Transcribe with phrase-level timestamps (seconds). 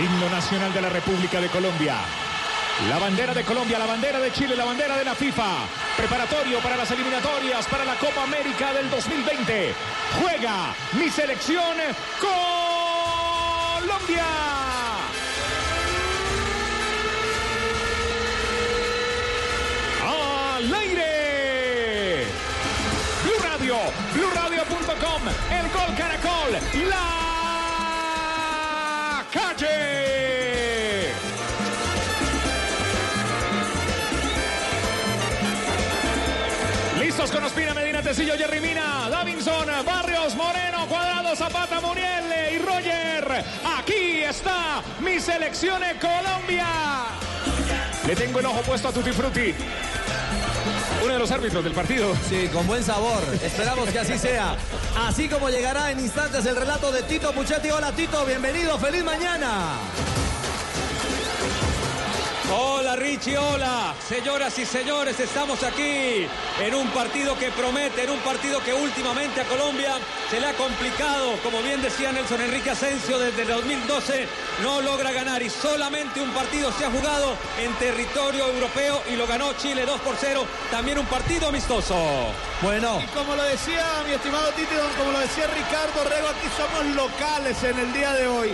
[0.00, 1.96] Himno nacional de la República de Colombia.
[2.88, 5.66] La bandera de Colombia, la bandera de Chile, la bandera de la FIFA.
[5.94, 9.74] Preparatorio para las eliminatorias para la Copa América del 2020.
[10.18, 11.76] Juega mi selección
[12.18, 14.24] Colombia.
[20.02, 22.24] Al aire.
[23.22, 23.76] Blue Radio,
[24.14, 26.58] BlueRadio.com, el gol Caracol,
[26.88, 27.20] la
[29.30, 29.99] calle.
[38.10, 43.44] Ospina, Medina, Tecillo, Jerry Mina, Davinson, Barrios, Moreno, Cuadrado, Zapata, Muriel y Roger.
[43.78, 46.66] Aquí está mi selección en Colombia.
[48.06, 49.54] Le tengo el ojo puesto a Tutti Frutti.
[51.04, 52.14] Uno de los árbitros del partido.
[52.28, 53.22] Sí, con buen sabor.
[53.42, 54.56] Esperamos que así sea.
[54.98, 57.70] Así como llegará en instantes el relato de Tito Puchetti.
[57.70, 59.78] Hola Tito, bienvenido, feliz mañana.
[62.52, 63.94] Hola Richie, hola.
[64.08, 66.26] Señoras y señores, estamos aquí
[66.60, 69.98] en un partido que promete, en un partido que últimamente a Colombia
[70.28, 71.36] se le ha complicado.
[71.44, 74.26] Como bien decía Nelson Enrique Asensio, desde el 2012
[74.64, 79.28] no logra ganar y solamente un partido se ha jugado en territorio europeo y lo
[79.28, 80.44] ganó Chile 2 por 0.
[80.72, 81.94] También un partido amistoso.
[82.62, 83.00] Bueno.
[83.00, 87.62] Y como lo decía mi estimado Titi, como lo decía Ricardo Rego, aquí somos locales
[87.62, 88.52] en el día de hoy.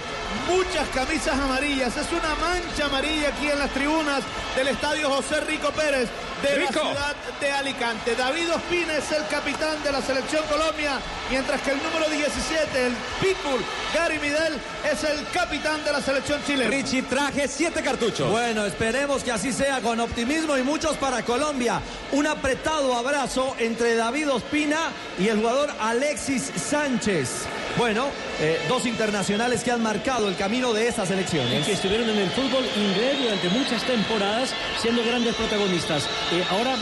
[0.49, 5.71] Muchas camisas amarillas, es una mancha amarilla aquí en las tribunas del estadio José Rico
[5.71, 6.09] Pérez
[6.43, 6.73] de Rico.
[6.75, 8.17] la ciudad de Alicante.
[8.17, 10.99] David Ospina es el capitán de la selección Colombia,
[11.31, 16.43] mientras que el número 17, el Pitbull, Gary Midel, es el capitán de la selección
[16.45, 16.69] chilena.
[16.69, 18.29] Richie traje siete cartuchos.
[18.29, 21.81] Bueno, esperemos que así sea con optimismo y muchos para Colombia.
[22.11, 27.47] Un apretado abrazo entre David Ospina y el jugador Alexis Sánchez.
[27.79, 28.07] Bueno,
[28.41, 31.67] eh, dos internacionales que han marcado el camino de estas y elecciones.
[31.67, 36.05] que estuvieron en el fútbol inglés durante muchas temporadas siendo grandes protagonistas.
[36.33, 36.75] Eh, ahora,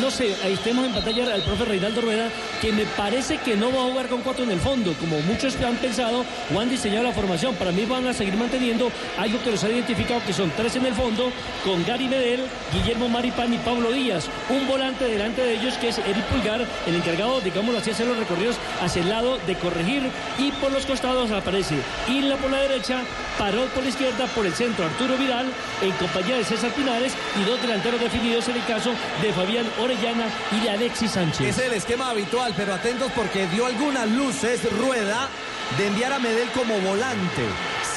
[0.00, 3.70] no sé, ahí tenemos en pantalla al profe Reinaldo Rueda, que me parece que no
[3.70, 7.04] va a jugar con cuatro en el fondo, como muchos han pensado o han diseñado
[7.04, 7.54] la formación.
[7.54, 10.84] Para mí van a seguir manteniendo algo que los ha identificado, que son tres en
[10.84, 11.30] el fondo,
[11.64, 12.40] con Gary Medel,
[12.72, 14.24] Guillermo Maripán y Pablo Díaz.
[14.48, 18.06] Un volante delante de ellos que es Eric Pulgar, el encargado, digámoslo así, de hacer
[18.08, 20.10] los recorridos hacia el lado de corregir
[20.40, 21.76] y por los costados aparece
[22.08, 23.02] Isla por la derecha,
[23.38, 25.52] Parol por la izquierda, por el centro Arturo Vidal
[25.82, 28.90] en compañía de César Pinares y dos delanteros definidos en el caso
[29.22, 31.46] de Fabián Orellana y de Alexis Sánchez.
[31.46, 35.28] Es el esquema habitual, pero atentos porque dio algunas luces Rueda
[35.76, 37.44] de enviar a Medel como volante.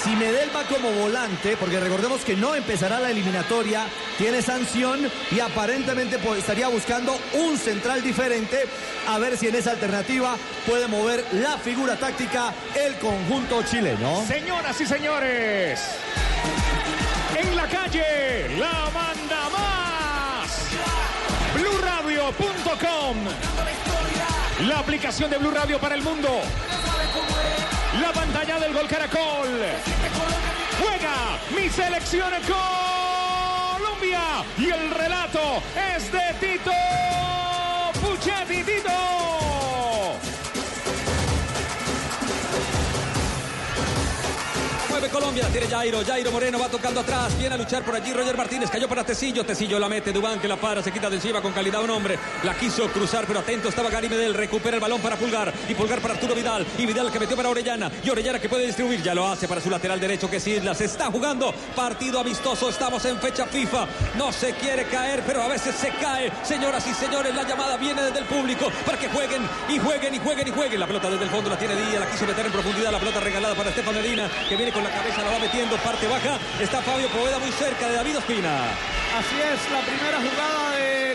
[0.03, 3.86] Si Medel va como volante, porque recordemos que no empezará la eliminatoria,
[4.18, 8.66] tiene sanción y aparentemente pues, estaría buscando un central diferente,
[9.08, 10.36] a ver si en esa alternativa
[10.68, 14.25] puede mover la figura táctica el conjunto chileno.
[14.28, 15.80] Señoras y señores,
[17.38, 20.68] en la calle, la manda más.
[21.56, 23.18] BlueRadio.com.
[24.68, 26.42] La aplicación de Blue Radio para el mundo.
[28.02, 29.48] La pantalla del Gol Caracol.
[30.80, 32.31] Juega mi selección
[33.78, 34.44] Colombia.
[34.58, 35.62] Y el relato
[35.96, 36.72] es de Tito
[38.02, 38.64] Puchetti.
[38.64, 39.53] Tito.
[45.13, 48.12] Colombia, tiene Jairo, Jairo Moreno va tocando atrás, viene a luchar por allí.
[48.12, 51.18] Roger Martínez, cayó para Tecillo, Tecillo la mete, Dubán que la para, se quita de
[51.18, 54.81] encima con calidad un hombre, la quiso cruzar, pero atento estaba Gary Medel, recupera el
[54.81, 58.09] balón para Pulgar, y Pulgar para Arturo Vidal, y Vidal que metió para Orellana, y
[58.09, 61.12] Orellana que puede distribuir, ya lo hace para su lateral derecho que es Islas, está
[61.12, 63.88] jugando partido amistoso, estamos en fecha FIFA,
[64.18, 68.01] no se quiere caer, pero a veces se cae, señoras y señores, la llamada viene
[68.01, 71.25] desde el público para que jueguen, y jueguen, y jueguen, y jueguen, la pelota desde
[71.25, 73.94] el fondo la tiene Díaz, la quiso meter en profundidad, la pelota regalada para Estefan
[73.94, 77.52] Medina, que viene con la cabeza, la va metiendo, parte baja, está Fabio Poveda muy
[77.52, 78.72] cerca de David Ospina.
[79.18, 80.62] Así es, la primera jugada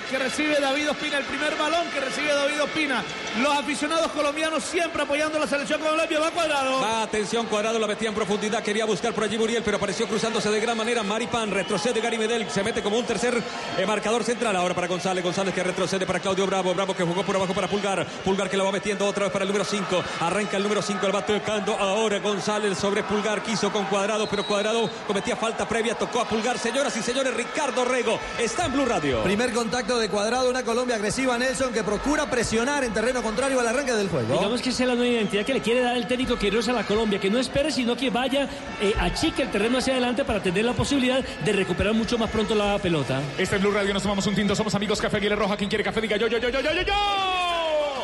[0.09, 3.05] que recibe David Ospina, el primer balón que recibe David Ospina.
[3.43, 6.19] Los aficionados colombianos siempre apoyando a la selección Colombia.
[6.19, 6.81] Va cuadrado.
[6.81, 10.51] Va, atención, cuadrado la metía en profundidad, quería buscar por allí Muriel, pero apareció cruzándose
[10.51, 11.03] de gran manera.
[11.03, 13.41] Maripan retrocede Gary Medel, se mete como un tercer
[13.77, 14.57] eh, marcador central.
[14.57, 17.69] Ahora para González, González que retrocede para Claudio Bravo, Bravo que jugó por abajo para
[17.69, 20.03] Pulgar, Pulgar que la va metiendo otra vez para el número 5.
[20.21, 24.47] Arranca el número 5, el va tocando ahora González sobre Pulgar, quiso con cuadrado, pero
[24.47, 26.59] cuadrado cometía falta previa, tocó a Pulgar.
[26.59, 29.23] Señoras y señores, Ricardo Rego está en Blue Radio.
[29.23, 33.67] Primer contacto de cuadrado, una Colombia agresiva, Nelson, que procura presionar en terreno contrario al
[33.67, 34.35] arranque del juego.
[34.35, 36.73] Digamos que esa es la nueva identidad que le quiere dar el técnico Queiroz a
[36.73, 38.49] la Colombia, que no espere, sino que vaya,
[38.81, 42.55] eh, achique el terreno hacia adelante para tener la posibilidad de recuperar mucho más pronto
[42.55, 43.21] la pelota.
[43.37, 45.57] Este es Blue Radio, nos tomamos un tinto, somos amigos Café Aguilera Roja.
[45.57, 46.95] Quien quiere café, diga yo, yo, yo, yo, yo, yo, yo.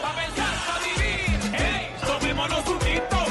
[0.02, 3.23] Pa' pensar, pa' vivir, ey, tomémonos un tinto.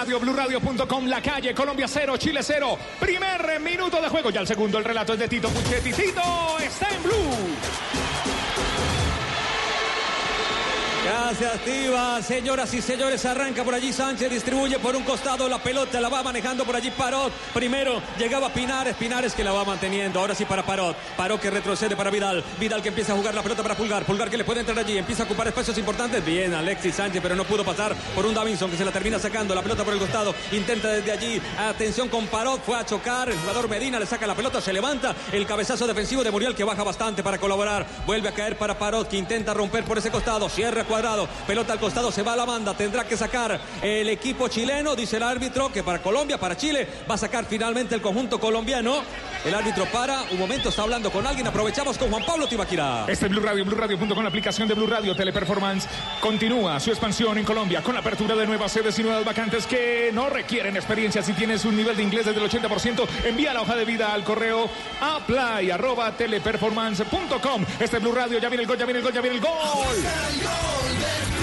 [0.00, 2.78] Radio, BlueRadio.com, La Calle, Colombia 0, Chile 0.
[2.98, 4.30] Primer minuto de juego.
[4.30, 5.92] Ya el segundo, el relato es de Tito Puchetti.
[5.92, 8.09] Tito está en Blue.
[11.10, 12.22] Gracias, Tiva.
[12.22, 16.22] Señoras y señores, arranca por allí Sánchez, distribuye por un costado la pelota, la va
[16.22, 17.32] manejando por allí Parot.
[17.52, 20.20] Primero llegaba Pinares, Pinares que la va manteniendo.
[20.20, 20.96] Ahora sí para Parot.
[21.16, 22.44] Parot que retrocede para Vidal.
[22.60, 24.04] Vidal que empieza a jugar la pelota para Pulgar.
[24.04, 26.24] Pulgar que le puede entrar allí, empieza a ocupar espacios importantes.
[26.24, 29.52] Bien, Alexis Sánchez, pero no pudo pasar por un Davinson que se la termina sacando.
[29.52, 31.42] La pelota por el costado, intenta desde allí.
[31.58, 33.28] Atención con Parot, fue a chocar.
[33.28, 35.16] El jugador Medina le saca la pelota, se levanta.
[35.32, 37.84] El cabezazo defensivo de Muriel que baja bastante para colaborar.
[38.06, 40.48] Vuelve a caer para Parot que intenta romper por ese costado.
[40.48, 41.28] Cierra cuadrado.
[41.46, 42.74] Pelota al costado, se va a la banda.
[42.74, 44.94] Tendrá que sacar el equipo chileno.
[44.94, 49.02] Dice el árbitro que para Colombia, para Chile, va a sacar finalmente el conjunto colombiano.
[49.44, 50.22] El árbitro para.
[50.30, 51.46] Un momento, está hablando con alguien.
[51.46, 53.06] Aprovechamos con Juan Pablo Tibaquira.
[53.08, 55.88] Este es Blue Radio, BlueRadio.com, la aplicación de Blue Radio Teleperformance.
[56.20, 60.10] Continúa su expansión en Colombia con la apertura de nuevas sedes y nuevas vacantes que
[60.12, 61.22] no requieren experiencia.
[61.22, 64.24] Si tienes un nivel de inglés desde el 80%, envía la hoja de vida al
[64.24, 64.68] correo
[65.00, 67.64] apply arroba teleperformance.com.
[67.80, 69.42] Este es Blue Radio, ya viene el gol, ya viene el gol, ya viene el
[69.42, 70.79] gol.
[70.80, 71.39] golden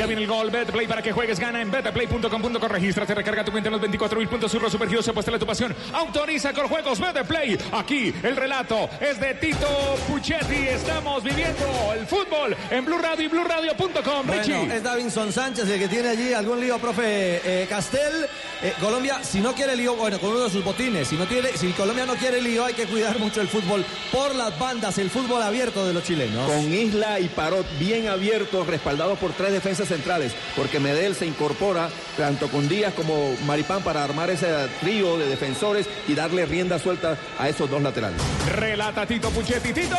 [0.00, 2.68] Ya viene el gol, Betplay para que juegues, gana en betplay.com.co.
[2.68, 4.50] Regístrate, recarga tu cuenta en los 24 mil puntos.
[4.50, 5.76] Surro Supergiros, apuesta tu pasión.
[5.92, 7.58] Autoriza con juegos Betplay.
[7.70, 10.68] Aquí el relato es de Tito Puchetti.
[10.68, 14.26] Estamos viviendo el fútbol en Blue Radio y BlueRadio.com.
[14.26, 14.56] Richie.
[14.56, 18.26] Bueno, es Davinson Sánchez el que tiene allí algún lío, profe eh, Castel.
[18.62, 21.08] Eh, Colombia, si no quiere lío, bueno, con uno de sus botines.
[21.08, 24.34] Si, no tiene, si Colombia no quiere lío, hay que cuidar mucho el fútbol por
[24.34, 26.50] las bandas, el fútbol abierto de los chilenos.
[26.50, 31.90] Con Isla y Parot bien abiertos, respaldados por tres defensas centrales, porque Medel se incorpora
[32.16, 34.46] tanto con Díaz como Maripán para armar ese
[34.80, 38.20] trío de defensores y darle rienda suelta a esos dos laterales.
[38.48, 39.72] Relata Tito Puchetti.
[39.72, 39.96] Tito.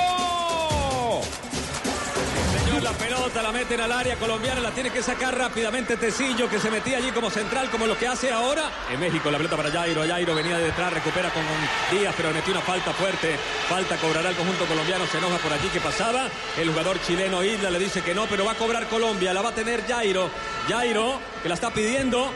[2.82, 6.72] La pelota la meten al área colombiana, la tiene que sacar rápidamente Tecillo, que se
[6.72, 8.72] metía allí como central, como lo que hace ahora.
[8.92, 10.02] En México, la pelota para Jairo.
[10.02, 11.44] Jairo venía de detrás, recupera con
[11.92, 13.38] Díaz, pero metió una falta fuerte.
[13.70, 16.28] Falta cobrará el conjunto colombiano, se enoja por allí que pasaba.
[16.58, 19.50] El jugador chileno Isla le dice que no, pero va a cobrar Colombia, la va
[19.50, 20.32] a tener Jairo.
[20.68, 22.32] Jairo, que la está pidiendo.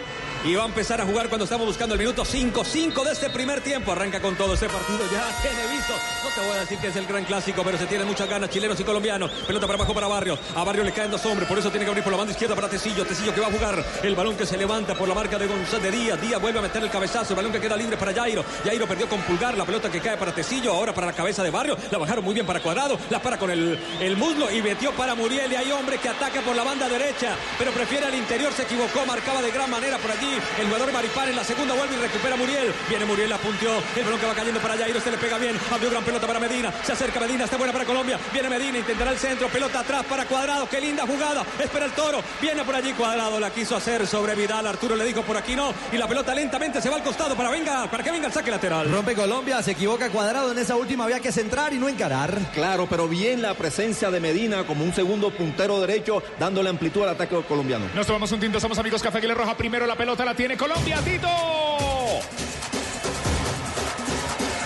[0.45, 3.62] Y va a empezar a jugar cuando estamos buscando el minuto 5-5 de este primer
[3.62, 3.92] tiempo.
[3.92, 5.25] Arranca con todo este partido ya.
[5.42, 5.94] Tiene visto.
[6.24, 8.51] No te voy a decir que es el gran clásico, pero se tiene muchas ganas
[8.51, 9.31] chilenos y colombianos.
[9.47, 10.38] Pelota para abajo para Barrio.
[10.56, 11.50] A Barrio le caen dos hombres.
[11.50, 13.03] Por eso tiene que abrir por la banda izquierda para Tecillo.
[13.06, 13.83] Tecillo que va a jugar.
[14.03, 16.21] El balón que se levanta por la marca de González de Díaz.
[16.21, 17.33] Díaz vuelve a meter el cabezazo.
[17.33, 18.45] El balón que queda libre para Jairo.
[18.63, 19.57] Jairo perdió con pulgar.
[19.57, 20.74] La pelota que cae para Tecillo.
[20.74, 21.75] Ahora para la cabeza de Barrio.
[21.89, 23.00] La bajaron muy bien para Cuadrado.
[23.09, 25.51] La para con el, el muslo y metió para Muriel.
[25.51, 27.36] Y hay hombre que ataca por la banda derecha.
[27.57, 28.53] Pero prefiere al interior.
[28.53, 29.07] Se equivocó.
[29.07, 30.35] Marcaba de gran manera por allí.
[30.60, 32.74] El jugador Maripán en la segunda vuelve y recupera Muriel.
[32.90, 33.82] Viene Muriel, la punteó.
[33.96, 35.00] El balón que va cayendo para Jairo.
[35.00, 35.60] Se le pega bien.
[35.72, 36.74] Abrió gran pelota para Medina.
[36.84, 37.46] Se acerca Medina.
[37.46, 38.20] Está buena para Colombia.
[38.34, 38.80] Viene Medina.
[38.80, 39.48] Intentará el centro.
[39.50, 40.68] Pelota atrás para Cuadrado.
[40.70, 41.46] Qué linda jugada.
[41.60, 42.22] Espera el toro.
[42.42, 43.40] Viene por allí Cuadrado.
[43.40, 44.66] La quiso hacer sobre Vidal.
[44.68, 45.74] Arturo le dijo por aquí no.
[45.92, 47.90] Y la pelota lentamente se va al costado para venga.
[47.90, 48.92] Para que venga el saque lateral.
[48.92, 51.04] Rompe Colombia, se equivoca Cuadrado en esa última.
[51.04, 52.38] Había que centrar y no encarar.
[52.54, 57.10] Claro, pero bien la presencia de Medina como un segundo puntero derecho, dándole amplitud al
[57.10, 57.86] ataque colombiano.
[57.94, 59.58] Nos tomamos un tinto, somos amigos Café Aguilar Roja.
[59.58, 61.28] Primero la pelota la tiene Colombia, Tito.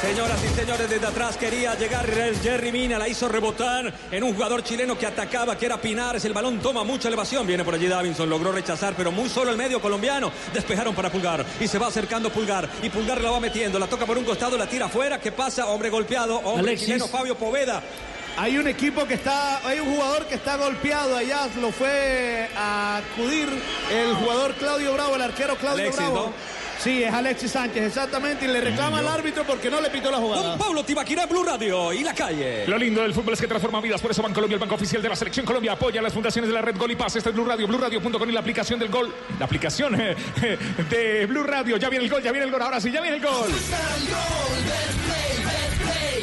[0.02, 4.34] Señoras y señores, desde atrás quería llegar el Jerry Mina, la hizo rebotar en un
[4.34, 6.24] jugador chileno que atacaba, que era Pinares.
[6.26, 7.46] El balón toma mucha elevación.
[7.46, 10.32] Viene por allí Davinson, logró rechazar, pero muy solo el medio colombiano.
[10.54, 12.68] Despejaron para Pulgar y se va acercando Pulgar.
[12.82, 15.20] Y Pulgar la va metiendo, la toca por un costado, la tira afuera.
[15.20, 15.68] ¿Qué pasa?
[15.68, 16.88] Hombre golpeado, hombre Alexis.
[16.88, 17.82] chileno Fabio Poveda.
[18.38, 22.98] Hay un equipo que está, hay un jugador que está golpeado allá, lo fue a
[22.98, 23.50] acudir
[23.92, 26.16] el jugador Claudio Bravo, el arquero Claudio Alexis, Bravo.
[26.28, 26.60] ¿no?
[26.80, 30.18] Sí, es Alexis Sánchez, exactamente, y le reclama al árbitro porque no le pitó la
[30.18, 30.58] jugada.
[30.58, 32.66] Pablo Tibaquirá, Blue Radio y la calle.
[32.68, 34.00] Lo lindo del fútbol es que transforma vidas.
[34.00, 36.62] Por eso Bancolombia, el banco oficial de la Selección Colombia, apoya las fundaciones de la
[36.62, 37.18] red Gol y Paz.
[37.18, 39.14] Este es Blue Radio, BlueRadio.com y la aplicación del gol.
[39.38, 40.58] La aplicación eh, eh,
[40.90, 41.76] de Blue Radio.
[41.76, 42.62] Ya viene el gol, ya viene el gol.
[42.62, 43.50] Ahora sí, ya viene el gol.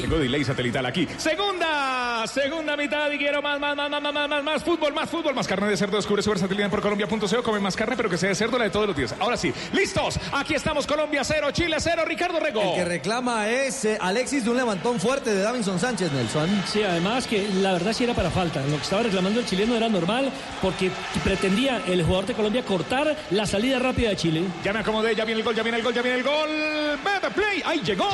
[0.07, 1.09] Tengo delay satelital aquí.
[1.17, 5.11] Segunda, segunda mitad y quiero más, más, más, más, más, más, más, más fútbol, más
[5.11, 5.97] fútbol, más carne de cerdo.
[5.97, 7.43] Descubre su versatilidad por colombia.co.
[7.43, 9.17] Come más carne, pero que sea de cerdo la de todos los días.
[9.19, 10.21] Ahora sí, listos.
[10.31, 12.63] Aquí estamos, Colombia 0, Chile 0, Ricardo Rego.
[12.63, 16.63] El que reclama es eh, Alexis de un levantón fuerte de Davinson Sánchez, Nelson.
[16.69, 18.61] Sí, además que la verdad sí era para falta.
[18.65, 20.31] Lo que estaba reclamando el chileno era normal
[20.63, 20.93] porque
[21.25, 24.45] pretendía el jugador de Colombia cortar la salida rápida de Chile.
[24.63, 26.49] Ya me acomodé, ya viene el gol, ya viene el gol, ya viene el gol.
[26.49, 28.09] Bebe Play, ahí llegó.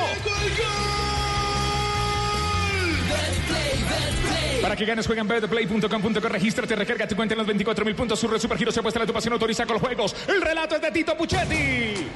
[4.62, 6.28] Para que ganes, juega en betplay.com.co.
[6.28, 8.19] Regístrate, recarga tu cuenta en los 24 mil puntos.
[8.19, 10.14] Surre Super Giro se apuesta a tu pasión, autoriza con los juegos.
[10.28, 12.07] El relato es de Tito Puchetti.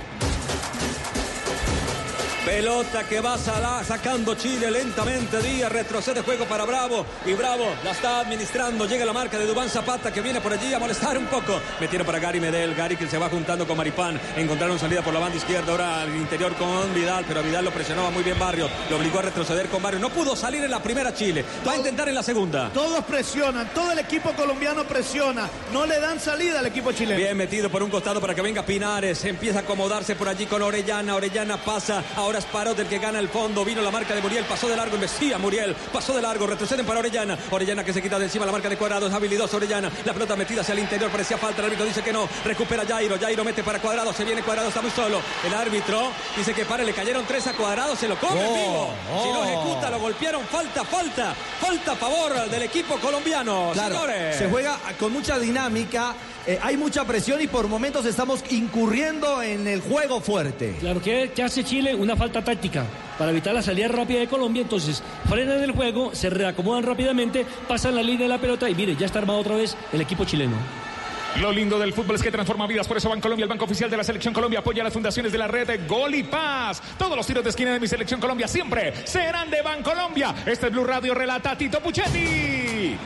[2.47, 5.43] Pelota que va sacando Chile lentamente.
[5.43, 7.05] Díaz retrocede juego para Bravo.
[7.27, 8.87] Y Bravo la está administrando.
[8.87, 11.61] Llega la marca de Dubán Zapata que viene por allí a molestar un poco.
[11.81, 12.77] Metieron para Gary Medel.
[12.77, 14.21] Gary que se va juntando con Maripán.
[14.37, 15.73] Encontraron salida por la banda izquierda.
[15.73, 17.25] Ahora al interior con Vidal.
[17.27, 18.71] Pero Vidal lo presionaba muy bien Barrio.
[18.91, 19.99] Lo obligó a retroceder con Barrio.
[19.99, 21.45] No pudo salir en la primera Chile.
[21.67, 22.71] Va a intentar en la segunda.
[22.73, 25.51] Todos presionan, todo el equipo colombiano presiona.
[25.73, 27.19] No le dan salida al equipo chileno.
[27.19, 29.25] Bien metido por un costado para que venga Pinares.
[29.25, 31.17] Empieza a acomodarse por allí con Orellana.
[31.17, 32.05] Orellana pasa.
[32.15, 33.65] Ahora es Parot el que gana el fondo.
[33.65, 34.45] Vino la marca de Muriel.
[34.45, 34.95] Pasó de largo.
[34.95, 35.75] Investiga Muriel.
[35.93, 36.47] Pasó de largo.
[36.47, 37.37] Retroceden para Orellana.
[37.51, 39.13] Orellana que se quita de encima la marca de cuadrados.
[39.13, 39.91] Habilidoso Orellana.
[40.05, 41.11] La pelota metida hacia el interior.
[41.11, 41.61] Parecía falta.
[41.61, 42.29] El árbitro dice que no.
[42.45, 43.17] Recupera Jairo.
[43.19, 44.13] Jairo mete para cuadrado.
[44.13, 44.69] Se viene cuadrado.
[44.69, 45.21] Está muy solo.
[45.47, 46.85] El árbitro dice que pare.
[46.85, 47.97] Le cayeron tres a cuadrado.
[47.97, 48.95] Se lo come Oh, vivo.
[49.23, 49.45] Si oh.
[49.45, 50.47] ejecuta, lo golpearon.
[50.47, 51.35] Falta, falta.
[51.61, 53.71] Falta a favor del equipo colombiano.
[53.73, 54.37] Claro, Señores.
[54.37, 56.15] se juega con mucha dinámica,
[56.47, 60.77] eh, hay mucha presión y por momentos estamos incurriendo en el juego fuerte.
[60.81, 62.85] Claro que, que hace Chile una falta táctica
[63.19, 64.63] para evitar la salida rápida de Colombia.
[64.63, 68.95] Entonces frenan el juego, se reacomodan rápidamente, pasan la línea de la pelota y mire,
[68.97, 70.57] ya está armado otra vez el equipo chileno.
[71.41, 73.97] Lo lindo del fútbol es que transforma vidas, por eso Bancolombia, el banco oficial de
[73.99, 76.83] la Selección Colombia, apoya a las fundaciones de la red de Gol y Paz.
[76.99, 80.35] Todos los tiros de esquina de mi Selección Colombia siempre serán de Bancolombia.
[80.47, 82.97] Este es Blue Radio relata Tito Puchetti.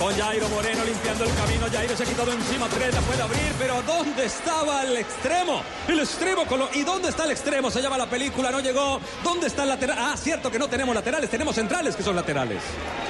[0.00, 1.66] Con Jairo Moreno limpiando el camino.
[1.70, 2.66] Jairo se ha quitado encima.
[2.68, 3.52] Tres la puede abrir.
[3.58, 5.60] Pero ¿dónde estaba el extremo?
[5.88, 6.46] El extremo.
[6.46, 7.70] Con lo- ¿Y dónde está el extremo?
[7.70, 8.50] Se llama la película.
[8.50, 8.98] No llegó.
[9.22, 9.98] ¿Dónde está el lateral?
[10.00, 11.28] Ah, cierto que no tenemos laterales.
[11.28, 12.62] Tenemos centrales que son laterales.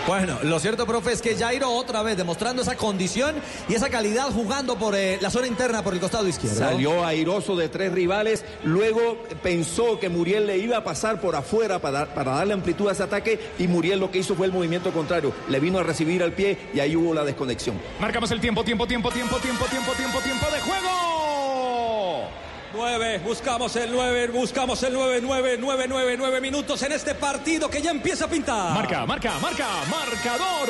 [0.09, 3.37] Bueno, lo cierto, profe, es que Jairo otra vez demostrando esa condición
[3.69, 6.59] y esa calidad jugando por eh, la zona interna por el costado izquierdo.
[6.59, 11.79] Salió airoso de tres rivales, luego pensó que Muriel le iba a pasar por afuera
[11.81, 14.91] para, para darle amplitud a ese ataque y Muriel lo que hizo fue el movimiento
[14.91, 17.81] contrario, le vino a recibir al pie y ahí hubo la desconexión.
[18.01, 22.29] Marcamos el tiempo, tiempo, tiempo, tiempo, tiempo, tiempo, tiempo, tiempo de juego.
[22.73, 27.69] Nueve, buscamos el nueve, buscamos el nueve, nueve, nueve, nueve, nueve minutos en este partido
[27.69, 28.75] que ya empieza a pintar.
[28.75, 30.69] Marca, marca, marca, marcador.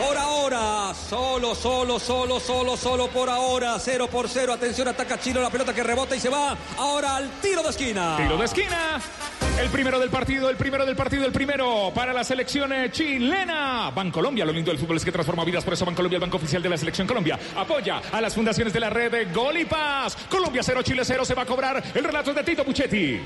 [0.00, 3.78] Por ahora, solo, solo, solo, solo, solo por ahora.
[3.78, 4.52] Cero por cero.
[4.54, 6.56] Atención, ataca Chilo, la pelota que rebota y se va.
[6.78, 8.16] Ahora al tiro de esquina.
[8.16, 9.00] Tiro de esquina.
[9.60, 13.90] El primero del partido, el primero del partido, el primero para la selección eh, chilena.
[13.90, 16.62] Bancolombia, lo lindo del fútbol es que transforma vidas, por eso Bancolombia, el banco oficial
[16.62, 19.66] de la selección Colombia, apoya a las fundaciones de la red de Gol.
[20.30, 23.20] Colombia 0, Chile 0, se va a cobrar el relato de Tito Puchetti.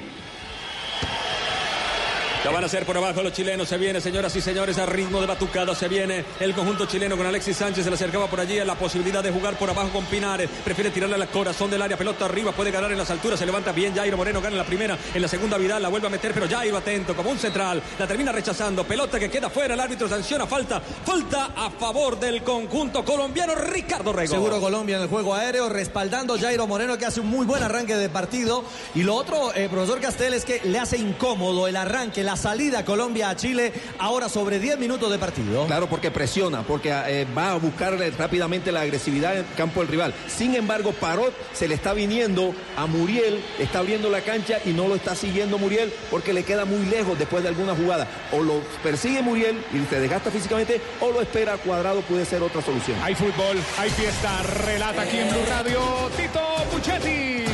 [2.44, 3.66] La van a hacer por abajo los chilenos.
[3.66, 5.74] Se viene, señoras y señores, a ritmo de batucada.
[5.74, 7.84] Se viene el conjunto chileno con Alexis Sánchez.
[7.84, 10.50] Se le acercaba por allí a la posibilidad de jugar por abajo con Pinares.
[10.62, 11.96] Prefiere tirarle al corazón del área.
[11.96, 12.52] Pelota arriba.
[12.52, 13.38] Puede ganar en las alturas.
[13.38, 13.94] Se levanta bien.
[13.94, 14.98] Jairo Moreno gana en la primera.
[15.14, 16.34] En la segunda Vidal la vuelve a meter.
[16.34, 17.82] Pero Jairo atento como un central.
[17.98, 18.84] La termina rechazando.
[18.84, 19.72] Pelota que queda fuera.
[19.72, 20.82] El árbitro sanciona falta.
[20.82, 23.54] Falta a favor del conjunto colombiano.
[23.54, 24.34] Ricardo Rego.
[24.34, 27.96] Seguro Colombia en el juego aéreo, respaldando Jairo Moreno que hace un muy buen arranque
[27.96, 28.64] de partido.
[28.94, 33.30] Y lo otro, eh, profesor Castel, es que le hace incómodo el arranque, salida Colombia
[33.30, 35.66] a Chile, ahora sobre 10 minutos de partido.
[35.66, 40.14] Claro, porque presiona, porque eh, va a buscar rápidamente la agresividad en campo del rival.
[40.26, 44.88] Sin embargo, Parot se le está viniendo a Muriel, está abriendo la cancha y no
[44.88, 48.06] lo está siguiendo Muriel porque le queda muy lejos después de alguna jugada.
[48.32, 52.62] O lo persigue Muriel y se desgasta físicamente, o lo espera Cuadrado, puede ser otra
[52.62, 52.96] solución.
[53.02, 55.80] Hay fútbol, hay fiesta, relata aquí en Blue Radio
[56.16, 57.44] Tito Puchetti.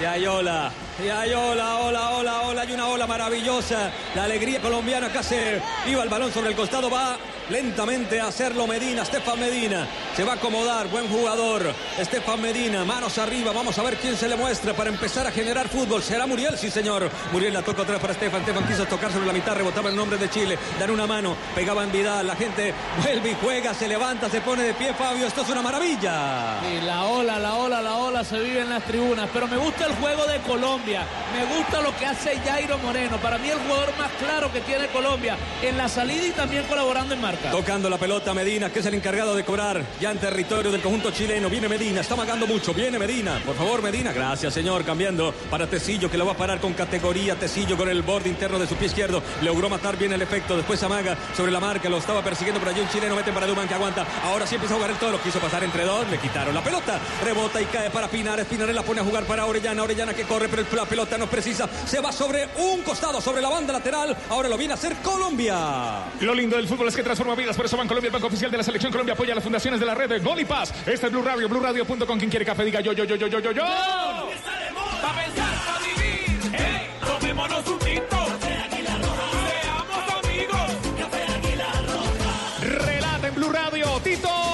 [0.00, 0.72] Y hay ola,
[1.02, 3.90] y hay ola, ola, ola, ola, hay una ola maravillosa.
[4.14, 7.16] La alegría colombiana se iba el balón sobre el costado, va
[7.50, 9.86] lentamente a hacerlo Medina, Estefan Medina.
[10.16, 11.74] Se va a acomodar, buen jugador.
[11.98, 15.68] Estefan Medina, manos arriba, vamos a ver quién se le muestra para empezar a generar
[15.68, 16.02] fútbol.
[16.02, 16.56] ¿Será Muriel?
[16.56, 17.10] Sí, señor.
[17.32, 18.40] Muriel la toca atrás para Estefan.
[18.40, 20.58] Estefan quiso tocar sobre la mitad, rebotaba el nombre de Chile.
[20.78, 22.26] Dar una mano, pegaba en Vidal.
[22.26, 25.26] La gente vuelve y juega, se levanta, se pone de pie, Fabio.
[25.26, 26.60] Esto es una maravilla.
[26.62, 29.28] Sí, la ola, la ola, la ola se vive en las tribunas.
[29.32, 30.83] Pero me gusta el juego de Colombia.
[30.84, 33.16] Me gusta lo que hace Jairo Moreno.
[33.16, 37.14] Para mí el jugador más claro que tiene Colombia en la salida y también colaborando
[37.14, 37.50] en marca.
[37.50, 41.10] Tocando la pelota Medina, que es el encargado de cobrar ya en territorio del conjunto
[41.10, 41.48] chileno.
[41.48, 42.74] Viene Medina, está magando mucho.
[42.74, 43.40] Viene Medina.
[43.46, 44.12] Por favor, Medina.
[44.12, 44.84] Gracias, señor.
[44.84, 47.34] Cambiando para Tecillo, que lo va a parar con categoría.
[47.34, 49.22] Tecillo con el borde interno de su pie izquierdo.
[49.40, 50.54] Logró matar bien el efecto.
[50.54, 51.88] Después Amaga sobre la marca.
[51.88, 53.16] Lo estaba persiguiendo por allí un chileno.
[53.16, 54.06] Mete para Duman que aguanta.
[54.24, 55.18] Ahora sí empieza a jugar el toro.
[55.22, 56.06] Quiso pasar entre dos.
[56.10, 57.00] Le quitaron la pelota.
[57.24, 58.44] Rebota y cae para Pinares.
[58.44, 59.82] Pinares la pone a jugar para Orellana.
[59.82, 61.68] Orellana que corre, pero la pelota no precisa.
[61.86, 64.16] Se va sobre un costado, sobre la banda lateral.
[64.28, 66.04] Ahora lo viene a hacer Colombia.
[66.20, 68.58] Lo lindo del fútbol es que transforma vidas, por eso Bancolombia, el banco oficial de
[68.58, 70.72] la selección Colombia, apoya a las fundaciones de la red de Gol y Paz.
[70.86, 72.18] Este es Blue Radio, BlueRadio.com.
[72.18, 73.64] Quien quiere café, diga yo, yo, yo, yo, yo, yo, yo.
[75.14, 76.40] Pensar, vivir.
[76.52, 78.26] Hey, tomémonos un tinto.
[78.40, 80.70] Seamos amigos.
[82.62, 84.53] Relata en Blue Radio, Tito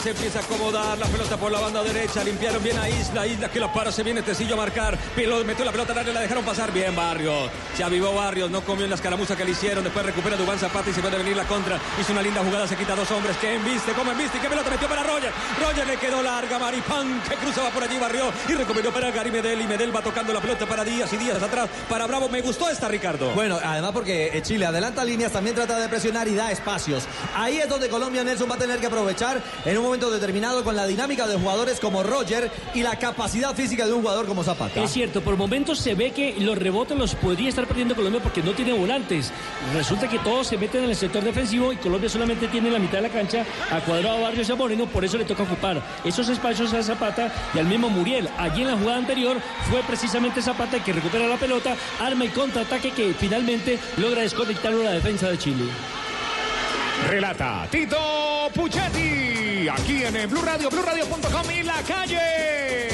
[0.00, 2.24] Se empieza a acomodar la pelota por la banda derecha.
[2.24, 3.26] Limpiaron bien a Isla.
[3.26, 4.98] Isla que la para, se viene Tecillo a marcar.
[5.14, 6.72] Pero metió la pelota al área, la dejaron pasar.
[6.72, 7.48] Bien, Barrios.
[7.76, 9.84] Se avivó Barrios, no comió en la escaramuza que le hicieron.
[9.84, 11.78] Después recupera Dubán Zapata y se puede venir la contra.
[12.00, 13.36] Hizo una linda jugada, se quita dos hombres.
[13.36, 14.38] Que embiste, como embiste.
[14.38, 15.32] Y qué pelota metió para Roger.
[15.62, 16.58] Roger le quedó larga.
[16.58, 19.60] Maripán que cruzaba por allí, barrió y recuperó para Gary Medel.
[19.60, 22.28] Y Medel va tocando la pelota para Díaz y Díaz atrás para Bravo.
[22.28, 23.30] Me gustó esta, Ricardo.
[23.30, 27.04] Bueno, además porque eh, Chile adelanta líneas, también trata de presionar y da espacios.
[27.36, 30.76] Ahí es donde Colombia Nelson va a tener que aprovechar en un momento determinado con
[30.76, 34.82] la dinámica de jugadores como Roger y la capacidad física de un jugador como Zapata.
[34.82, 38.42] Es cierto, por momentos se ve que los rebotes los podría estar perdiendo Colombia porque
[38.42, 39.32] no tiene volantes.
[39.74, 42.98] Resulta que todos se meten en el sector defensivo y Colombia solamente tiene la mitad
[42.98, 46.28] de la cancha a Cuadrado, Barrios y a Moreno, por eso le toca ocupar esos
[46.28, 48.28] espacios a Zapata y al mismo Muriel.
[48.38, 49.36] Allí en la jugada anterior
[49.70, 54.82] fue precisamente Zapata el que recupera la pelota, arma y contraataque que finalmente logra desconectarlo
[54.82, 55.64] la defensa de Chile.
[57.08, 59.68] Relata Tito Puchetti.
[59.68, 62.88] Aquí en Blue Radio, BlueRadio.com y la calle.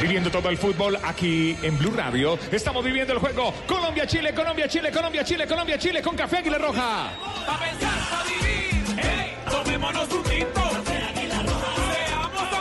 [0.00, 2.38] Viviendo todo el fútbol aquí en Blue Radio.
[2.50, 7.10] Estamos viviendo el juego Colombia-Chile, Colombia-Chile, Colombia-Chile, Colombia-Chile con Café Águila Roja.
[7.46, 8.84] Pa' pensar, pa' vivir.
[8.96, 10.24] Hey, tomémonos un.
[10.24, 10.52] Seamos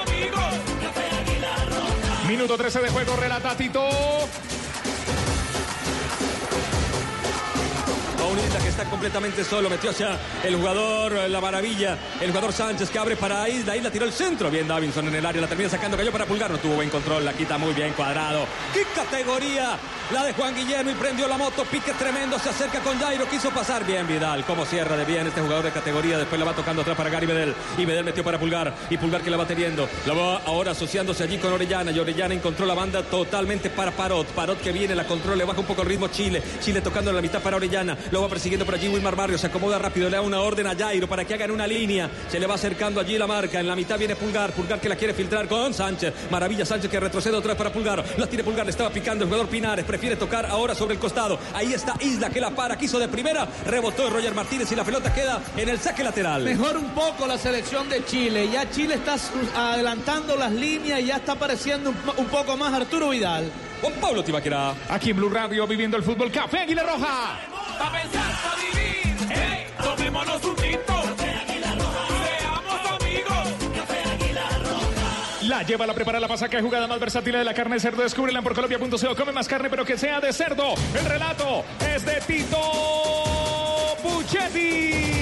[0.08, 0.44] amigos.
[2.28, 3.88] Minuto 13 de juego, relata Tito.
[8.28, 12.90] Paulita que está completamente solo, metió hacia el jugador eh, La Maravilla, el jugador Sánchez
[12.90, 15.70] que abre para Isla, Isla tiró el centro, bien Davinson en el área, la termina
[15.70, 18.46] sacando, cayó para Pulgar, no tuvo buen control, la quita muy bien cuadrado.
[18.74, 19.78] ¡Qué categoría!
[20.12, 23.50] La de Juan Guillermo y prendió la moto, pique tremendo, se acerca con Jairo, quiso
[23.50, 26.82] pasar bien Vidal, como cierra de bien este jugador de categoría, después la va tocando
[26.82, 29.88] atrás para Gary Medel, y Medel metió para Pulgar, y Pulgar que la va teniendo,
[30.06, 34.28] la va ahora asociándose allí con Orellana, y Orellana encontró la banda totalmente para Parot,
[34.28, 37.16] Parot que viene, la control, le baja un poco el ritmo Chile, Chile tocando en
[37.18, 40.22] la mitad para Orellana, va persiguiendo por allí Wilmar Barrio, se acomoda rápido, le da
[40.22, 43.28] una orden a Jairo para que hagan una línea, se le va acercando allí la
[43.28, 46.90] marca, en la mitad viene Pulgar, Pulgar que la quiere filtrar con Sánchez, Maravilla Sánchez
[46.92, 49.86] que retrocede otra vez para Pulgar, la tiene Pulgar, le estaba picando el jugador Pinares,
[49.86, 53.48] prefiere tocar ahora sobre el costado, ahí está Isla que la para, quiso de primera,
[53.66, 56.44] rebotó Roger Martínez y la pelota queda en el saque lateral.
[56.44, 58.50] Mejor un poco la selección de Chile.
[58.52, 59.16] Ya Chile está
[59.56, 63.52] adelantando las líneas y ya está apareciendo un, po- un poco más Arturo Vidal.
[63.82, 64.74] Juan Pablo Tibaquera.
[64.90, 67.40] Aquí en Blue Radio viviendo el fútbol Café Águila Roja.
[67.78, 68.34] Pensar,
[69.84, 70.58] tomémonos un.
[75.48, 78.04] La lleva, la prepara, la pasa, que jugada más versátil de la carne de cerdo.
[78.04, 79.16] Descúbrela por colombia.co.
[79.16, 80.74] Come más carne, pero que sea de cerdo.
[80.94, 82.62] El relato es de Tito
[84.04, 85.18] Puchetti.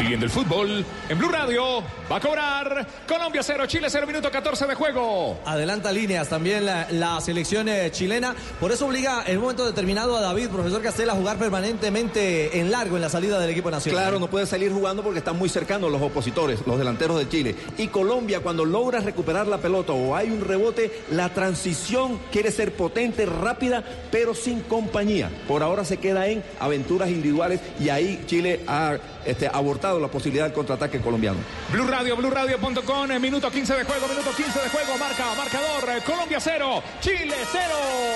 [0.00, 1.82] Viviendo el fútbol en Blue Radio.
[2.10, 5.38] Va a cobrar Colombia 0, Chile 0, minuto 14 de juego.
[5.44, 8.34] Adelanta líneas también la, la selección eh, chilena.
[8.58, 12.70] Por eso obliga en un momento determinado a David, profesor Castel, a jugar permanentemente en
[12.70, 14.02] largo en la salida del equipo nacional.
[14.02, 17.54] Claro, no puede salir jugando porque están muy cercanos los opositores, los delanteros de Chile.
[17.76, 22.72] Y Colombia, cuando logra recuperar la pelota o hay un rebote, la transición quiere ser
[22.72, 25.30] potente, rápida, pero sin compañía.
[25.46, 30.44] Por ahora se queda en aventuras individuales y ahí Chile ha este, abortado la posibilidad
[30.44, 31.38] del contraataque colombiano.
[31.72, 36.02] Blue Radio, BlueRadio.com, en minuto 15 de juego, minuto 15 de juego, marca, marcador, eh,
[36.04, 37.64] Colombia 0, Chile 0.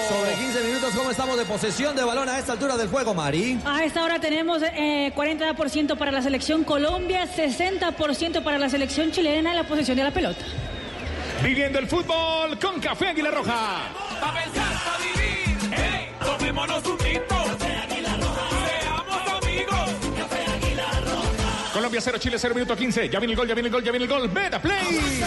[0.09, 3.59] Sobre 15 minutos, ¿cómo estamos de posesión de balón a esta altura del juego, Mari?
[3.65, 9.51] A esta hora tenemos eh, 40% para la selección Colombia, 60% para la selección chilena
[9.51, 10.45] en la posesión de la pelota.
[11.43, 13.91] Viviendo el fútbol con Café Águila Roja.
[14.21, 15.75] Pa' pensar, pa' vivir.
[15.77, 17.44] Hey, tomémonos un tinto.
[21.75, 23.09] Colombia 0, Chile 0, minuto 15.
[23.09, 24.29] Ya viene el gol, ya viene el gol, ya viene el gol.
[24.29, 25.21] Beta Play.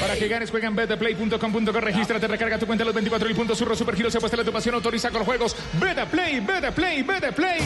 [0.00, 1.80] Para que ganes, juega en betplay.com.co.
[1.80, 3.58] Regístrate, recarga tu cuenta los 24 y puntos.
[3.58, 5.54] Surro Super Giro se apuesta tu pasión, autoriza con los juegos.
[5.74, 7.60] Beta Play, Beta Play, Beta Play.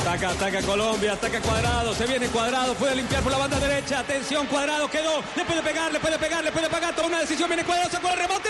[0.00, 4.46] Ataca, ataca Colombia, ataca Cuadrado, se viene Cuadrado, puede limpiar por la banda derecha, atención
[4.46, 7.64] Cuadrado, quedó, le puede pegar, le puede pegar, le puede pegar, toma una decisión, viene
[7.64, 8.48] Cuadrado, sacó el rebote,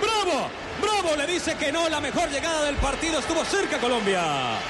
[0.00, 0.48] bravo,
[0.80, 4.22] bravo, le dice que no, la mejor llegada del partido, estuvo cerca Colombia.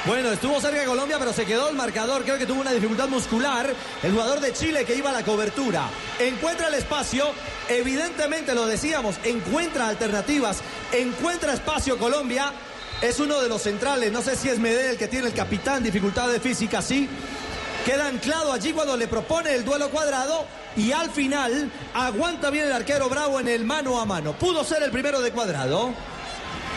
[0.07, 2.23] Bueno, estuvo cerca Colombia, pero se quedó el marcador.
[2.23, 3.75] Creo que tuvo una dificultad muscular.
[4.03, 5.89] El jugador de Chile que iba a la cobertura.
[6.19, 7.33] Encuentra el espacio.
[7.69, 10.59] Evidentemente, lo decíamos, encuentra alternativas.
[10.93, 12.53] Encuentra espacio Colombia.
[13.01, 14.11] Es uno de los centrales.
[14.11, 15.83] No sé si es Medel el que tiene el capitán.
[15.83, 17.09] Dificultades físicas, sí.
[17.89, 20.45] Queda anclado allí cuando le propone el duelo cuadrado.
[20.77, 24.35] Y al final aguanta bien el arquero Bravo en el mano a mano.
[24.35, 25.95] Pudo ser el primero de cuadrado.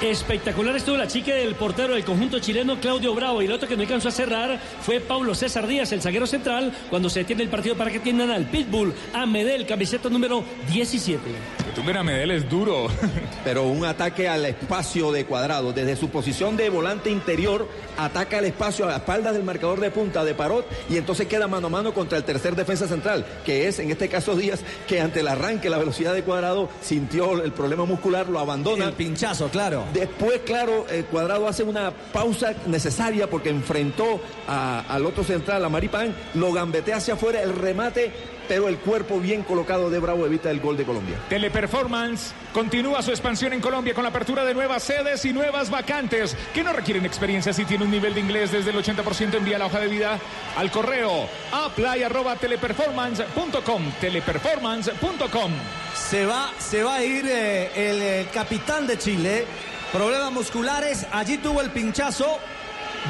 [0.01, 3.75] Espectacular estuvo la chica del portero del conjunto chileno Claudio Bravo y el otro que
[3.75, 7.49] no alcanzó a cerrar fue Pablo César Díaz, el zaguero central, cuando se detiene el
[7.49, 11.21] partido para que atiendan al Pitbull, a Medel, camiseta número 17.
[11.65, 12.87] Que tumben a Medel es duro.
[13.43, 18.45] Pero un ataque al espacio de cuadrado, desde su posición de volante interior, ataca al
[18.45, 21.69] espacio a la espalda del marcador de punta de Parot y entonces queda mano a
[21.69, 25.27] mano contra el tercer defensa central, que es en este caso Díaz, que ante el
[25.27, 28.85] arranque, la velocidad de cuadrado, sintió el problema muscular, lo abandona.
[28.85, 29.90] El pinchazo, claro.
[29.93, 35.69] Después, claro, el cuadrado hace una pausa necesaria porque enfrentó a- al otro central, a
[35.69, 38.11] Maripán, lo gambetea hacia afuera, el remate,
[38.47, 41.17] pero el cuerpo bien colocado de Bravo evita el gol de Colombia.
[41.29, 46.35] Teleperformance continúa su expansión en Colombia con la apertura de nuevas sedes y nuevas vacantes
[46.53, 49.67] que no requieren experiencia si tiene un nivel de inglés desde el 80% envía la
[49.67, 50.19] hoja de vida
[50.57, 55.51] al correo apply@teleperformance.com teleperformance.com
[55.95, 59.45] Se va, se va a ir eh, el, eh, capitán de Chile.
[59.91, 61.05] Problemas musculares.
[61.11, 62.39] Allí tuvo el pinchazo.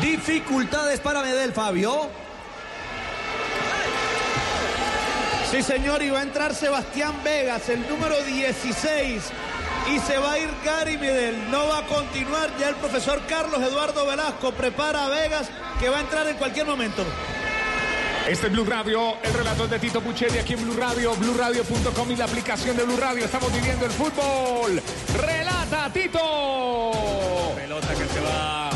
[0.01, 2.09] Dificultades para Medel, Fabio.
[5.51, 9.21] Sí, señor, y va a entrar Sebastián Vegas, el número 16.
[9.93, 11.51] Y se va a ir Gary Medel.
[11.51, 12.49] No va a continuar.
[12.57, 16.65] Ya el profesor Carlos Eduardo Velasco prepara a Vegas, que va a entrar en cualquier
[16.65, 17.03] momento.
[18.27, 22.11] Este es Blue Radio, el relato es de Tito Puchetti aquí en Blue Radio, BlueRadio.com
[22.11, 23.25] y la aplicación de Blue Radio.
[23.25, 24.81] Estamos viviendo el fútbol.
[25.17, 26.19] Relata Tito.
[27.55, 28.70] Pelota que se va,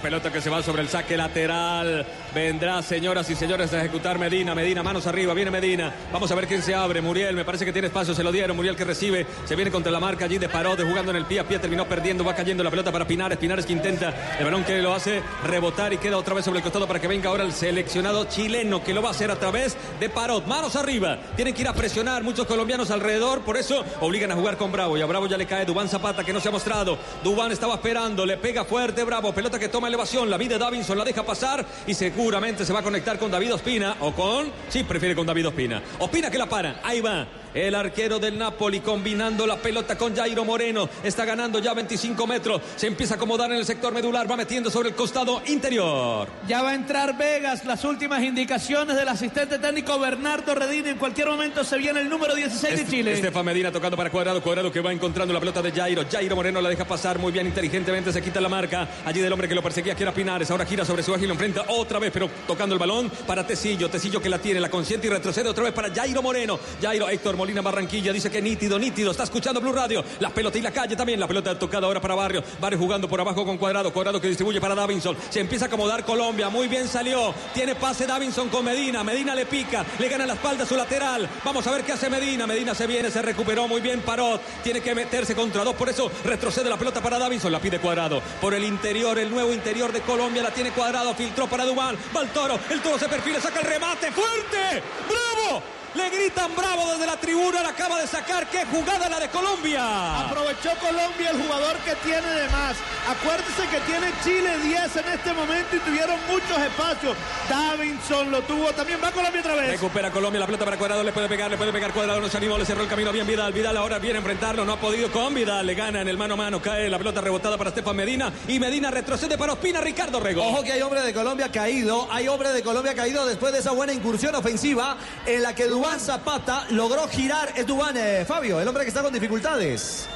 [0.00, 2.06] pelota que se va sobre el saque lateral.
[2.34, 4.54] Vendrá, señoras y señores, a ejecutar Medina.
[4.54, 5.94] Medina, manos arriba, viene Medina.
[6.12, 7.02] Vamos a ver quién se abre.
[7.02, 8.56] Muriel, me parece que tiene espacio, se lo dieron.
[8.56, 11.40] Muriel que recibe, se viene contra la marca allí de Parode, jugando en el pie
[11.40, 13.38] a pie, terminó perdiendo, va cayendo la pelota para Pinares.
[13.38, 16.62] Pinares que intenta el balón que lo hace rebotar y queda otra vez sobre el
[16.64, 19.76] costado para que venga ahora el seleccionado chileno que lo va a hacer a través
[20.00, 20.46] de Parot.
[20.46, 24.56] Manos arriba, tienen que ir a presionar muchos colombianos alrededor, por eso obligan a jugar
[24.56, 26.98] con Bravo y a Bravo ya le cae Dubán Zapata que no se ha mostrado.
[27.22, 30.96] Dubán estaba esperando, le pega fuerte Bravo, pelota que toma elevación, la vida de Davinson
[30.96, 34.84] la deja pasar y seguramente se va a conectar con David Ospina o con, sí,
[34.84, 35.82] prefiere con David Ospina.
[35.98, 37.26] Ospina que la para, ahí va.
[37.54, 40.88] El arquero del Napoli combinando la pelota con Jairo Moreno.
[41.04, 42.60] Está ganando ya 25 metros.
[42.74, 44.28] Se empieza a acomodar en el sector medular.
[44.28, 46.26] Va metiendo sobre el costado interior.
[46.48, 47.64] Ya va a entrar Vegas.
[47.64, 50.88] Las últimas indicaciones del asistente técnico Bernardo Redín.
[50.88, 53.12] En cualquier momento se viene el número 16 de Chile.
[53.12, 54.42] Estefan Medina tocando para Cuadrado.
[54.42, 56.02] Cuadrado que va encontrando la pelota de Jairo.
[56.10, 58.12] Jairo Moreno la deja pasar muy bien, inteligentemente.
[58.12, 58.88] Se quita la marca.
[59.04, 60.50] Allí del hombre que lo perseguía, que era Pinares.
[60.50, 61.28] Ahora gira sobre su ágil.
[61.28, 63.88] Lo enfrenta otra vez, pero tocando el balón para Tecillo.
[63.88, 66.58] Tecillo que la tiene, la consiente y retrocede otra vez para Jairo Moreno.
[66.82, 69.10] Jairo Héctor Molina Barranquilla dice que nítido, nítido.
[69.10, 70.02] Está escuchando Blue Radio.
[70.18, 71.20] La pelota y la calle también.
[71.20, 72.42] La pelota tocada ahora para Barrio.
[72.58, 73.92] Barrio jugando por abajo con Cuadrado.
[73.92, 75.14] Cuadrado que distribuye para Davinson.
[75.28, 76.48] Se empieza a acomodar Colombia.
[76.48, 77.34] Muy bien salió.
[77.52, 79.04] Tiene pase Davinson con Medina.
[79.04, 79.84] Medina le pica.
[79.98, 81.28] Le gana la espalda a su lateral.
[81.44, 82.46] Vamos a ver qué hace Medina.
[82.46, 84.40] Medina se viene, se recuperó muy bien Parot.
[84.62, 85.74] Tiene que meterse contra dos.
[85.74, 87.52] Por eso retrocede la pelota para Davinson.
[87.52, 88.22] La pide Cuadrado.
[88.40, 90.42] Por el interior, el nuevo interior de Colombia.
[90.42, 91.14] La tiene Cuadrado.
[91.14, 91.94] Filtró para Dubán.
[92.16, 92.58] Va el toro.
[92.70, 93.38] El toro se perfila.
[93.38, 94.10] Saca el remate.
[94.12, 94.82] ¡Fuerte!
[95.06, 95.62] ¡Bravo!
[95.94, 98.48] Le gritan bravo desde la tribuna, la acaba de sacar.
[98.48, 100.26] ¡Qué jugada la de Colombia!
[100.26, 102.76] Aprovechó Colombia el jugador que tiene de más.
[103.08, 107.16] Acuérdese que tiene Chile 10 en este momento y tuvieron muchos espacios.
[107.48, 109.70] Davinson lo tuvo, también va Colombia otra vez.
[109.70, 112.38] Recupera Colombia la pelota para Cuadrado, le puede pegar, le puede pegar Cuadrado, no se
[112.38, 113.52] animó, le cerró el camino bien Vidal.
[113.52, 116.34] Vidal ahora viene a enfrentarlo, no ha podido con Vidal, le gana en el mano
[116.34, 120.18] a mano, cae la pelota rebotada para Estefan Medina y Medina retrocede para Ospina, Ricardo
[120.18, 120.42] Rego.
[120.44, 123.70] Ojo que hay hombre de Colombia caído, hay hombre de Colombia caído después de esa
[123.70, 127.52] buena incursión ofensiva en la que Dubán Zapata logró girar.
[127.54, 130.06] Es Dubán, eh, Fabio, el hombre que está con dificultades.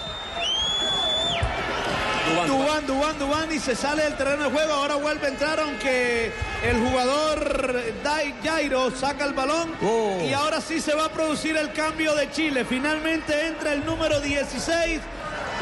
[2.47, 4.73] Dubán, Dubán, Dubán y se sale del terreno de juego.
[4.73, 6.33] Ahora vuelve a entrar, aunque
[6.65, 9.75] el jugador Dai Jairo saca el balón.
[9.83, 10.23] Oh.
[10.27, 12.65] Y ahora sí se va a producir el cambio de Chile.
[12.65, 15.03] Finalmente entra el número 16,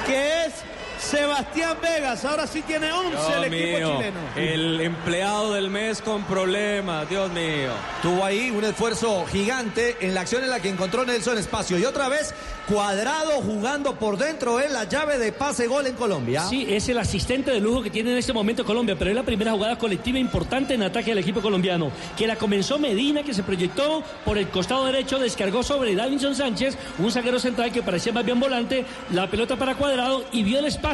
[0.06, 0.52] que es
[0.98, 2.24] Sebastián Vegas.
[2.24, 4.18] Ahora sí tiene 11 Dios el equipo mío, chileno.
[4.36, 7.70] el empleado del mes con problemas, Dios mío.
[8.02, 11.78] Tuvo ahí un esfuerzo gigante en la acción en la que encontró Nelson Espacio.
[11.78, 12.34] Y otra vez,
[12.68, 16.44] cuadrado jugando por dentro en la llave de pase gol en Colombia.
[16.44, 19.22] Sí, es el asistente de lujo que tiene en este momento Colombia, pero es la
[19.22, 23.42] primera jugada colectiva importante en ataque al equipo colombiano, que la comenzó Medina, que se
[23.42, 28.24] proyectó por el costado derecho, descargó sobre Davinson Sánchez, un zaguero central que parecía más
[28.24, 30.85] bien volante, la pelota para cuadrado y vio el espacio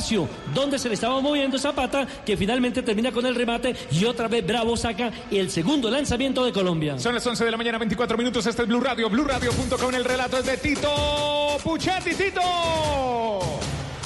[0.54, 4.46] donde se le estaba moviendo Zapata, que finalmente termina con el remate y otra vez
[4.46, 6.98] Bravo saca el segundo lanzamiento de Colombia.
[6.98, 8.46] Son las 11 de la mañana, 24 minutos.
[8.46, 9.94] Este es Blue Radio, BlueRadio.com.
[9.94, 12.14] El relato es de Tito Puchetti.
[12.14, 12.40] Tito.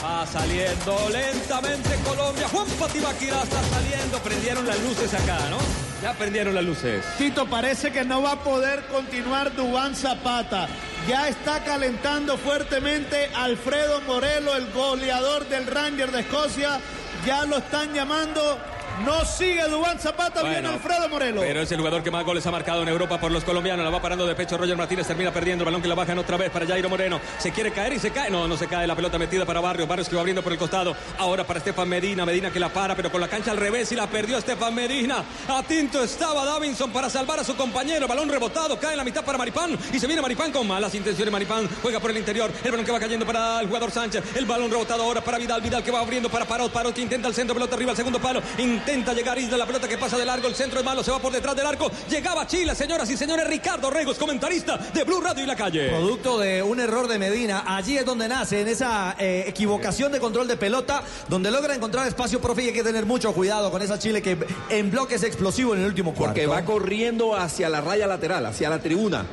[0.04, 2.48] Va saliendo lentamente Colombia.
[2.48, 4.18] Juan Patibaquira está saliendo.
[4.18, 5.58] Prendieron las luces acá, ¿no?
[6.02, 7.04] Ya prendieron las luces.
[7.16, 10.68] Tito, parece que no va a poder continuar Dubán Zapata.
[11.08, 16.80] Ya está calentando fuertemente Alfredo Morelo, el goleador del Ranger de Escocia.
[17.24, 18.58] Ya lo están llamando.
[19.04, 21.40] No sigue Dubán Zapata, viene Bueno, Alfredo Morelo.
[21.42, 23.84] Pero es el jugador que más goles ha marcado en Europa por los colombianos.
[23.84, 25.06] La va parando de pecho Roger Martínez.
[25.06, 27.20] Termina perdiendo el balón que la bajan otra vez para Jairo Moreno.
[27.38, 28.30] Se quiere caer y se cae.
[28.30, 28.86] No, no se cae.
[28.86, 29.86] La pelota metida para Barrios.
[29.86, 30.96] Barrios que va abriendo por el costado.
[31.18, 32.24] Ahora para Estefan Medina.
[32.24, 35.22] Medina que la para, pero con la cancha al revés y la perdió Estefan Medina.
[35.48, 38.08] A tinto estaba Davinson para salvar a su compañero.
[38.08, 38.78] Balón rebotado.
[38.78, 39.78] Cae en la mitad para Maripán.
[39.92, 41.30] Y se viene Maripán con malas intenciones.
[41.30, 42.50] Maripán juega por el interior.
[42.64, 44.24] El balón que va cayendo para el jugador Sánchez.
[44.36, 45.60] El balón rebotado ahora para Vidal.
[45.60, 46.72] Vidal que va abriendo para Parot.
[46.72, 47.54] Parot que intenta el centro.
[47.54, 48.40] Pelota arriba al segundo palo.
[48.86, 49.56] Intenta llegar Isla.
[49.56, 50.46] La pelota que pasa de largo.
[50.46, 51.02] El centro es malo.
[51.02, 51.90] Se va por detrás del arco.
[52.08, 53.44] Llegaba Chile, señoras y señores.
[53.44, 55.88] Ricardo Regos, comentarista de Blue Radio y la calle.
[55.88, 60.20] Producto de un error de Medina, allí es donde nace, en esa eh, equivocación de
[60.20, 63.82] control de pelota, donde logra encontrar espacio, profe, y hay que tener mucho cuidado con
[63.82, 64.38] esa Chile que
[64.70, 66.34] en bloque es explosivo en el último cuarto.
[66.34, 69.26] Porque va corriendo hacia la raya lateral, hacia la tribuna,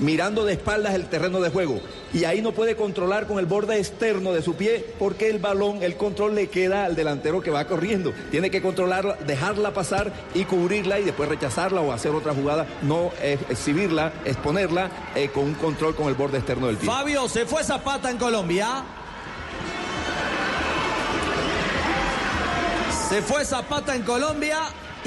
[0.00, 1.80] mirando de espaldas el terreno de juego.
[2.12, 5.82] Y ahí no puede controlar con el borde externo de su pie porque el balón,
[5.82, 8.12] el control le queda al delantero que va corriendo.
[8.30, 13.10] Tiene que controlarla, dejarla pasar y cubrirla y después rechazarla o hacer otra jugada, no
[13.48, 16.88] exhibirla, exponerla eh, con un control con el borde externo del pie.
[16.88, 18.84] Fabio, se fue Zapata en Colombia.
[23.08, 24.58] Se fue Zapata en Colombia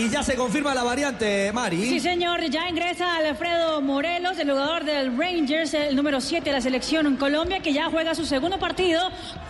[0.02, 1.86] y ya se confirma la variante, Mari.
[1.86, 6.62] Sí, señor, ya ingresa Alfredo Morelos, el jugador del Rangers, el número 7 de la
[6.62, 9.00] selección en Colombia, que ya juega su segundo partido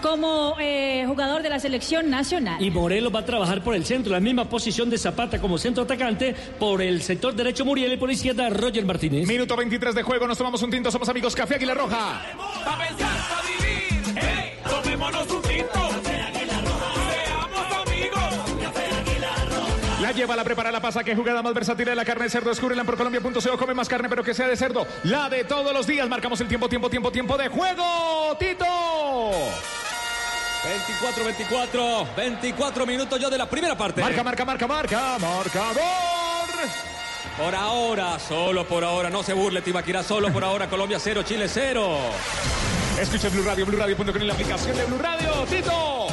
[0.02, 2.62] como eh, jugador de la selección nacional.
[2.62, 5.84] Y Morelos va a trabajar por el centro, la misma posición de Zapata como centro
[5.84, 9.26] atacante, por el sector derecho Muriel y por la izquierda Roger Martínez.
[9.28, 12.22] Minuto 23 de juego, nos tomamos un tinto, somos amigos Café Águila Roja.
[12.66, 14.18] Pa' pensar, pa' vivir.
[14.18, 14.52] ¡Ey!
[14.70, 16.11] Tomémonos un tinto.
[20.12, 21.06] La lleva, la prepara, la pasa.
[21.06, 22.50] Qué jugada más versátil de la carne de cerdo.
[22.50, 23.58] Descúbrela en porcolombia.co.
[23.58, 24.86] Come más carne, pero que sea de cerdo.
[25.04, 26.10] La de todos los días.
[26.10, 28.36] Marcamos el tiempo, tiempo, tiempo, tiempo de juego.
[28.38, 28.66] Tito.
[30.66, 34.02] 24, 24, 24 minutos ya de la primera parte.
[34.02, 35.18] Marca, marca, marca, marca.
[35.18, 35.80] Marcador.
[37.38, 41.48] Por ahora, solo por ahora, no se burle, Tibaquirá, solo por ahora, Colombia 0, Chile
[41.48, 41.98] 0.
[43.00, 45.46] Escuche Blue Radio, Blue Radio.com y la aplicación de Blue Radio.
[45.50, 46.08] Tito.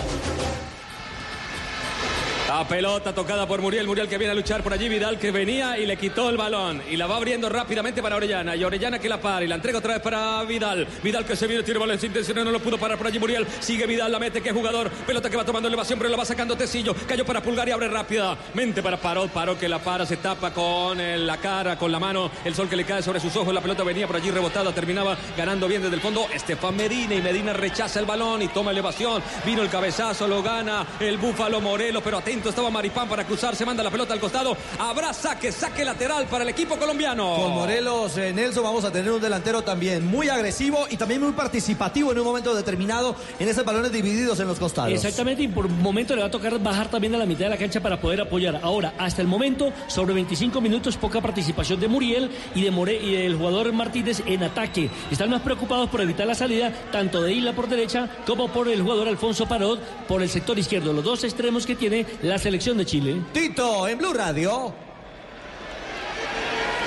[2.49, 5.77] La pelota tocada por Muriel, Muriel que viene a luchar por allí, Vidal que venía
[5.77, 9.07] y le quitó el balón y la va abriendo rápidamente para Orellana y Orellana que
[9.07, 11.99] la para y la entrega otra vez para Vidal, Vidal que se viene, tiene balón
[11.99, 14.89] sin intenciones, no lo pudo parar por allí Muriel, sigue Vidal, la mete, qué jugador,
[14.91, 17.87] pelota que va tomando elevación pero la va sacando Tecillo, cayó para Pulgar y abre
[17.89, 22.01] rápidamente para Parot, Parot que la para, se tapa con el- la cara, con la
[22.01, 24.73] mano, el sol que le cae sobre sus ojos, la pelota venía por allí rebotada,
[24.73, 26.27] terminaba ganando bien desde el fondo.
[26.33, 30.87] Estefan Medina y Medina rechaza el balón y toma elevación, vino el cabezazo, lo gana
[30.99, 34.57] el Búfalo Morelos, pero atento estaba Maripán para cruzar, se manda la pelota al costado,
[34.79, 37.37] habrá saque, saque lateral para el equipo colombiano.
[37.37, 41.33] Con Morelos, eh, Nelson, vamos a tener un delantero también muy agresivo y también muy
[41.33, 44.92] participativo en un momento determinado en esos balones divididos en los costados.
[44.92, 47.51] Exactamente, y por un momento le va a tocar bajar también a la mitad de
[47.51, 48.61] la cancha para poder apoyar.
[48.62, 53.12] Ahora, hasta el momento, sobre 25 minutos, poca participación de Muriel y, de More y
[53.14, 54.90] del jugador Martínez en ataque.
[55.11, 58.83] Están más preocupados por evitar la salida tanto de Isla por derecha como por el
[58.83, 60.92] jugador Alfonso Parot por el sector izquierdo.
[60.92, 63.23] Los dos extremos que tiene la selección de Chile.
[63.33, 64.75] Tito, en Blue Radio.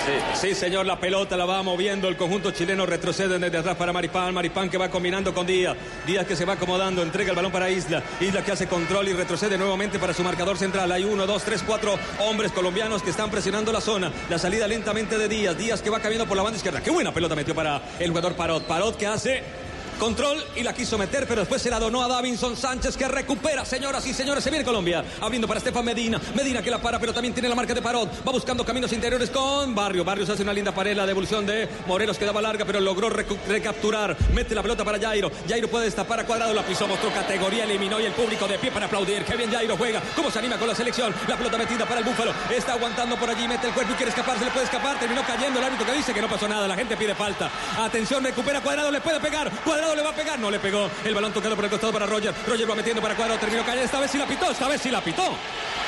[0.05, 2.07] Sí, sí, señor, la pelota la va moviendo.
[2.07, 5.77] El conjunto chileno, retrocede desde atrás para Maripán, Maripán que va combinando con Díaz,
[6.07, 9.13] Díaz que se va acomodando, entrega el balón para Isla, Isla que hace control y
[9.13, 13.29] retrocede nuevamente para su marcador central, hay uno, dos, tres, cuatro hombres colombianos que están
[13.29, 16.57] presionando la zona, la salida lentamente de Díaz, Díaz que va cambiando por la banda
[16.57, 19.70] izquierda, qué buena pelota metió para el jugador Parot, Parot que hace...
[19.99, 23.65] Control y la quiso meter, pero después se la donó a Davinson Sánchez que recupera,
[23.65, 24.43] señoras y señores.
[24.43, 26.19] Se viene Colombia, abriendo para Estefan Medina.
[26.35, 28.09] Medina que la para, pero también tiene la marca de Parot.
[28.27, 30.03] Va buscando caminos interiores con Barrio.
[30.03, 34.17] Barrios hace una linda pared, la devolución de Morelos quedaba larga, pero logró recapturar.
[34.33, 35.31] Mete la pelota para Jairo.
[35.47, 38.71] Jairo puede destapar a cuadrado, la pisó, mostró categoría, eliminó y el público de pie
[38.71, 39.23] para aplaudir.
[39.23, 41.13] Qué bien Jairo juega, cómo se anima con la selección.
[41.27, 42.33] La pelota metida para el Búfalo.
[42.49, 44.99] Está aguantando por allí, mete el cuerpo y quiere escapar, se le puede escapar.
[44.99, 46.67] Terminó cayendo el árbitro que dice que no pasó nada.
[46.67, 47.49] La gente pide falta.
[47.77, 49.51] Atención, recupera cuadrado, le puede pegar.
[49.63, 50.89] Cuadrado le va a pegar, no le pegó.
[51.03, 52.33] El balón tocado por el costado para Roger.
[52.47, 53.85] Roger va metiendo para cuadrado, terminó cayendo.
[53.85, 55.35] Esta vez sí la pitó, esta vez sí la pitó.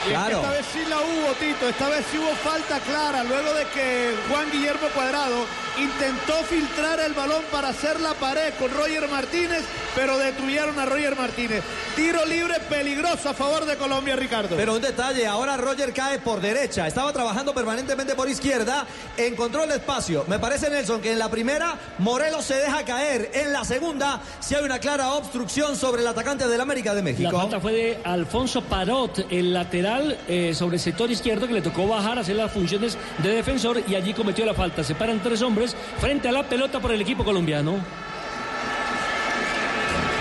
[0.06, 1.70] Que esta vez sí la hubo, Tito.
[1.70, 3.24] Esta vez sí hubo falta clara.
[3.24, 5.46] Luego de que Juan Guillermo Cuadrado
[5.78, 9.64] intentó filtrar el balón para hacer la pared con Roger Martínez,
[9.96, 11.64] pero detuvieron a Roger Martínez.
[11.96, 14.56] Tiro libre peligroso a favor de Colombia, Ricardo.
[14.56, 16.88] Pero un detalle, ahora Roger cae por derecha.
[16.88, 18.86] Estaba trabajando permanentemente por izquierda.
[19.18, 20.26] Encontró el espacio.
[20.28, 23.32] Me parece, Nelson, que en la primera Morelos se deja caer.
[23.34, 27.04] En la segunda, si hay una clara obstrucción sobre el atacante del América de La
[27.04, 27.32] México.
[27.32, 31.88] falta fue de Alfonso Parot, el lateral eh, sobre el sector izquierdo que le tocó
[31.88, 34.84] bajar, hacer las funciones de defensor y allí cometió la falta.
[34.84, 35.63] Se paran tres hombres
[36.00, 37.80] frente a la pelota por el equipo colombiano.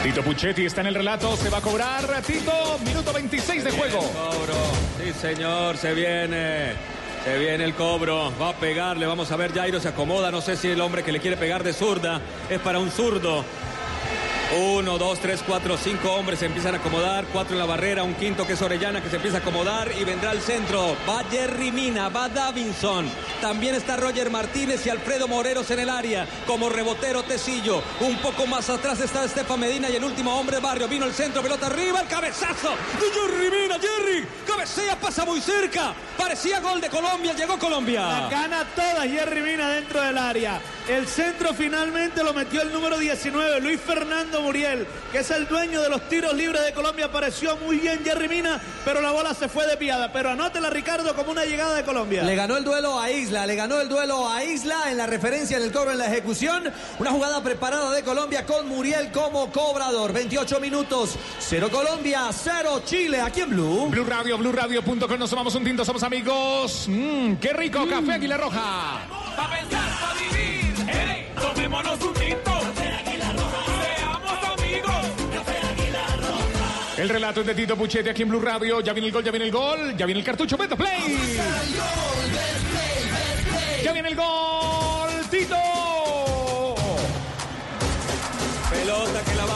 [0.02, 2.22] Tito Puchetti está en el relato, se va a cobrar.
[2.22, 4.00] Tito, minuto 26 de juego.
[4.00, 4.55] Cobro.
[4.98, 6.72] Sí, señor, se viene.
[7.24, 8.33] Se viene el cobro.
[8.40, 9.07] Va a pegarle.
[9.07, 10.33] Vamos a ver, Jairo se acomoda.
[10.33, 13.44] No sé si el hombre que le quiere pegar de zurda es para un zurdo.
[14.55, 17.25] Uno, dos, tres, cuatro, cinco hombres se empiezan a acomodar.
[17.33, 18.03] Cuatro en la barrera.
[18.03, 19.91] Un quinto que es Orellana que se empieza a acomodar.
[19.99, 20.95] Y vendrá al centro.
[21.09, 22.11] Va Jerry Mina.
[22.11, 23.11] Va Davinson.
[23.41, 26.27] También está Roger Martínez y Alfredo Moreros en el área.
[26.47, 27.83] Como rebotero Tecillo.
[28.01, 29.88] Un poco más atrás está Estefan Medina.
[29.88, 30.87] Y el último hombre Barrio.
[30.87, 31.41] Vino el centro.
[31.41, 32.03] Pelota arriba.
[32.03, 33.77] El cabezazo de Jerry Mina.
[33.81, 34.27] Jerry.
[34.53, 34.97] Cabecea.
[35.01, 35.95] Pasa muy cerca.
[36.17, 37.33] Parecía gol de Colombia.
[37.33, 38.03] Llegó Colombia.
[38.03, 40.61] La gana toda Jerry Mina dentro del área.
[40.88, 45.81] El centro finalmente lo metió el número 19, Luis Fernando Muriel, que es el dueño
[45.81, 47.07] de los tiros libres de Colombia.
[47.07, 50.12] Apareció muy bien Jerry Mina, pero la bola se fue desviada.
[50.12, 52.25] Pero anótela, Ricardo, como una llegada de Colombia.
[52.25, 55.57] Le ganó el duelo a Isla, le ganó el duelo a Isla en la referencia,
[55.57, 56.73] en el cobro, en la ejecución.
[56.99, 60.12] Una jugada preparada de Colombia con Muriel como cobrador.
[60.12, 63.87] 28 minutos, 0 Colombia, 0 Chile, aquí en Blue.
[63.87, 66.87] Blue Radio, BlueRadio.com, nos tomamos un tinto, somos amigos.
[66.88, 69.07] Mmm, qué rico, café Aguila Roja.
[69.37, 70.74] Pa' pensar, pa' vivir.
[70.88, 71.28] ¡Ey!
[71.40, 72.52] Tomémonos un tinto.
[76.98, 78.81] El relato es de Tito Puchetti aquí en Blue Radio.
[78.81, 81.38] Ya viene el gol, ya viene el gol, ya viene el cartucho, Beto Play.
[83.83, 85.72] Ya viene el gol, Tito.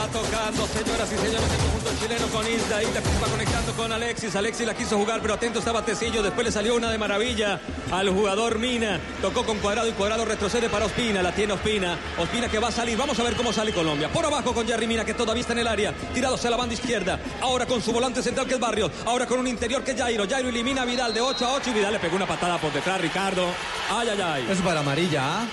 [0.07, 2.83] Tocando, señoras y señores, el conjunto chileno con Isla.
[2.83, 4.35] Isla que se va conectando con Alexis.
[4.35, 6.23] Alexis la quiso jugar, pero atento estaba Tecillo.
[6.23, 7.59] Después le salió una de maravilla
[7.91, 8.99] al jugador Mina.
[9.21, 11.21] Tocó con cuadrado y cuadrado retrocede para Ospina.
[11.21, 11.97] La tiene Ospina.
[12.17, 12.97] Ospina que va a salir.
[12.97, 14.09] Vamos a ver cómo sale Colombia.
[14.09, 15.93] Por abajo con Jerry Mina que todavía está en el área.
[16.13, 17.19] Tirado hacia la banda izquierda.
[17.41, 18.91] Ahora con su volante central que es Barrio.
[19.05, 20.27] Ahora con un interior que es Jairo.
[20.27, 22.71] Jairo elimina a Vidal de 8 a 8 y Vidal le pegó una patada por
[22.71, 23.47] detrás, Ricardo.
[23.89, 24.47] Ay, ay, ay.
[24.49, 25.45] Es para amarilla, ¿ah?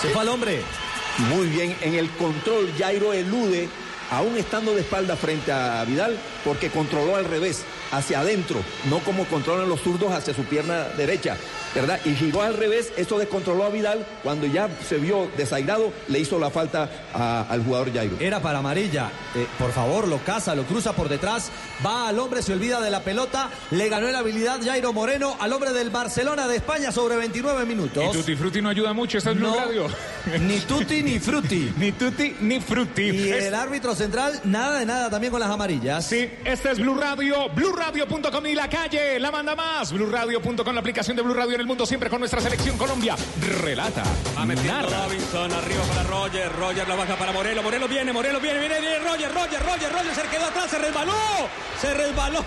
[0.00, 0.83] Se fue al hombre.
[1.18, 3.68] Muy bien, en el control Jairo elude,
[4.10, 9.24] aún estando de espalda frente a Vidal, porque controló al revés, hacia adentro, no como
[9.26, 11.36] controlan los zurdos hacia su pierna derecha,
[11.74, 12.00] ¿verdad?
[12.04, 16.38] Y giró al revés, eso descontroló a Vidal, cuando ya se vio desairado, le hizo
[16.38, 18.16] la falta a- al jugador Jairo.
[18.20, 19.10] Era para amarilla.
[19.34, 21.50] Eh, por favor, lo caza, lo cruza por detrás.
[21.84, 23.50] Va al hombre, se olvida de la pelota.
[23.70, 28.04] Le ganó en habilidad Jairo Moreno al hombre del Barcelona de España sobre 29 minutos.
[28.08, 29.86] Y Tutti Frutti no ayuda mucho, esta es Blue No, Radio.
[30.40, 31.72] ni tutti ni frutti.
[31.78, 33.02] Ni Tutti ni Frutti.
[33.10, 36.06] Y Es- el árbitro central, nada de nada también con las amarillas.
[36.06, 39.92] Sí, este es Blue Radio, BlueRadio.com y la calle, la manda más.
[39.92, 43.16] BlueRadio.com, la aplicación de Blue Radio en el mundo, siempre con nuestra selección Colombia.
[43.60, 44.02] Relata,
[44.36, 44.88] Va metiendo.
[44.90, 46.52] Davinson arriba para Roger.
[46.52, 47.62] Roger la baja para Morelo.
[47.62, 48.98] Morelo viene, Morelo viene, viene, viene.
[48.98, 51.12] Roger, Roger, Roger, Roger se quedó atrás, se resbaló.
[51.80, 52.44] Se resbaló.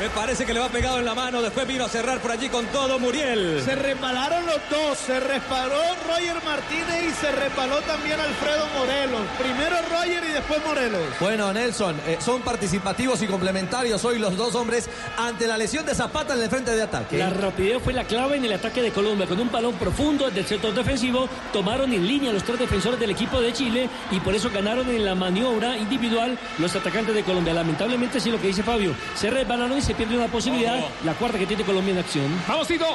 [0.00, 1.42] Me parece que le va pegado en la mano.
[1.42, 3.62] Después vino a cerrar por allí con todo Muriel.
[3.64, 9.22] Se resbalaron los dos, se resbaló Roger Martínez y se resbaló también Alfredo Morelos.
[9.38, 11.02] Primero Roger y después Morelos.
[11.20, 15.94] Bueno, Nelson, eh, son participativos y complementarios hoy los dos hombres ante la lesión de
[15.94, 17.18] Zapata en el frente de ataque.
[17.18, 19.26] La rapidez fue la clave en el ataque de Colombia.
[19.26, 23.40] Con un balón profundo del sector defensivo, tomaron en línea los tres defensores del equipo
[23.40, 27.54] de Chile y por eso ganaron en la maniobra individual los atacantes de Colombia.
[27.54, 30.88] Lamentablemente, sí lo que dice Fabio, se resbalaron y se pierde una posibilidad, Ojo.
[31.04, 32.42] la cuarta que tiene Colombia en acción.
[32.48, 32.86] Vamos, Tito.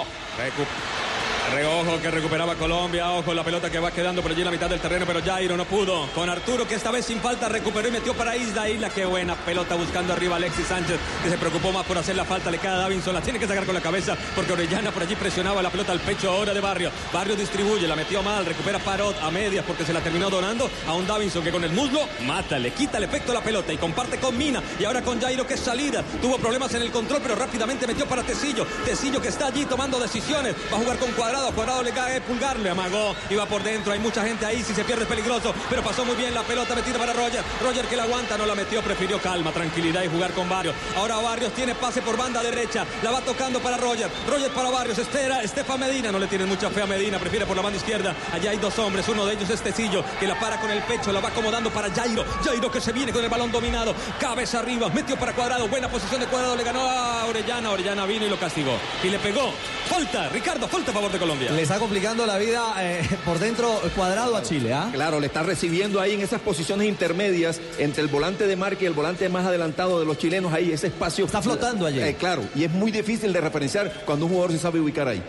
[1.53, 4.69] Reojo que recuperaba Colombia, ojo la pelota que va quedando por allí en la mitad
[4.69, 6.07] del terreno, pero Jairo no pudo.
[6.13, 8.69] Con Arturo que esta vez sin falta recuperó y metió para Isla.
[8.69, 12.25] Isla, qué buena pelota buscando arriba Alexis Sánchez, que se preocupó más por hacer la
[12.25, 12.51] falta.
[12.51, 15.15] Le queda a Davinson, la tiene que sacar con la cabeza porque Orellana por allí
[15.15, 16.91] presionaba la pelota al pecho ahora de Barrio.
[17.13, 20.93] Barrio distribuye, la metió mal, recupera Parot a medias porque se la terminó donando a
[20.93, 24.17] un Davinson que con el muslo mata, le quita el efecto la pelota y comparte
[24.17, 24.62] con Mina.
[24.79, 26.03] Y ahora con Jairo que es salida.
[26.21, 28.65] Tuvo problemas en el control, pero rápidamente metió para Tecillo.
[28.86, 30.53] Tecillo que está allí tomando decisiones.
[30.71, 31.37] Va a jugar con Cuadrado.
[31.38, 33.15] A Cuadrado le cae pulgar, le amagó.
[33.30, 33.93] Iba por dentro.
[33.93, 34.63] Hay mucha gente ahí.
[34.63, 35.54] Si se pierde es peligroso.
[35.69, 37.41] Pero pasó muy bien la pelota metida para Roger.
[37.62, 38.82] Roger que la aguanta, no la metió.
[38.82, 40.76] Prefirió calma, tranquilidad y jugar con Barrios.
[40.97, 42.86] Ahora Barrios tiene pase por banda derecha.
[43.02, 44.10] La va tocando para Roger.
[44.28, 44.97] Roger para Barrios.
[44.97, 45.41] Espera.
[45.41, 46.12] Estefan Medina.
[46.12, 47.17] No le tiene mucha fe a Medina.
[47.17, 48.13] Prefiere por la banda izquierda.
[48.34, 49.08] Allá hay dos hombres.
[49.08, 51.13] Uno de ellos es Tecillo que la para con el pecho.
[51.13, 52.26] La va acomodando para Jairo.
[52.43, 53.95] Jairo que se viene con el balón dominado.
[54.19, 54.89] Cabeza arriba.
[54.89, 55.67] Metió para Cuadrado.
[55.67, 56.56] Buena posición de Cuadrado.
[56.56, 57.71] Le ganó a Orellana.
[57.71, 58.78] Orellana vino y lo castigó.
[59.04, 59.54] Y le pegó.
[59.88, 60.28] Falta.
[60.30, 60.67] Ricardo.
[60.67, 61.26] Falta a favor de Colombia.
[61.35, 64.89] Le está complicando la vida eh, por dentro cuadrado a Chile, ¿ah?
[64.93, 68.85] Claro, le está recibiendo ahí en esas posiciones intermedias entre el volante de marca y
[68.87, 71.25] el volante más adelantado de los chilenos ahí, ese espacio.
[71.25, 71.99] Está flotando allí.
[71.99, 75.21] Eh, claro, y es muy difícil de referenciar cuando un jugador se sabe ubicar ahí.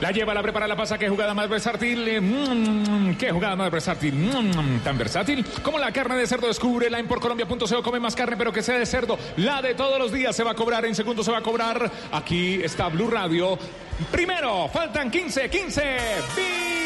[0.00, 0.96] La lleva, la prepara, la pasa.
[0.96, 2.08] Qué jugada más versátil.
[2.08, 4.14] eh, mm, qué jugada más versátil.
[4.14, 6.46] mm, tan versátil como la carne de cerdo.
[6.46, 7.82] Descúbrela en porcolombia.co.
[7.82, 9.18] Come más carne, pero que sea de cerdo.
[9.36, 10.86] La de todos los días se va a cobrar.
[10.86, 11.90] En segundos se va a cobrar.
[12.12, 13.58] Aquí está Blue Radio.
[14.10, 15.82] Primero, faltan 15, 15.
[16.36, 16.79] Vinil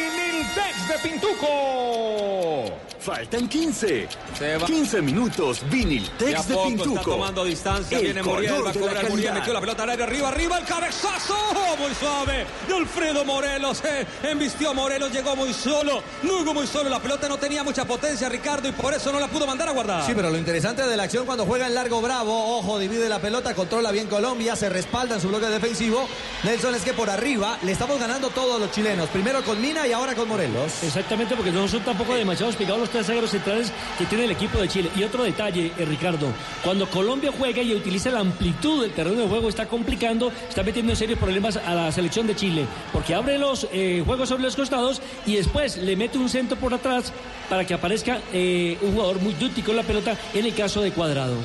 [0.45, 2.73] Viniltex de Pintuco.
[3.01, 4.09] Faltan 15.
[4.39, 4.67] Se va.
[4.67, 5.61] 15 minutos.
[5.61, 7.11] De a Viniltex de poco está Pintuco.
[7.11, 7.99] tomando distancia.
[7.99, 10.65] El Viene Muriel, va a cobrar Muriel, metió la pelota al aire, arriba, arriba, el
[10.65, 11.35] cabezazo.
[11.55, 12.47] Oh, muy suave.
[12.67, 13.83] De Alfredo Morelos.
[13.85, 14.07] Eh.
[14.23, 16.03] Embistió a Morelos, llegó muy solo.
[16.23, 16.89] Llegó muy solo.
[16.89, 19.73] La pelota no tenía mucha potencia, Ricardo, y por eso no la pudo mandar a
[19.73, 20.07] guardar.
[20.07, 23.19] Sí, pero lo interesante de la acción cuando juega en largo Bravo, ojo, divide la
[23.19, 26.07] pelota, controla bien Colombia, se respalda en su bloque defensivo.
[26.43, 29.09] Nelson es que por arriba le estamos ganando todos los chilenos.
[29.11, 30.83] Primero con Mina y ahora con Morelos.
[30.83, 34.59] Exactamente, porque no son tampoco demasiado picados los tres zagueros centrales que tiene el equipo
[34.59, 34.91] de Chile.
[34.97, 36.27] Y otro detalle, eh, Ricardo,
[36.65, 40.91] cuando Colombia juega y utiliza la amplitud del terreno de juego, está complicando, está metiendo
[40.91, 44.57] en serios problemas a la selección de Chile, porque abre los eh, juegos sobre los
[44.57, 47.13] costados y después le mete un centro por atrás
[47.49, 50.91] para que aparezca eh, un jugador muy dúctil con la pelota en el caso de
[50.91, 51.37] Cuadrado.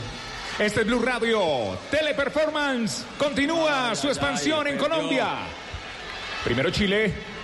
[0.58, 1.78] Este es Blue Radio.
[1.92, 5.28] Teleperformance continúa su expansión en Colombia.
[6.44, 7.39] Primero Chile.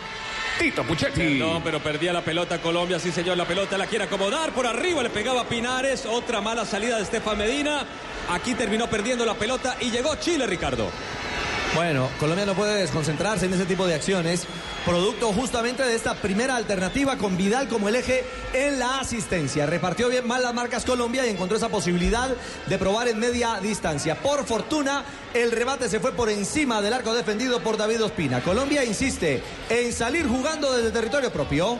[0.59, 1.37] Tito Puchetti.
[1.37, 5.03] No, pero perdía la pelota Colombia, sí señor, la pelota la quiere acomodar, por arriba
[5.03, 7.85] le pegaba a Pinares, otra mala salida de Estefan Medina,
[8.29, 10.89] aquí terminó perdiendo la pelota y llegó Chile, Ricardo.
[11.75, 14.47] Bueno, Colombia no puede desconcentrarse en ese tipo de acciones,
[14.85, 18.23] producto justamente de esta primera alternativa con Vidal como el eje
[18.53, 19.65] en la asistencia.
[19.65, 22.29] Repartió bien mal las marcas Colombia y encontró esa posibilidad
[22.67, 24.15] de probar en media distancia.
[24.21, 28.41] Por fortuna, el rebate se fue por encima del arco defendido por David Ospina.
[28.41, 31.79] Colombia insiste en salir jugando desde el territorio propio.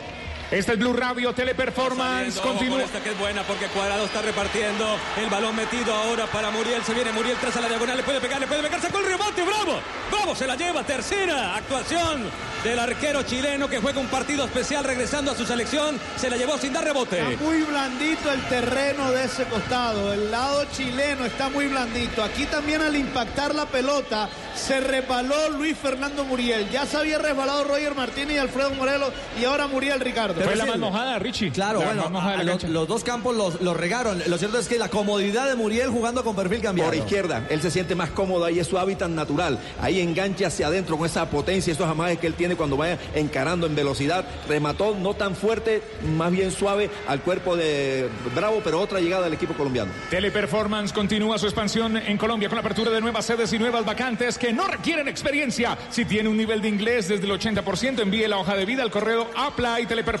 [0.50, 1.32] Este es Blue Radio.
[1.32, 2.82] Teleperformance continúa.
[2.82, 6.84] esta que es buena porque Cuadrado está repartiendo el balón metido ahora para Muriel.
[6.84, 7.96] Se viene Muriel tras a la diagonal.
[7.96, 8.80] Le puede pegar, le puede pegar.
[8.80, 9.42] Sacó el rebote.
[9.42, 9.80] ¡Bravo!
[10.10, 10.36] ¡Bravo!
[10.36, 10.84] Se la lleva.
[10.84, 12.30] Tercera actuación
[12.62, 15.98] del arquero chileno que juega un partido especial regresando a su selección.
[16.16, 17.32] Se la llevó sin dar rebote.
[17.32, 20.12] Está muy blandito el terreno de ese costado.
[20.12, 22.22] El lado chileno está muy blandito.
[22.22, 26.70] Aquí también al impactar la pelota se resbaló Luis Fernando Muriel.
[26.70, 30.35] Ya se había resbalado Roger Martínez y Alfredo Morelos y ahora Muriel Ricardo.
[30.44, 31.50] Fue la sí, más mojada, Richie.
[31.50, 34.22] Claro, La bueno, a- la los, dos campos los, los regaron.
[34.26, 36.90] Lo cierto es que la comodidad de Muriel jugando con perfil cambiado.
[36.90, 39.58] Por izquierda, él se siente más cómodo ahí, es su hábitat natural.
[39.80, 43.66] Ahí engancha hacia adentro con esa potencia, esos amajes que él tiene cuando vaya encarando
[43.66, 44.24] en velocidad.
[44.48, 45.82] Remató no tan fuerte,
[46.16, 49.90] más bien suave al cuerpo de Bravo, pero otra llegada del equipo colombiano.
[50.10, 54.38] Teleperformance continúa su expansión en Colombia con la apertura de nuevas sedes y nuevas vacantes
[54.38, 55.76] que no requieren experiencia.
[55.90, 58.90] Si tiene un nivel de inglés desde el 80%, envíe la hoja de vida al
[58.90, 59.28] correo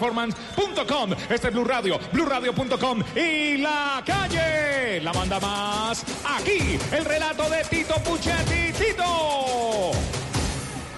[0.06, 1.12] applyteleperformance.com.
[1.30, 5.00] Este es Blue Radio, blueradio.com y la calle.
[5.00, 8.72] La manda más aquí, el relato de Tito Puchetti.
[8.72, 10.25] Tito.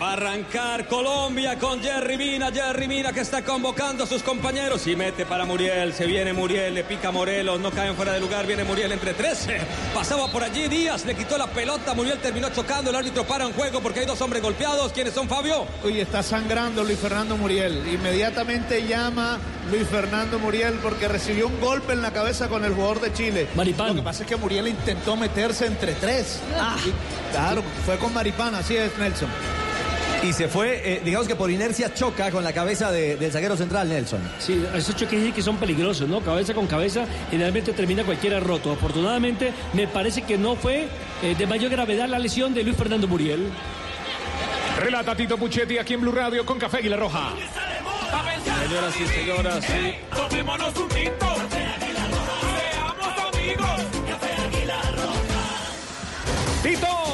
[0.01, 2.53] Va a arrancar Colombia con Jerry Mina.
[2.53, 5.93] Jerry Mina que está convocando a sus compañeros y mete para Muriel.
[5.93, 8.47] Se viene Muriel, le pica Morelos, no caen fuera de lugar.
[8.47, 9.59] Viene Muriel entre 13.
[9.93, 11.95] Pasaba por allí Díaz, le quitó la pelota.
[11.95, 12.91] Muriel terminó chocando.
[12.91, 14.93] El árbitro para un juego porque hay dos hombres golpeados.
[14.93, 15.67] ¿Quiénes son, Fabio?
[15.83, 17.83] Oye, está sangrando Luis Fernando Muriel.
[17.93, 23.01] Inmediatamente llama Luis Fernando Muriel porque recibió un golpe en la cabeza con el jugador
[23.01, 23.49] de Chile.
[23.57, 23.89] Maripán.
[23.89, 26.39] Lo que pasa es que Muriel intentó meterse entre tres.
[26.87, 29.29] Y, claro, fue con Maripán, así es, Nelson.
[30.23, 33.57] Y se fue, eh, digamos que por inercia choca con la cabeza de- del zaguero
[33.57, 34.21] central, Nelson.
[34.41, 36.21] Sí, esos choques sí que son peligrosos, ¿no?
[36.21, 38.73] Cabeza con cabeza, generalmente termina cualquiera roto.
[38.73, 40.89] Afortunadamente, me parece que no fue
[41.23, 43.49] eh, de mayor gravedad la lesión de Luis Fernando Muriel.
[44.81, 47.31] Relata Tito Puchetti aquí en Blue Radio con Café Aguilar Roja.
[48.67, 49.95] Señoras y señoras, sí.
[50.15, 51.27] Tomémonos un tinto.
[51.51, 53.81] Seamos amigos.
[56.63, 57.08] Tito.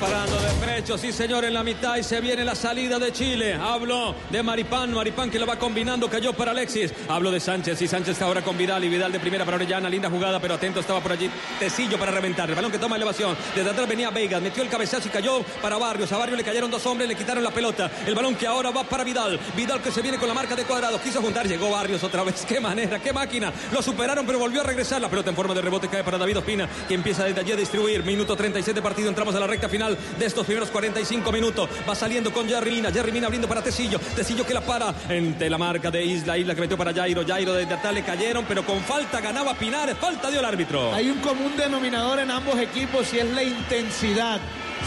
[0.00, 3.54] Parando de pecho, sí señor, en la mitad y se viene la salida de Chile.
[3.54, 6.92] Hablo de Maripán, Maripán que lo va combinando, cayó para Alexis.
[7.08, 10.10] Hablo de Sánchez y Sánchez ahora con Vidal y Vidal de primera para Orellana, linda
[10.10, 12.48] jugada, pero atento estaba por allí Tecillo para reventar.
[12.50, 13.34] El balón que toma elevación.
[13.54, 16.12] Desde atrás venía Vegas, metió el cabezazo y cayó para Barrios.
[16.12, 17.90] A Barrios le cayeron dos hombres, le quitaron la pelota.
[18.06, 19.40] El balón que ahora va para Vidal.
[19.56, 21.00] Vidal que se viene con la marca de cuadrado.
[21.00, 22.44] Quiso juntar, llegó Barrios otra vez.
[22.48, 23.52] Qué manera, qué máquina.
[23.72, 25.00] Lo superaron, pero volvió a regresar.
[25.00, 27.56] La pelota en forma de rebote cae para David Ospina, que empieza desde allí a
[27.56, 28.04] distribuir.
[28.04, 29.08] Minuto 37 de partido.
[29.08, 31.68] Entramos a la recta final de estos primeros 45 minutos.
[31.88, 32.90] Va saliendo con Jerry Mina.
[32.90, 33.98] Mina abriendo para Tecillo.
[33.98, 36.36] Tecillo que la para entre la marca de Isla.
[36.36, 37.24] Isla que metió para Jairo.
[37.26, 39.96] Jairo desde atrás le cayeron, pero con falta ganaba Pinares.
[39.98, 40.92] Falta dio el árbitro.
[40.92, 44.40] Hay un común denominador en ambos equipos y es la intensidad.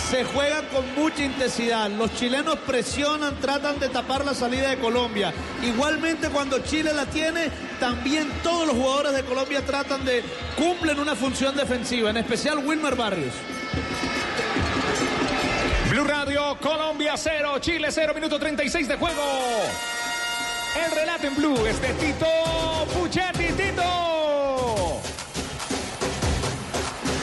[0.09, 1.89] Se juegan con mucha intensidad.
[1.89, 5.33] Los chilenos presionan, tratan de tapar la salida de Colombia.
[5.63, 10.23] Igualmente cuando Chile la tiene, también todos los jugadores de Colombia tratan de
[10.55, 13.33] cumplen una función defensiva, en especial Wilmer Barrios.
[15.99, 19.21] Blue Radio, Colombia 0, Chile 0, minuto 36 de juego.
[20.81, 22.25] El relato en Blue es de Tito
[22.93, 25.01] Puchetti, Tito.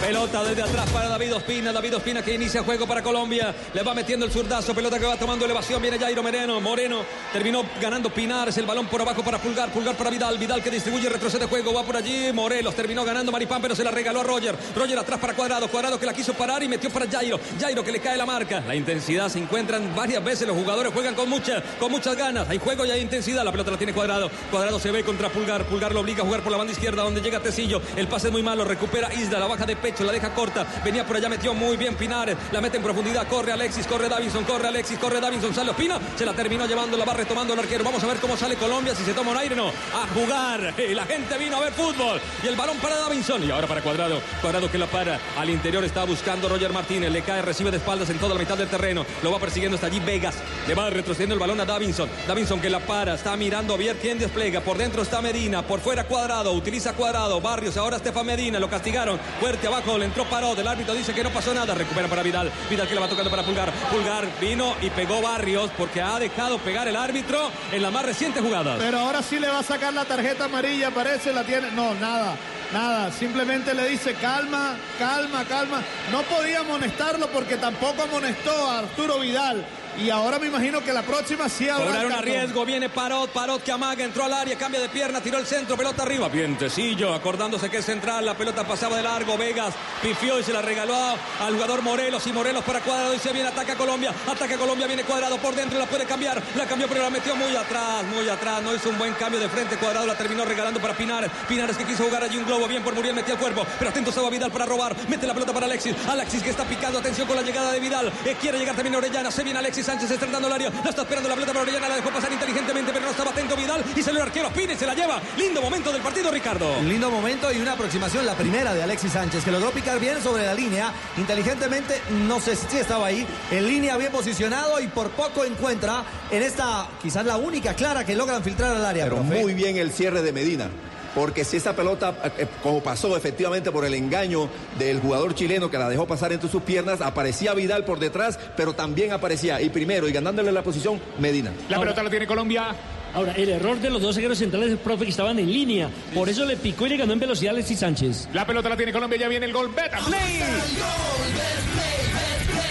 [0.07, 1.73] Pelota desde atrás para David Ospina.
[1.73, 3.53] David Ospina que inicia juego para Colombia.
[3.75, 4.73] Le va metiendo el zurdazo.
[4.73, 5.83] Pelota que va tomando elevación.
[5.83, 6.61] Viene Jairo Moreno.
[6.61, 8.57] Moreno terminó ganando Pinares.
[8.57, 9.69] El balón por abajo para Pulgar.
[9.73, 10.39] Pulgar para Vidal.
[10.39, 11.75] Vidal que distribuye, retrocede juego.
[11.75, 12.33] Va por allí.
[12.33, 14.55] Morelos terminó ganando Maripán, pero se la regaló a Roger.
[14.77, 15.67] Roger atrás para Cuadrado.
[15.67, 17.41] Cuadrado que la quiso parar y metió para Jairo.
[17.61, 18.61] Jairo que le cae la marca.
[18.61, 20.47] La intensidad se encuentran varias veces.
[20.47, 22.49] Los jugadores juegan con, mucha, con muchas ganas.
[22.49, 23.43] Hay juego y hay intensidad.
[23.43, 24.31] La pelota la tiene Cuadrado.
[24.53, 25.65] Cuadrado se ve contra Pulgar.
[25.65, 27.83] Pulgar lo obliga a jugar por la banda izquierda donde llega Tecillo.
[27.97, 28.65] El pase es muy malo.
[28.65, 29.41] Recupera Isla.
[29.41, 29.96] La baja de pecho.
[30.05, 30.67] La deja corta.
[30.85, 31.29] Venía por allá.
[31.29, 32.37] Metió muy bien Pinares.
[32.53, 33.27] La mete en profundidad.
[33.27, 33.87] Corre Alexis.
[33.87, 34.45] Corre Davinson.
[34.45, 34.99] Corre Alexis.
[34.99, 35.55] Corre Davinson.
[35.55, 35.99] Sale Ospina.
[36.17, 36.97] Se la terminó llevando.
[36.97, 37.85] La va retomando el arquero.
[37.85, 38.95] Vamos a ver cómo sale Colombia.
[38.95, 39.69] Si se toma un aire no.
[39.69, 40.75] A jugar.
[40.95, 42.21] La gente vino a ver fútbol.
[42.43, 43.43] Y el balón para Davinson.
[43.45, 44.21] Y ahora para Cuadrado.
[44.41, 45.19] Cuadrado que la para.
[45.39, 47.11] Al interior está buscando Roger Martínez.
[47.11, 47.43] Le cae.
[47.43, 49.07] Recibe de espaldas en toda la mitad del terreno.
[49.23, 50.37] Lo va persiguiendo hasta allí Vegas.
[50.67, 52.09] Le va retrocediendo el balón a Davinson.
[52.27, 53.15] Davinson que la para.
[53.15, 54.61] Está mirando a ver quién despliega.
[54.61, 55.63] Por dentro está Medina.
[55.63, 56.53] Por fuera Cuadrado.
[56.53, 57.41] Utiliza Cuadrado.
[57.41, 57.77] Barrios.
[57.77, 58.59] Ahora Estefan Medina.
[58.59, 59.19] Lo castigaron.
[59.41, 59.76] Fuerte abajo.
[59.77, 60.55] Le entró Paró.
[60.55, 61.75] El árbitro dice que no pasó nada.
[61.75, 62.51] Recupera para Vidal.
[62.71, 63.71] Vidal que le va tocando para Pulgar.
[63.91, 68.41] Pulgar vino y pegó Barrios porque ha dejado pegar el árbitro en la más reciente
[68.41, 68.77] jugada.
[68.79, 71.71] Pero ahora sí le va a sacar la tarjeta amarilla, parece, la tiene.
[71.73, 72.37] No, nada.
[72.73, 75.83] Nada, simplemente le dice calma, calma, calma.
[76.11, 79.65] No podía amonestarlo porque tampoco amonestó a Arturo Vidal.
[79.99, 83.63] Y ahora me imagino que la próxima sí habrá Cobraron a riesgo, viene Parot, Parot
[83.63, 87.71] que amaga, entró al área, cambia de pierna, tiró el centro, pelota arriba, vientecillo, acordándose
[87.71, 90.95] que es central, la pelota pasaba de largo, Vegas pifió y se la regaló
[91.41, 95.39] al jugador Morelos y Morelos para Cuadrado, dice bien, ataca Colombia, ataca Colombia, viene Cuadrado
[95.39, 98.75] por dentro, la puede cambiar, la cambió pero la metió muy atrás, muy atrás, no
[98.75, 102.05] hizo un buen cambio de frente, Cuadrado la terminó regalando para Pinares, Pinares que quiso
[102.05, 104.67] jugar allí un globo, bien por Muriel, metió el cuerpo, pero atento estaba Vidal para
[104.67, 107.81] robar, mete la pelota para Alexis, Alexis que está picando, atención con la llegada de
[107.81, 110.91] Vidal, eh, quiere llegar también Orellana, se viene Alexis Sánchez, está entrando al área, la
[110.91, 113.85] está esperando la pelota para Orellana, la dejó pasar inteligentemente, pero no estaba atento Vidal
[113.95, 116.79] y salió el arquero Pina y se la lleva, lindo momento del partido Ricardo.
[116.81, 120.21] Un lindo momento y una aproximación, la primera de Alexis Sánchez, que logró picar bien
[120.21, 125.11] sobre la línea, inteligentemente, no sé si estaba ahí, en línea bien posicionado y por
[125.11, 129.05] poco encuentra en esta, quizás la única clara que logran filtrar al área.
[129.05, 129.41] Pero profe.
[129.41, 130.69] muy bien el cierre de Medina.
[131.17, 135.71] Porque si esa pelota, eh, eh, como pasó efectivamente por el engaño del jugador chileno
[135.71, 139.71] que la dejó pasar entre sus piernas, aparecía Vidal por detrás, pero también aparecía, y
[139.71, 141.53] primero, y ganándole la posición, Medina.
[141.71, 142.67] La pelota la tiene Colombia.
[143.15, 145.89] Ahora, el error de los dos zagueros centrales del profe que estaban en línea.
[146.13, 148.29] Por eso le picó y le ganó en velocidad a Alexis Sánchez.
[148.35, 149.73] La pelota la tiene Colombia, ya viene el gol.
[149.75, 150.43] Beta Play.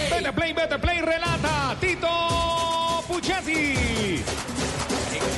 [0.08, 2.08] Beta Play, Beta Play, relata Tito
[3.08, 4.22] Puchetti.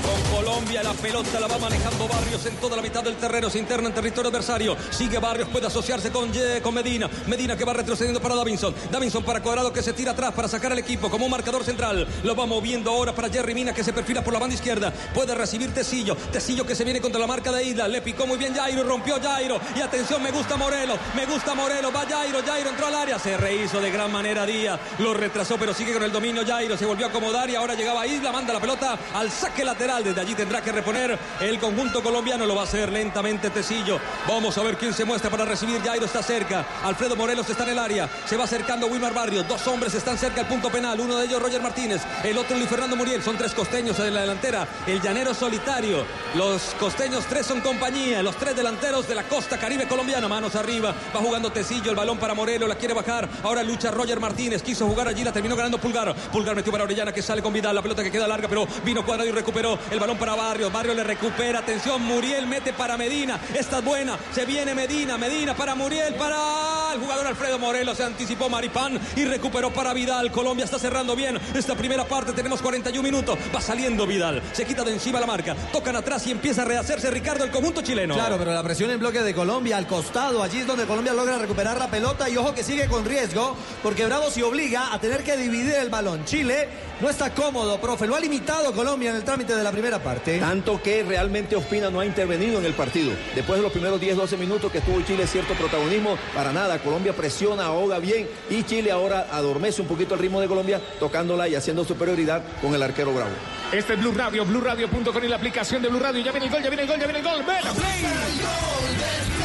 [0.02, 3.58] Con Colombia la pelota la va manejando Barrios en toda la mitad del terreno, se
[3.58, 4.76] interna en territorio adversario.
[4.90, 6.30] Sigue Barrios, puede asociarse con,
[6.62, 7.08] con Medina.
[7.26, 8.74] Medina que va retrocediendo para Davinson.
[8.90, 12.06] Davinson para Cuadrado que se tira atrás para sacar al equipo como un marcador central.
[12.22, 14.92] Lo va moviendo ahora para Jerry Mina que se perfila por la banda izquierda.
[15.14, 16.16] Puede recibir Tecillo.
[16.16, 17.88] Tecillo que se viene contra la marca de Isla.
[17.88, 19.58] Le picó muy bien Jairo, rompió Jairo.
[19.74, 20.98] Y atención, me gusta Morelos.
[21.16, 21.94] Me gusta Morelos.
[21.94, 23.18] Va Jairo, Jairo entró al área.
[23.18, 24.78] Se rehizo de gran manera Díaz.
[24.98, 26.76] Lo retrasó, pero sigue con el dominio Jairo.
[26.76, 28.32] Se volvió a acomodar y ahora llegaba Isla.
[28.32, 29.77] Manda la pelota al saque lateral.
[29.78, 32.44] Desde allí tendrá que reponer el conjunto colombiano.
[32.46, 34.00] Lo va a hacer lentamente Tecillo.
[34.26, 35.80] Vamos a ver quién se muestra para recibir.
[35.82, 36.66] Jairo está cerca.
[36.82, 38.08] Alfredo Morelos está en el área.
[38.26, 39.44] Se va acercando Wilmar Barrio.
[39.44, 40.98] Dos hombres están cerca del punto penal.
[40.98, 42.02] Uno de ellos Roger Martínez.
[42.24, 43.22] El otro Luis Fernando Muriel.
[43.22, 44.66] Son tres costeños en la delantera.
[44.84, 46.04] El llanero solitario.
[46.34, 48.20] Los costeños tres son compañía.
[48.22, 50.26] Los tres delanteros de la costa caribe colombiana.
[50.26, 50.92] Manos arriba.
[51.14, 51.90] Va jugando Tecillo.
[51.90, 52.68] El balón para Morelos.
[52.68, 53.28] La quiere bajar.
[53.44, 54.62] Ahora lucha Roger Martínez.
[54.62, 55.22] Quiso jugar allí.
[55.22, 56.14] La terminó ganando Pulgar.
[56.32, 57.74] Pulgar metió para Orellana que sale con Vidal.
[57.74, 58.48] La pelota que queda larga.
[58.48, 59.67] Pero vino cuadrado y recuperó.
[59.90, 60.70] El balón para Barrio.
[60.70, 61.58] Barrio le recupera.
[61.58, 62.02] Atención.
[62.02, 63.40] Muriel mete para Medina.
[63.54, 64.18] Esta es buena.
[64.32, 65.18] Se viene Medina.
[65.18, 66.14] Medina para Muriel.
[66.14, 67.96] Para el jugador Alfredo Morelos.
[67.96, 70.30] Se anticipó Maripán y recuperó para Vidal.
[70.30, 72.32] Colombia está cerrando bien esta primera parte.
[72.32, 73.38] Tenemos 41 minutos.
[73.54, 74.42] Va saliendo Vidal.
[74.52, 75.56] Se quita de encima la marca.
[75.72, 78.14] Tocan atrás y empieza a rehacerse Ricardo el conjunto chileno.
[78.14, 81.38] Claro, pero la presión en bloque de Colombia al costado, allí es donde Colombia logra
[81.38, 85.24] recuperar la pelota y ojo que sigue con riesgo, porque Bravo se obliga a tener
[85.24, 86.24] que dividir el balón.
[86.24, 86.68] Chile
[87.00, 90.38] no está cómodo, profe, lo ha limitado Colombia en el trámite de la primera parte.
[90.38, 93.12] Tanto que realmente Ospina no ha intervenido en el partido.
[93.34, 96.78] Después de los primeros 10-12 minutos que tuvo Chile cierto protagonismo, para nada.
[96.78, 101.48] Colombia presiona, ahoga bien y Chile ahora adormece un poquito el ritmo de Colombia, tocándola
[101.48, 103.30] y haciendo superioridad con el arquero Bravo.
[103.72, 106.24] Este es Blue Radio, BlueRadio.com y la aplicación de Blue Radio.
[106.24, 107.44] Ya viene el gol, ya viene el gol, ya viene el gol.
[107.44, 109.37] Play.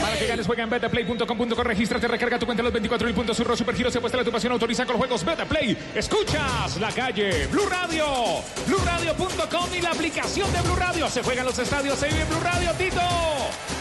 [0.00, 1.64] Para que ganes, juega en betaplay.com.co.
[1.64, 3.36] Regístrate, recarga tu cuenta en los 24 puntos.
[3.36, 4.52] Surro Supergiro se puesta la tu pasión.
[4.52, 5.76] Autoriza con juegos Betaplay.
[5.94, 7.46] Escuchas la calle.
[7.48, 8.06] Blue Radio.
[8.66, 11.08] BlueRadio.com y la aplicación de Blue Radio.
[11.08, 11.98] Se juegan los estadios.
[11.98, 13.77] Se vive Blue Radio, Tito.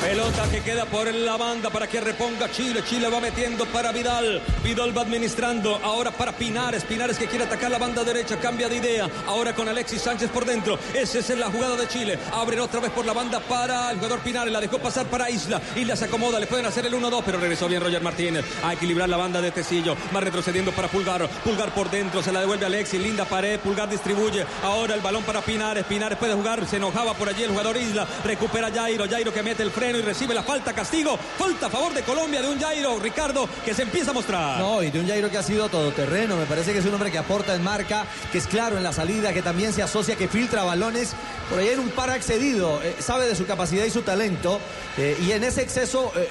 [0.00, 2.84] Pelota que queda por la banda para que reponga Chile.
[2.88, 4.40] Chile va metiendo para Vidal.
[4.62, 5.74] Vidal va administrando.
[5.82, 6.84] Ahora para Pinares.
[6.84, 8.38] Pinares que quiere atacar la banda derecha.
[8.38, 9.10] Cambia de idea.
[9.26, 10.78] Ahora con Alexis Sánchez por dentro.
[10.94, 12.16] Esa es la jugada de Chile.
[12.32, 14.52] Abren otra vez por la banda para el jugador Pinares.
[14.52, 15.60] La dejó pasar para Isla.
[15.74, 16.38] Isla se acomoda.
[16.38, 17.22] Le pueden hacer el 1-2.
[17.26, 18.44] Pero regresó bien Roger Martínez.
[18.62, 19.96] A equilibrar la banda de Tecillo.
[20.14, 21.28] Va retrocediendo para Pulgar.
[21.42, 22.22] Pulgar por dentro.
[22.22, 23.00] Se la devuelve Alexis.
[23.00, 23.58] Linda pared.
[23.58, 24.46] Pulgar distribuye.
[24.62, 25.84] Ahora el balón para Pinares.
[25.86, 26.64] Pinares puede jugar.
[26.68, 28.06] Se enojaba por allí el jugador Isla.
[28.24, 29.08] Recupera Jairo.
[29.08, 30.72] Jairo que mete el freno y recibe la falta.
[30.72, 31.18] Castigo.
[31.38, 32.98] Falta a favor de Colombia de un Jairo.
[32.98, 34.58] Ricardo que se empieza a mostrar.
[34.58, 36.36] No, y de un Jairo que ha sido todoterreno.
[36.36, 38.92] Me parece que es un hombre que aporta en marca, que es claro en la
[38.92, 41.12] salida, que también se asocia, que filtra balones.
[41.48, 42.80] Por ahí en un par accedido.
[42.82, 44.58] eh, sabe de su capacidad y su talento.
[44.96, 46.12] eh, y en ese exceso.
[46.16, 46.28] eh,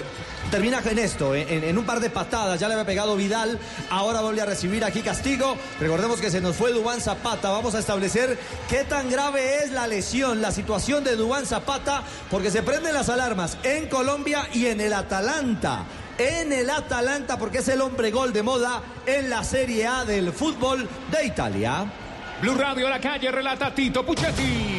[0.51, 4.41] Termina en esto, en, un par de patadas, ya le había pegado Vidal, ahora vuelve
[4.41, 5.57] a recibir aquí castigo.
[5.79, 8.39] Recordemos que se nos fue Dubán Zapata, vamos a establecer
[8.69, 13.09] qué tan grave es la lesión, la situación de Dubán Zapata, porque se prenden las
[13.09, 15.85] alarmas en Colombia y en el Atalanta
[16.17, 20.33] en el Atalanta porque es el hombre gol de moda en la Serie A del
[20.33, 21.85] fútbol de Italia.
[22.41, 24.76] Blue Radio la calle relata Tito Puchetti.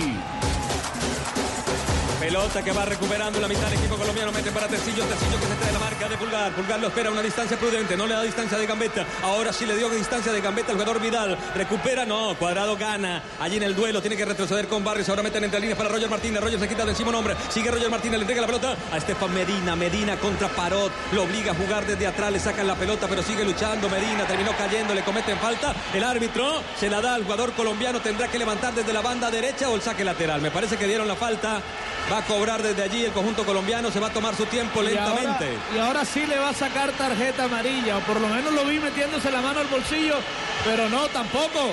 [2.28, 4.30] Pelota que va recuperando la mitad del equipo colombiano.
[4.30, 5.02] Mete para Tecillo.
[5.02, 6.52] Tecillo que se trae la marca de Pulgar.
[6.52, 7.96] Pulgar lo espera a una distancia prudente.
[7.96, 9.06] No le da distancia de gambeta.
[9.22, 11.38] Ahora sí le dio distancia de gambeta al jugador Vidal.
[11.54, 12.04] Recupera.
[12.04, 12.34] No.
[12.38, 13.22] Cuadrado gana.
[13.40, 14.02] Allí en el duelo.
[14.02, 15.08] Tiene que retroceder con Barrios.
[15.08, 16.42] Ahora meten entre líneas para Roger Martínez.
[16.42, 17.34] Roger se quita de encima un.
[17.48, 18.18] Sigue Roger Martínez.
[18.18, 19.74] Le entrega la pelota a Estefan Medina.
[19.74, 20.92] Medina contra Parot.
[21.12, 22.30] Lo obliga a jugar desde atrás.
[22.30, 23.06] Le sacan la pelota.
[23.08, 23.88] Pero sigue luchando.
[23.88, 24.94] Medina terminó cayendo.
[24.94, 25.74] Le cometen falta.
[25.94, 28.00] El árbitro se la da al jugador colombiano.
[28.00, 30.42] Tendrá que levantar desde la banda derecha o el saque lateral.
[30.42, 31.62] Me parece que dieron la falta.
[32.10, 33.90] Va a cobrar desde allí el conjunto colombiano.
[33.90, 35.58] Se va a tomar su tiempo Y ahora, lentamente.
[35.74, 38.78] y ahora sí le va a sacar tarjeta amarilla, o por lo menos lo vi
[38.78, 40.16] metiéndose la mano al bolsillo,
[40.64, 41.72] pero no, tampoco.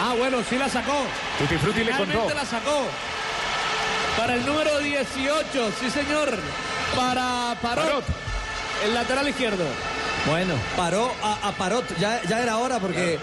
[0.00, 0.94] Ah, bueno, sí la sacó.
[1.38, 2.28] Tutti Frutti le contó.
[2.34, 2.86] la sacó.
[4.16, 6.38] Para el número 18, sí señor.
[6.96, 8.04] Para Parot, Parot.
[8.84, 9.64] el lateral izquierdo.
[10.26, 13.18] Bueno, paró a, a Parot, ya, ya era hora porque,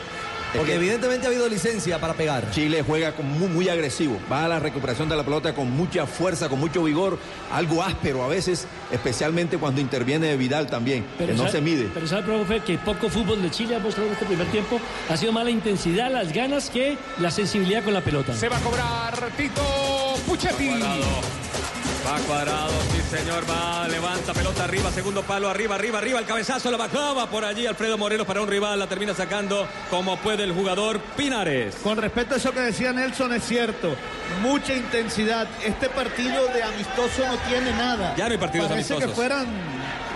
[0.54, 2.50] porque que- evidentemente ha habido licencia para pegar.
[2.52, 6.06] Chile juega con muy, muy agresivo, va a la recuperación de la pelota con mucha
[6.06, 7.18] fuerza, con mucho vigor,
[7.52, 11.90] algo áspero a veces, especialmente cuando interviene Vidal también, que no se mide.
[11.94, 14.80] Pero sabe, profe, que poco fútbol de Chile ha mostrado en este primer tiempo.
[15.10, 18.34] Ha sido más la intensidad, las ganas que la sensibilidad con la pelota.
[18.36, 19.62] Se va a cobrar Tito
[20.28, 20.70] Puchetti.
[22.08, 26.72] Va cuadrado, sí señor, va, levanta pelota arriba, segundo palo, arriba, arriba, arriba, el cabezazo,
[26.72, 30.54] la bajaba por allí Alfredo Morelos para un rival, la termina sacando como puede el
[30.54, 31.76] jugador Pinares.
[31.84, 33.96] Con respecto a eso que decía Nelson, es cierto.
[34.42, 35.48] Mucha intensidad.
[35.64, 38.16] Este partido de amistoso no tiene nada.
[38.16, 39.10] Ya no hay partidos Parece amistosos.
[39.10, 39.46] que fueran,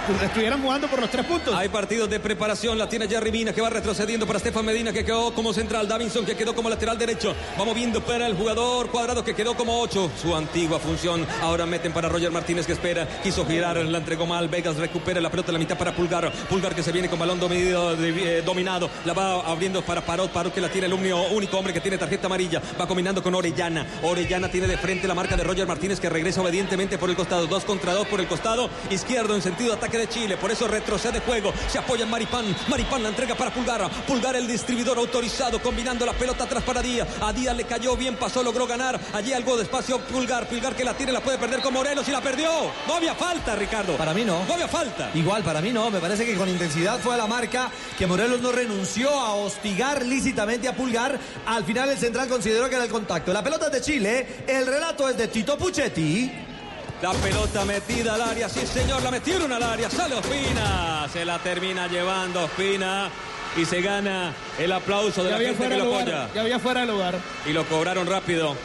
[0.24, 1.54] estuvieran jugando por los tres puntos.
[1.56, 5.06] Hay partidos de preparación, la tiene Jerry Mina que va retrocediendo para Estefan Medina que
[5.06, 9.24] quedó como central, Davinson que quedó como lateral derecho, va moviendo para el jugador cuadrado
[9.24, 13.46] que quedó como 8, su antigua función, ahora meten para Roger Martínez que espera, quiso
[13.46, 16.84] girar, la entregó mal, Vegas recupera la pelota en la mitad para Pulgar, Pulgar que
[16.84, 18.90] se viene con balón dominado, eh, dominado.
[19.06, 21.98] La va abriendo para Parot, Parot que la tiene el único, único hombre que tiene
[21.98, 26.00] tarjeta amarilla, va combinando con Orellana, Orellana tiene de frente la marca de Roger Martínez
[26.00, 28.70] que regresa obedientemente por el costado, dos contra dos por el costado.
[28.90, 32.56] Izquierdo en sentido de ataque de Chile, por eso retrocede juego, se apoya en Maripán,
[32.68, 37.08] Maripán la entrega para Pulgar, Pulgar el distribuidor autorizado, combinando la pelota atrás para Díaz,
[37.22, 40.84] a Díaz le cayó bien, pasó, logró ganar, allí algo de espacio Pulgar, Pulgar que
[40.84, 42.50] la tiene, la puede perder con Morelos y la perdió,
[42.88, 44.44] no había falta Ricardo, Para mí no.
[44.46, 45.12] no había falta.
[45.14, 48.42] Igual, para mí no, me parece que con intensidad fue a la marca, que Morelos
[48.42, 51.20] no renunció a hostigar lícitamente a Pulgar.
[51.46, 53.34] Al final el central consideró que era el contacto.
[53.34, 56.53] La pelota es de Chile, el relato es de Tito Puchetti.
[57.04, 61.38] La pelota metida al área, sí señor, la metieron al área, sale Ospina, se la
[61.38, 63.10] termina llevando Ospina
[63.58, 66.30] y se gana el aplauso de Ya la gente que lo apoya.
[66.34, 67.20] Ya había fuera de lugar.
[67.46, 68.56] Y lo cobraron rápido.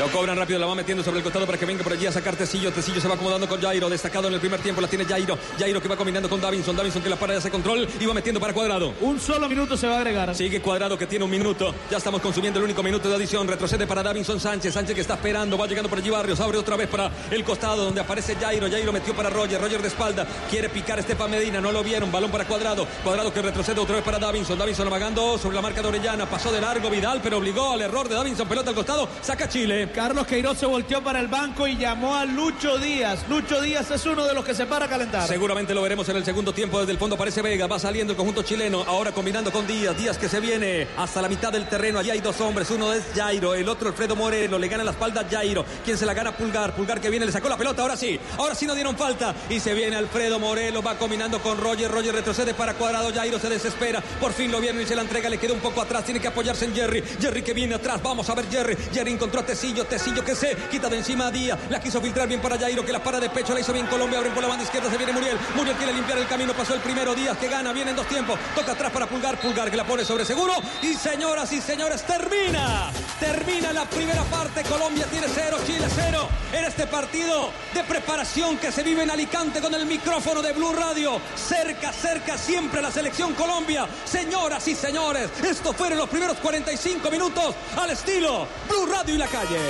[0.00, 2.12] Lo cobran rápido, la va metiendo sobre el costado para que venga por allí a
[2.12, 2.72] sacar Tecillo.
[2.72, 5.38] Tecillo se va acomodando con Jairo, destacado en el primer tiempo, la tiene Jairo.
[5.58, 6.74] Jairo que va combinando con Davinson.
[6.74, 8.94] Davinson que la para de ese control y va metiendo para Cuadrado.
[9.00, 10.34] Un solo minuto se va a agregar.
[10.34, 11.74] Sigue Cuadrado que tiene un minuto.
[11.90, 13.46] Ya estamos consumiendo el único minuto de adición.
[13.46, 14.74] Retrocede para Davinson Sánchez.
[14.74, 15.56] Sánchez que está esperando.
[15.56, 16.40] Va llegando por allí Barrios.
[16.40, 18.68] Abre otra vez para el costado donde aparece Jairo.
[18.68, 19.60] Jairo metió para Roger.
[19.60, 20.26] Roger de espalda.
[20.50, 21.60] Quiere picar Estefan Medina.
[21.60, 22.10] No lo vieron.
[22.10, 22.86] Balón para Cuadrado.
[23.04, 24.58] Cuadrado que retrocede otra vez para Davinson.
[24.58, 26.26] Davinson amagando sobre la marca de Orellana.
[26.26, 28.48] Pasó de largo Vidal, pero obligó al error de Davinson.
[28.48, 29.08] Pelota al costado.
[29.20, 29.81] Saca Chile.
[29.90, 33.26] Carlos Queiroz se volteó para el banco y llamó a Lucho Díaz.
[33.28, 35.26] Lucho Díaz es uno de los que se para a calentar.
[35.26, 36.78] Seguramente lo veremos en el segundo tiempo.
[36.78, 37.66] Desde el fondo aparece Vega.
[37.66, 38.84] Va saliendo el conjunto chileno.
[38.86, 39.96] Ahora combinando con Díaz.
[39.96, 41.98] Díaz que se viene hasta la mitad del terreno.
[41.98, 42.70] Allí hay dos hombres.
[42.70, 43.54] Uno es Jairo.
[43.54, 44.58] El otro Alfredo Moreno.
[44.58, 45.64] Le gana la espalda Jairo.
[45.84, 46.74] Quien se la gana Pulgar.
[46.74, 47.26] Pulgar que viene.
[47.26, 47.82] Le sacó la pelota.
[47.82, 48.18] Ahora sí.
[48.38, 49.34] Ahora sí no dieron falta.
[49.48, 50.82] Y se viene Alfredo Moreno.
[50.82, 51.90] Va combinando con Roger.
[51.90, 53.12] Roger retrocede para Cuadrado.
[53.12, 54.00] Jairo se desespera.
[54.20, 55.28] Por fin lo vieron y se la entrega.
[55.28, 56.04] Le queda un poco atrás.
[56.04, 57.02] Tiene que apoyarse en Jerry.
[57.20, 58.02] Jerry que viene atrás.
[58.02, 58.76] Vamos a ver Jerry.
[58.92, 59.71] Jerry encontró a Tecillo.
[59.72, 61.58] Tecillo, Tecillo que se quita de encima a Díaz.
[61.70, 64.18] La quiso filtrar bien para Jairo, que la para de pecho, la hizo bien Colombia.
[64.18, 65.38] Abren por la banda izquierda, se viene Muriel.
[65.56, 67.14] Muriel quiere limpiar el camino, pasó el primero.
[67.14, 68.38] Díaz que gana, viene en dos tiempos.
[68.54, 70.54] Toca atrás para Pulgar, Pulgar que la pone sobre seguro.
[70.82, 72.90] Y señoras y señores, termina.
[73.18, 74.62] Termina la primera parte.
[74.64, 76.28] Colombia tiene cero, Chile cero.
[76.52, 80.74] En este partido de preparación que se vive en Alicante con el micrófono de Blue
[80.74, 81.18] Radio.
[81.34, 83.86] Cerca, cerca siempre la selección Colombia.
[84.04, 89.28] Señoras y señores, estos fueron los primeros 45 minutos al estilo Blue Radio y la
[89.28, 89.61] calle.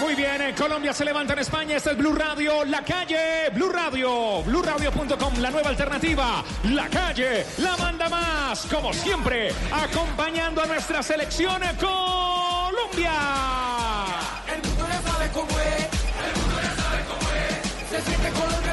[0.00, 1.76] Muy bien, Colombia se levanta en España.
[1.76, 6.44] Este es Blue Radio, la calle, Blue Radio, BlueRadio.com, la nueva alternativa.
[6.64, 13.12] La calle, la manda más, como siempre, acompañando a nuestra selección Colombia.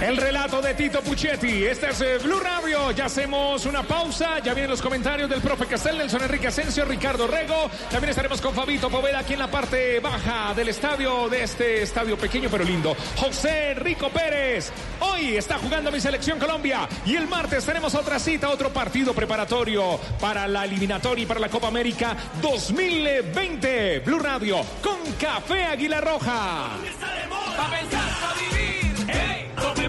[0.01, 1.63] El relato de Tito Puchetti.
[1.63, 2.89] Este es eh, Blue Radio.
[2.89, 4.39] Ya hacemos una pausa.
[4.39, 7.69] Ya vienen los comentarios del profe Castel, Nelson Enrique Asensio, Ricardo Rego.
[7.91, 12.17] También estaremos con Fabito Poveda aquí en la parte baja del estadio, de este estadio
[12.17, 12.97] pequeño pero lindo.
[13.15, 14.71] José Rico Pérez.
[15.01, 16.89] Hoy está jugando mi selección Colombia.
[17.05, 21.49] Y el martes tenemos otra cita, otro partido preparatorio para la eliminatoria y para la
[21.49, 23.99] Copa América 2020.
[23.99, 26.69] Blue Radio con Café Águila Roja.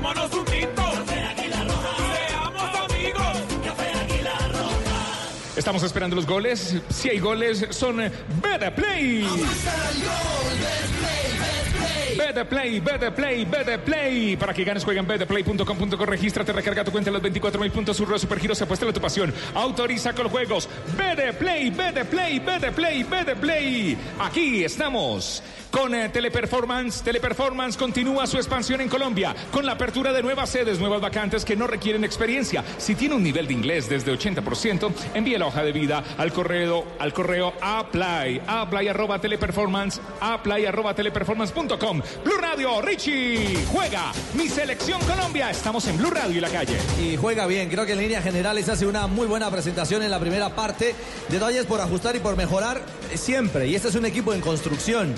[0.03, 0.83] Tomémonos un tinto.
[5.57, 6.77] Estamos esperando los goles.
[6.89, 7.99] Si hay goles, son
[8.43, 9.25] Better Play.
[12.19, 14.37] Better Play, Better Play, Better Play.
[14.37, 16.07] Para que ganes, juega en betterplay.com.co.
[16.07, 17.97] Regístrate, recarga tu cuenta en los 24 mil puntos.
[17.97, 19.33] Surro Supergiros, apuesta a tu pasión.
[19.55, 20.69] Autoriza con juegos.
[20.97, 23.97] Better Play, Better Play, Better Play, Better Play.
[24.19, 25.43] Aquí estamos.
[25.73, 30.79] Con eh, Teleperformance, Teleperformance continúa su expansión en Colombia con la apertura de nuevas sedes,
[30.79, 32.63] nuevas vacantes que no requieren experiencia.
[32.77, 36.85] Si tiene un nivel de inglés desde 80%, envíe la hoja de vida al correo
[36.99, 42.03] al correo apply, apply arroba teleperformance, apply arroba teleperformance.com.
[42.23, 45.51] Blue Radio, Richie, juega mi selección Colombia.
[45.51, 46.77] Estamos en Blue Radio y la calle.
[47.01, 50.21] Y juega bien, creo que en líneas generales hace una muy buena presentación en la
[50.21, 50.95] primera parte.
[51.31, 53.69] Detalles por ajustar y por mejorar eh, siempre.
[53.69, 55.15] Y este es un equipo en construcción.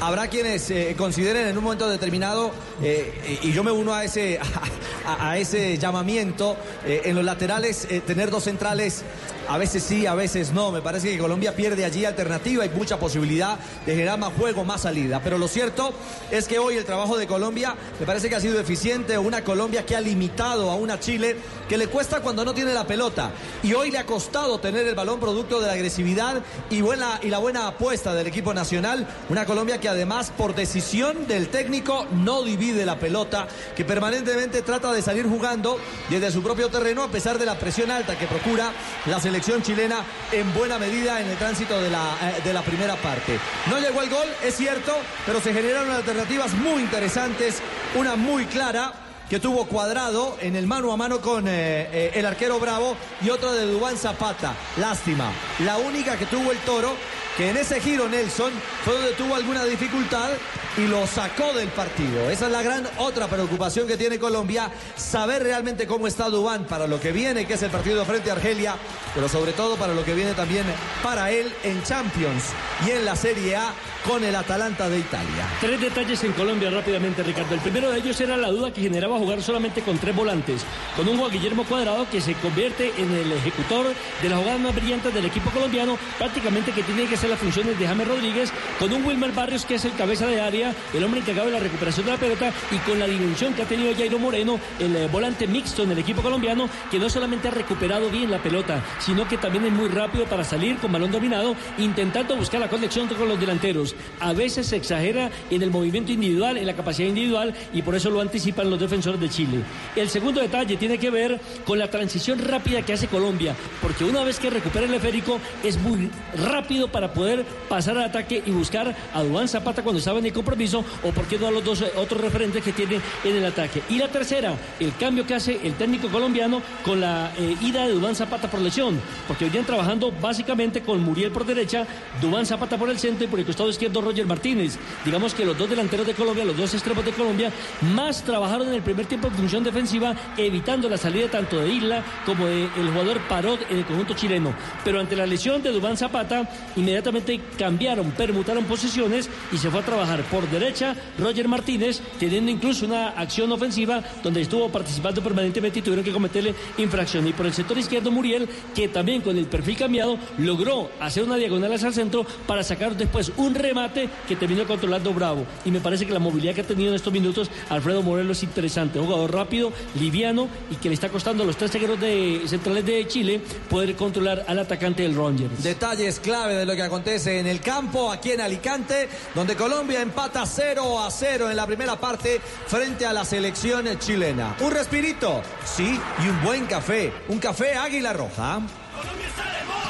[0.00, 4.38] Habrá quienes eh, consideren en un momento determinado, eh, y yo me uno a ese,
[5.04, 9.02] a, ese llamamiento, eh, en los laterales tener dos centrales,
[9.48, 10.70] a veces sí, a veces no.
[10.70, 14.82] Me parece que Colombia pierde allí alternativa, hay mucha posibilidad de generar más juego, más
[14.82, 15.20] salida.
[15.24, 15.92] Pero lo cierto
[16.30, 19.86] es que hoy el trabajo de Colombia me parece que ha sido eficiente, una Colombia
[19.86, 21.36] que ha limitado a una Chile
[21.66, 23.30] que le cuesta cuando no tiene la pelota.
[23.62, 27.28] Y hoy le ha costado tener el balón producto de la agresividad y, buena, y
[27.28, 29.06] la buena apuesta del equipo nacional.
[29.30, 34.92] Una Colombia que además por decisión del técnico no divide la pelota, que permanentemente trata
[34.92, 35.78] de salir jugando
[36.10, 38.72] desde su propio terreno a pesar de la presión alta que procura
[39.06, 42.96] la selección chilena en buena medida en el tránsito de la, eh, de la primera
[42.96, 43.38] parte.
[43.70, 47.60] No llegó el gol, es cierto, pero se generaron alternativas muy interesantes,
[47.94, 48.92] una muy clara
[49.28, 51.50] que tuvo cuadrado en el mano a mano con eh,
[51.92, 54.54] eh, el arquero Bravo y otra de Dubán Zapata.
[54.78, 55.30] Lástima.
[55.64, 56.94] La única que tuvo el toro,
[57.36, 58.52] que en ese giro Nelson
[58.84, 60.30] fue donde tuvo alguna dificultad
[60.78, 62.30] y lo sacó del partido.
[62.30, 66.86] Esa es la gran otra preocupación que tiene Colombia, saber realmente cómo está Dubán para
[66.86, 68.76] lo que viene, que es el partido frente a Argelia,
[69.14, 70.64] pero sobre todo para lo que viene también
[71.02, 72.44] para él en Champions
[72.86, 73.74] y en la Serie A
[74.06, 75.46] con el Atalanta de Italia.
[75.60, 77.54] Tres detalles en Colombia rápidamente, Ricardo.
[77.54, 80.64] El primero de ellos era la duda que generaba jugar solamente con tres volantes.
[80.96, 83.86] Con un Juan Guillermo Cuadrado que se convierte en el ejecutor
[84.22, 87.78] de las jugadas más brillantes del equipo colombiano, prácticamente que tiene que hacer las funciones
[87.78, 91.20] de James Rodríguez, con un Wilmer Barrios que es el cabeza de área, el hombre
[91.20, 94.18] encargado de la recuperación de la pelota y con la dimensión que ha tenido Jairo
[94.18, 98.30] Moreno, el eh, volante mixto en el equipo colombiano, que no solamente ha recuperado bien
[98.30, 102.60] la pelota, sino que también es muy rápido para salir con balón dominado, intentando buscar
[102.60, 103.94] la conexión con los delanteros.
[104.20, 108.10] A veces se exagera en el movimiento individual, en la capacidad individual, y por eso
[108.10, 109.62] lo anticipan los defensores de Chile.
[109.96, 114.24] El segundo detalle tiene que ver con la transición rápida que hace Colombia, porque una
[114.24, 118.94] vez que recupera el esférico es muy rápido para poder pasar al ataque y buscar
[119.14, 121.82] a Dubán Zapata cuando estaba en el compromiso, o por qué no a los dos
[121.82, 123.82] eh, otros referentes que tiene en el ataque.
[123.88, 127.92] Y la tercera, el cambio que hace el técnico colombiano con la eh, ida de
[127.92, 131.86] Dubán Zapata por lesión, porque venían trabajando básicamente con Muriel por derecha,
[132.20, 134.78] Dubán Zapata por el centro y por el costado izquierdo Roger Martínez.
[135.04, 137.52] Digamos que los dos delanteros de Colombia, los dos extremos de Colombia,
[137.94, 142.02] más trabajaron en el primer tiempo en función defensiva, evitando la salida tanto de Isla
[142.26, 144.54] como del jugador Parot en el conjunto chileno.
[144.84, 149.84] Pero ante la lesión de Dubán Zapata, inmediatamente cambiaron, permutaron posiciones y se fue a
[149.84, 155.80] trabajar por por derecha Roger Martínez, teniendo incluso una acción ofensiva donde estuvo participando permanentemente
[155.80, 157.26] y tuvieron que cometerle infracción.
[157.26, 161.34] Y por el sector izquierdo Muriel, que también con el perfil cambiado logró hacer una
[161.34, 165.44] diagonal hacia el centro para sacar después un remate que terminó controlando Bravo.
[165.64, 168.44] Y me parece que la movilidad que ha tenido en estos minutos Alfredo Morelos es
[168.44, 169.00] interesante.
[169.00, 173.08] Jugador rápido, liviano y que le está costando a los tres zagueros de, centrales de
[173.08, 175.64] Chile poder controlar al atacante del Rangers.
[175.64, 180.27] Detalles clave de lo que acontece en el campo aquí en Alicante, donde Colombia empata
[180.46, 184.56] 0 a 0 en la primera parte frente a la selección chilena.
[184.60, 187.12] Un respirito, sí, y un buen café.
[187.28, 188.60] Un café Águila Roja.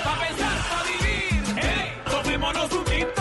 [0.04, 1.42] Pa' pensar, pa' vivir.
[1.56, 3.17] Hey, tomémonos un tinto.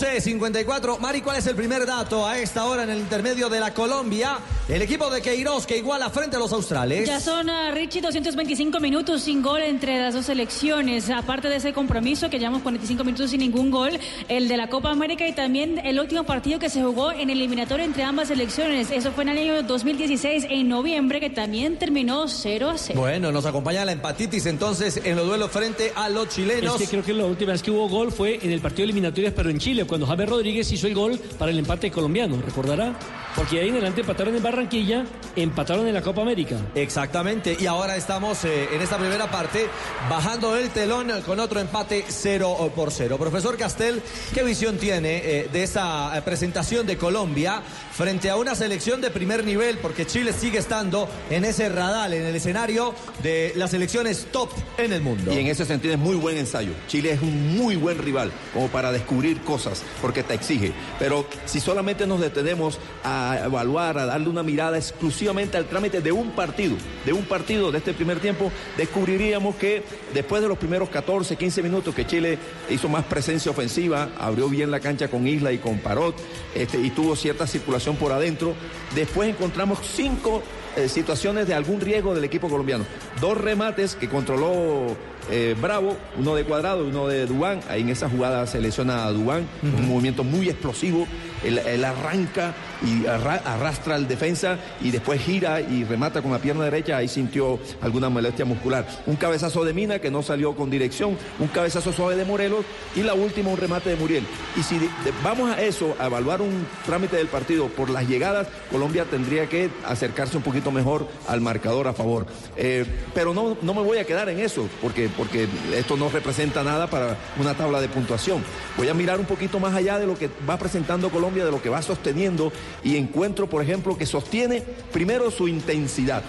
[0.00, 0.98] 11.54.
[0.98, 4.38] Mari, ¿cuál es el primer dato a esta hora en el intermedio de la Colombia?
[4.66, 7.06] El equipo de Queiroz que iguala frente a los australes.
[7.06, 11.10] Ya son, ah, Richie, 225 minutos sin gol entre las dos selecciones.
[11.10, 13.98] Aparte de ese compromiso, que llevamos 45 minutos sin ningún gol,
[14.28, 17.38] el de la Copa América y también el último partido que se jugó en el
[17.38, 18.90] eliminatorio entre ambas selecciones.
[18.90, 22.98] Eso fue en el año 2016, en noviembre, que también terminó 0 a 0.
[22.98, 26.80] Bueno, nos acompaña la empatitis entonces en los duelos frente a los chilenos.
[26.80, 29.34] Es que creo que la última vez que hubo gol fue en el partido eliminatorio,
[29.34, 32.94] pero en Chile, cuando Javier Rodríguez hizo el gol para el empate colombiano, ¿recordará?
[33.34, 36.56] Porque ahí en adelante empataron en Barranquilla, empataron en la Copa América.
[36.76, 39.66] Exactamente, y ahora estamos eh, en esta primera parte
[40.08, 43.18] bajando el telón con otro empate 0 por 0.
[43.18, 44.00] Profesor Castel,
[44.32, 47.60] ¿qué visión tiene eh, de esa eh, presentación de Colombia
[47.92, 49.78] frente a una selección de primer nivel?
[49.78, 54.92] Porque Chile sigue estando en ese radar, en el escenario de las selecciones top en
[54.92, 55.32] el mundo.
[55.32, 56.72] Y en ese sentido es muy buen ensayo.
[56.88, 60.72] Chile es un muy buen rival como para descubrir cosas, porque te exige.
[60.98, 66.12] Pero si solamente nos detenemos a evaluar, a darle una mirada exclusivamente al trámite de
[66.12, 69.82] un partido, de un partido de este primer tiempo, descubriríamos que
[70.14, 72.38] después de los primeros 14, 15 minutos que Chile
[72.68, 76.16] hizo más presencia ofensiva, abrió bien la cancha con Isla y con Parot,
[76.54, 78.54] este, y tuvo cierta circulación por adentro,
[78.94, 80.42] después encontramos cinco
[80.76, 82.84] eh, situaciones de algún riesgo del equipo colombiano.
[83.20, 84.96] Dos remates que controló
[85.30, 87.60] eh, Bravo, uno de Cuadrado y uno de Dubán.
[87.68, 91.06] Ahí en esa jugada se lesiona a Dubán, un movimiento muy explosivo.
[91.44, 96.64] Él, arranca y arra- arrastra al defensa y después gira y remata con la pierna
[96.64, 96.96] derecha.
[96.96, 98.86] Ahí sintió alguna molestia muscular.
[99.06, 102.64] Un cabezazo de Mina que no salió con dirección, un cabezazo suave de Morelos
[102.94, 104.24] y la última un remate de Muriel.
[104.56, 104.78] Y si
[105.22, 109.70] vamos a eso, a evaluar un trámite del partido por las llegadas, Colombia tendría que
[109.86, 112.26] acercarse un poquito mejor al marcador a favor.
[112.56, 112.84] Eh,
[113.14, 116.88] pero no, no me voy a quedar en eso, porque, porque esto no representa nada
[116.88, 118.42] para una tabla de puntuación.
[118.76, 121.62] Voy a mirar un poquito más allá de lo que va presentando Colombia, de lo
[121.62, 122.52] que va sosteniendo,
[122.82, 124.62] y encuentro, por ejemplo, que sostiene
[124.92, 126.22] primero su intensidad.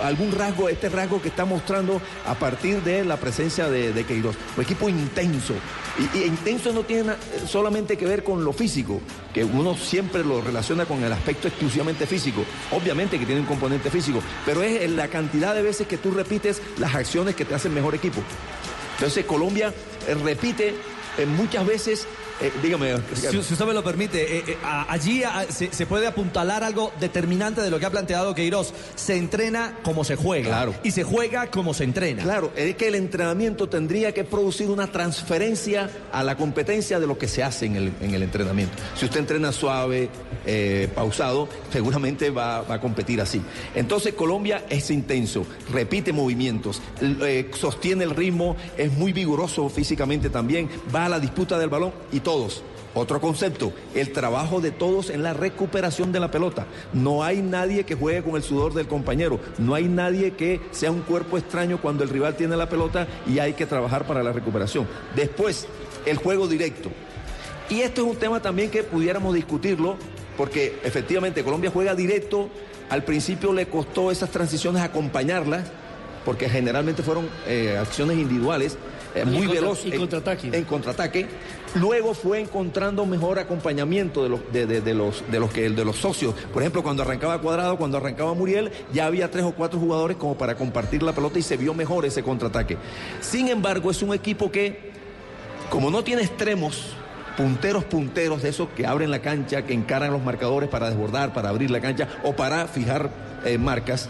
[0.00, 4.34] Algún rasgo, este rasgo que está mostrando a partir de la presencia de, de Queiroz.
[4.56, 5.52] Un equipo intenso.
[5.98, 7.12] Y, y intenso no tiene
[7.46, 9.02] solamente que ver con lo físico,
[9.34, 12.44] que uno siempre lo relaciona con el aspecto exclusivamente físico.
[12.70, 16.62] Obviamente que tiene un componente físico, pero es la cantidad de veces que tú repites
[16.78, 18.22] las acciones que te hacen mejor equipo.
[18.94, 19.74] Entonces Colombia
[20.08, 20.68] eh, repite
[21.18, 22.06] eh, muchas veces,
[22.40, 24.56] eh, dígame, Si, si usted me lo permite, eh, eh,
[24.88, 28.72] allí se, se puede apuntalar algo determinante de lo que ha planteado Queiroz.
[28.94, 30.48] Se entrena como se juega.
[30.48, 30.74] Claro.
[30.82, 32.22] Y se juega como se entrena.
[32.22, 37.18] Claro, es que el entrenamiento tendría que producir una transferencia a la competencia de lo
[37.18, 38.74] que se hace en el, en el entrenamiento.
[38.96, 40.08] Si usted entrena suave,
[40.94, 43.42] pausado, seguramente va, va a competir así.
[43.74, 46.80] Entonces Colombia es intenso, repite movimientos,
[47.54, 52.20] sostiene el ritmo, es muy vigoroso físicamente también, va a la disputa del balón y
[52.28, 52.62] todos.
[52.94, 56.66] Otro concepto, el trabajo de todos en la recuperación de la pelota.
[56.92, 60.90] No hay nadie que juegue con el sudor del compañero, no hay nadie que sea
[60.90, 64.32] un cuerpo extraño cuando el rival tiene la pelota y hay que trabajar para la
[64.32, 64.86] recuperación.
[65.16, 65.66] Después,
[66.04, 66.90] el juego directo.
[67.70, 69.96] Y esto es un tema también que pudiéramos discutirlo,
[70.36, 72.50] porque efectivamente Colombia juega directo,
[72.90, 75.64] al principio le costó esas transiciones acompañarlas,
[76.26, 78.76] porque generalmente fueron eh, acciones individuales,
[79.14, 80.50] eh, muy veloz en- contraataque.
[80.52, 81.26] en contraataque.
[81.74, 86.34] Luego fue encontrando mejor acompañamiento de los, de, los, de, los de los socios.
[86.52, 90.36] Por ejemplo, cuando arrancaba Cuadrado, cuando arrancaba Muriel, ya había tres o cuatro jugadores como
[90.36, 92.76] para compartir la pelota y se vio mejor ese contraataque.
[93.20, 94.92] Sin embargo, es un equipo que,
[95.70, 96.94] como no tiene extremos,
[97.36, 101.50] punteros, punteros de esos que abren la cancha, que encaran los marcadores para desbordar, para
[101.50, 103.10] abrir la cancha o para fijar
[103.44, 104.08] eh, marcas,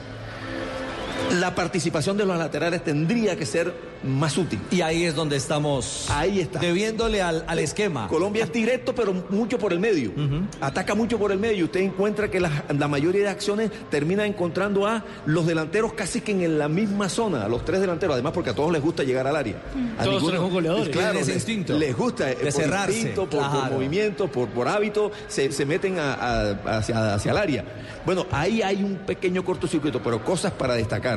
[1.40, 3.72] la participación de los laterales tendría que ser
[4.04, 4.58] más útil.
[4.70, 6.60] Y ahí es donde estamos Ahí está.
[6.60, 8.06] debiéndole al, al esquema.
[8.08, 10.12] Colombia es directo, pero mucho por el medio.
[10.60, 11.64] Ataca mucho por el medio.
[11.64, 16.32] Usted encuentra que la, la mayoría de acciones termina encontrando a los delanteros casi que
[16.32, 18.14] en la misma zona, a los tres delanteros.
[18.14, 19.56] Además, porque a todos les gusta llegar al área.
[19.98, 20.88] A Todos tres son goleadores.
[20.90, 21.76] Claro, ese les, instinto.
[21.76, 23.74] les gusta eh, De por cerrarse, instinto, por, por claro.
[23.74, 27.64] movimiento, por, por hábito, se, se meten a- a- hacia, hacia el área.
[28.06, 31.07] Bueno, ahí hay un pequeño cortocircuito, pero cosas para destacar.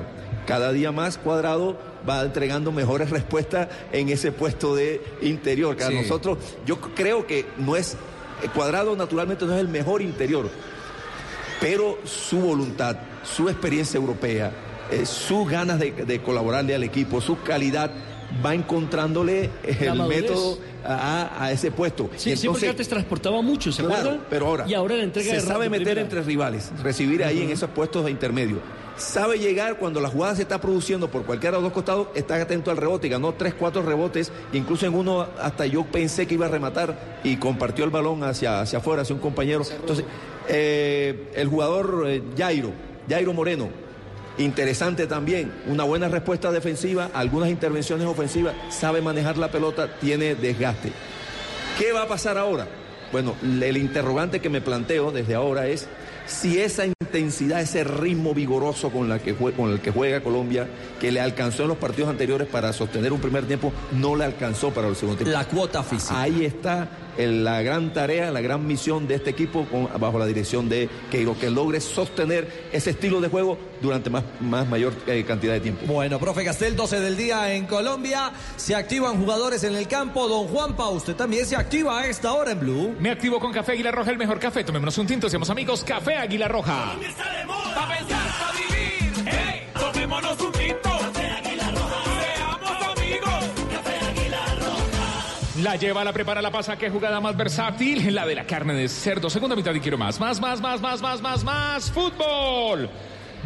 [0.48, 1.78] Cada día más Cuadrado
[2.08, 5.76] va entregando mejores respuestas en ese puesto de interior.
[5.76, 5.96] Que a Sí.
[5.96, 7.94] nosotros, yo creo que no es,
[8.44, 10.50] eh, Cuadrado naturalmente no es el mejor interior,
[11.60, 14.52] pero su voluntad, su experiencia europea,
[14.92, 17.92] eh, sus ganas de, de colaborarle al equipo, su calidad,
[18.44, 19.50] va encontrándole
[19.82, 22.10] La el método a, a ese puesto.
[22.16, 24.26] Sí, Y sí, porque antes transportaba mucho, ¿se Claro, acuerda?
[24.30, 26.02] pero ahora, Y ahora la entrega se de sabe meter primera.
[26.02, 28.58] entre rivales, recibir ahí en esos puestos de intermedio.
[29.02, 32.36] Sabe llegar cuando la jugada se está produciendo por cualquiera de los dos costados, está
[32.36, 36.46] atento al rebote, ganó tres, cuatro rebotes, incluso en uno hasta yo pensé que iba
[36.46, 39.64] a rematar y compartió el balón hacia, hacia afuera, hacia un compañero.
[39.68, 40.06] Entonces,
[40.48, 42.74] eh, el jugador eh, Jairo,
[43.10, 43.70] Jairo Moreno,
[44.38, 50.92] interesante también, una buena respuesta defensiva, algunas intervenciones ofensivas, sabe manejar la pelota, tiene desgaste.
[51.80, 52.68] ¿Qué va a pasar ahora?
[53.12, 55.88] Bueno, el interrogante que me planteo desde ahora es
[56.28, 56.86] si esa
[57.20, 60.68] intensidad, ese ritmo vigoroso con, la que jue- con el que juega Colombia,
[61.00, 64.72] que le alcanzó en los partidos anteriores para sostener un primer tiempo, no le alcanzó
[64.72, 65.38] para el segundo tiempo.
[65.38, 66.22] La cuota física.
[66.22, 66.88] Ahí está
[67.18, 71.38] la gran tarea, la gran misión de este equipo con- bajo la dirección de Queiroz,
[71.38, 75.86] que logre sostener ese estilo de juego durante más, más mayor eh, cantidad de tiempo.
[75.86, 78.32] Bueno, profe Castel, 12 del día en Colombia.
[78.56, 80.28] Se activan jugadores en el campo.
[80.28, 82.96] Don Juanpa, usted también se activa a esta hora en Blue.
[83.00, 84.64] Me activo con Café Águila Roja, el mejor café.
[84.64, 85.84] Tomémonos un tinto, seamos amigos.
[85.84, 86.94] Café Águila Roja.
[86.94, 89.28] Pa' pensar, pa' vivir.
[89.28, 89.68] ¡Ey!
[89.80, 90.52] Tomémonos un
[95.62, 96.76] La lleva, la prepara, la pasa.
[96.76, 98.16] Qué jugada más versátil.
[98.16, 99.30] La de la carne de cerdo.
[99.30, 100.20] Segunda mitad y quiero más.
[100.20, 101.92] Más, más, más, más, más, más, más.
[101.92, 102.90] Fútbol.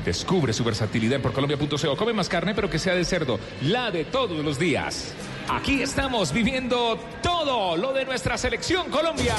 [0.05, 1.97] Descubre su versatilidad en porcolombia.co.
[1.97, 3.37] Come más carne, pero que sea de cerdo.
[3.63, 5.13] La de todos los días.
[5.49, 9.35] Aquí estamos viviendo todo lo de nuestra selección Colombia.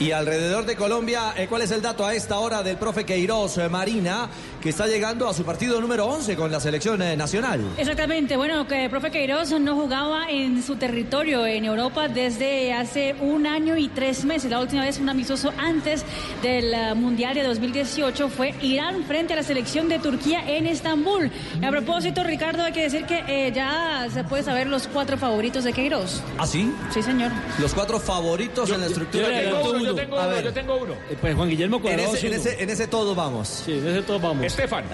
[0.00, 3.58] Y alrededor de Colombia, eh, ¿cuál es el dato a esta hora del profe Queiroz
[3.58, 4.28] eh, Marina,
[4.60, 7.60] que está llegando a su partido número 11 con la selección eh, nacional?
[7.76, 13.16] Exactamente, bueno, que el profe Queiroz no jugaba en su territorio en Europa desde hace
[13.20, 14.48] un año y tres meses.
[14.52, 16.04] La última vez un amistoso antes
[16.42, 21.32] del Mundial de 2018 fue Irán frente a la selección de Turquía en Estambul.
[21.60, 25.64] A propósito, Ricardo, hay que decir que eh, ya se puede saber los cuatro favoritos
[25.64, 26.22] de Queiroz.
[26.38, 26.72] ¿Ah, sí?
[26.94, 27.32] Sí, señor.
[27.58, 29.87] Los cuatro favoritos en la estructura yo le Queiroz.
[29.88, 30.44] Yo tengo A uno, ver.
[30.44, 30.92] yo tengo uno.
[31.10, 32.14] Eh, Pues Juan Guillermo En Cuadrado.
[32.14, 33.48] ese, en, ese, en ese todo vamos.
[33.66, 34.44] Sí, en ese todos vamos.
[34.44, 34.84] Estefan.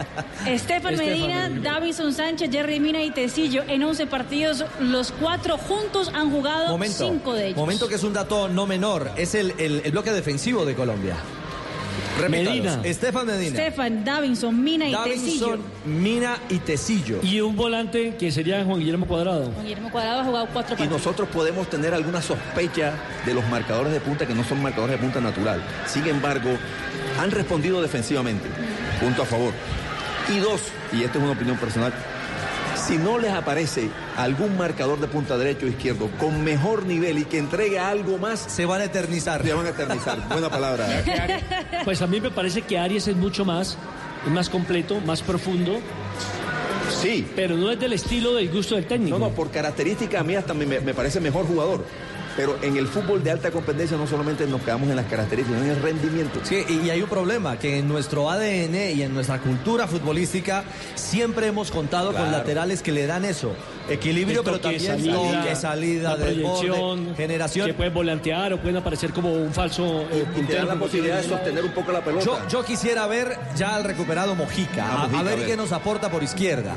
[0.46, 1.70] Estefan Medina, Medina.
[1.72, 4.64] Davison Sánchez, Jerry Mina y Tecillo en 11 partidos.
[4.80, 7.08] Los cuatro juntos han jugado Momento.
[7.10, 7.56] cinco de ellos.
[7.56, 9.10] Momento que es un dato no menor.
[9.16, 11.16] Es el, el- el bloque defensivo de Colombia.
[12.20, 12.54] Repítalos.
[12.54, 12.80] Medina.
[12.84, 13.58] Estefan Medina.
[13.58, 15.46] Estefan, Davinson, Mina y Tecillo.
[15.50, 17.20] Davinson, Mina y Tecillo.
[17.22, 19.50] Y un volante que sería Juan Guillermo Cuadrado.
[19.62, 20.98] Guillermo Cuadrado ha jugado cuatro Y partidos.
[21.04, 22.94] nosotros podemos tener alguna sospecha
[23.26, 25.62] de los marcadores de punta que no son marcadores de punta natural.
[25.86, 26.50] Sin embargo,
[27.20, 28.48] han respondido defensivamente.
[29.00, 29.52] Punto a favor.
[30.34, 30.60] Y dos,
[30.92, 31.92] y esta es una opinión personal,
[32.86, 37.24] si no les aparece algún marcador de punta derecho o izquierdo con mejor nivel y
[37.24, 39.42] que entregue algo más, Se van a eternizar.
[39.42, 40.28] se van a eternizar.
[40.28, 40.86] Buena palabra.
[41.84, 43.76] Pues a mí me parece que Aries es mucho más,
[44.26, 45.80] es más completo, más profundo,
[47.02, 47.26] Sí.
[47.36, 49.18] pero no es del estilo del gusto del técnico.
[49.18, 51.84] No, no, por característica a mí hasta me, me parece mejor jugador.
[52.36, 55.72] Pero en el fútbol de alta competencia no solamente nos quedamos en las características, sino
[55.72, 56.40] en el rendimiento.
[56.42, 60.64] Sí, y hay un problema, que en nuestro ADN y en nuestra cultura futbolística
[60.94, 63.54] siempre hemos contado con laterales que le dan eso.
[63.88, 67.66] Equilibrio, pero también toque, salida, la desborde, proyección, generación.
[67.66, 71.28] que pueden volantear o pueden aparecer como un falso eh, Y te la posibilidad de
[71.28, 72.24] sostener un poco la pelota.
[72.24, 75.46] Yo, yo quisiera ver ya al recuperado Mojica, Ah, a, a Mojica, ver a ver.
[75.46, 76.76] qué nos aporta por izquierda,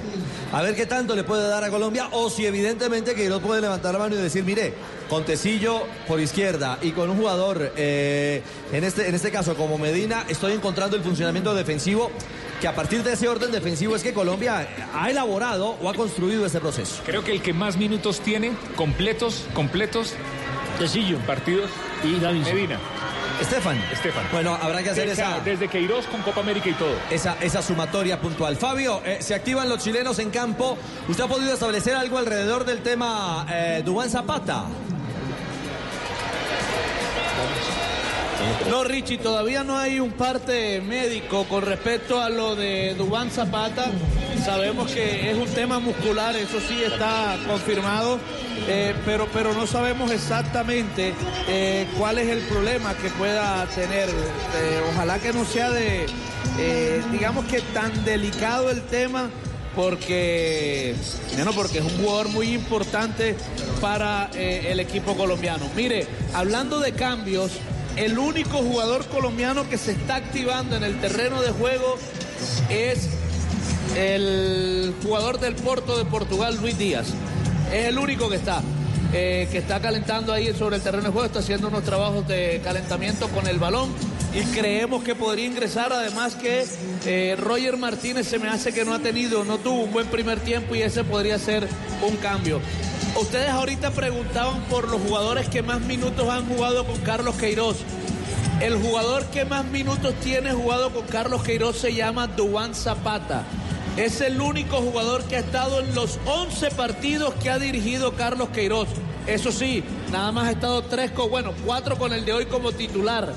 [0.51, 3.61] a ver qué tanto le puede dar a Colombia o si evidentemente que no puede
[3.61, 4.73] levantar la mano y decir, mire,
[5.09, 8.41] con Tecillo por izquierda y con un jugador, eh,
[8.73, 12.11] en, este, en este caso como Medina, estoy encontrando el funcionamiento defensivo
[12.61, 16.45] que a partir de ese orden defensivo es que Colombia ha elaborado o ha construido
[16.45, 17.01] ese proceso.
[17.05, 20.13] Creo que el que más minutos tiene, completos, completos,
[20.79, 21.71] Tecillo partidos,
[22.03, 22.53] y Davinson.
[22.53, 22.79] Medina.
[23.41, 23.77] Estefan.
[23.91, 24.25] Estefan.
[24.31, 25.39] Bueno, habrá que hacer Desde, esa...
[25.39, 26.95] desde Queiroz con Copa América y todo.
[27.09, 28.55] esa, esa sumatoria puntual.
[28.57, 30.77] Fabio, eh, se activan los chilenos en campo.
[31.07, 34.65] ¿Usted ha podido establecer algo alrededor del tema eh, Dubán Zapata?
[38.69, 43.85] No, Richie, todavía no hay un parte médico con respecto a lo de Dubán Zapata.
[44.43, 48.19] Sabemos que es un tema muscular, eso sí está confirmado,
[48.67, 51.13] eh, pero, pero no sabemos exactamente
[51.47, 54.09] eh, cuál es el problema que pueda tener.
[54.09, 56.05] Eh, ojalá que no sea de,
[57.11, 59.29] digamos que tan delicado el tema
[59.75, 60.93] porque,
[61.35, 63.35] bueno, porque es un jugador muy importante
[63.79, 65.65] para el equipo colombiano.
[65.75, 67.51] Mire, hablando de cambios,
[67.97, 71.97] el único jugador colombiano que se está activando en el terreno de juego
[72.69, 73.09] es
[73.95, 77.07] el jugador del Porto de Portugal, Luis Díaz.
[77.73, 78.61] Es el único que está.
[79.13, 82.59] eh, que está calentando ahí sobre el terreno de juego, está haciendo unos trabajos de
[82.61, 83.89] calentamiento con el balón
[84.35, 86.65] y creemos que podría ingresar, además que
[87.05, 90.41] eh, Roger Martínez se me hace que no ha tenido, no tuvo un buen primer
[90.41, 91.69] tiempo y ese podría ser
[92.05, 92.59] un cambio.
[93.19, 97.77] Ustedes ahorita preguntaban por los jugadores que más minutos han jugado con Carlos Queiroz.
[98.61, 103.43] El jugador que más minutos tiene jugado con Carlos Queiroz se llama Duan Zapata.
[103.97, 108.49] Es el único jugador que ha estado en los 11 partidos que ha dirigido Carlos
[108.49, 108.87] Queiroz.
[109.25, 112.71] Eso sí, nada más ha estado tres con, bueno, cuatro con el de hoy como
[112.71, 113.33] titular.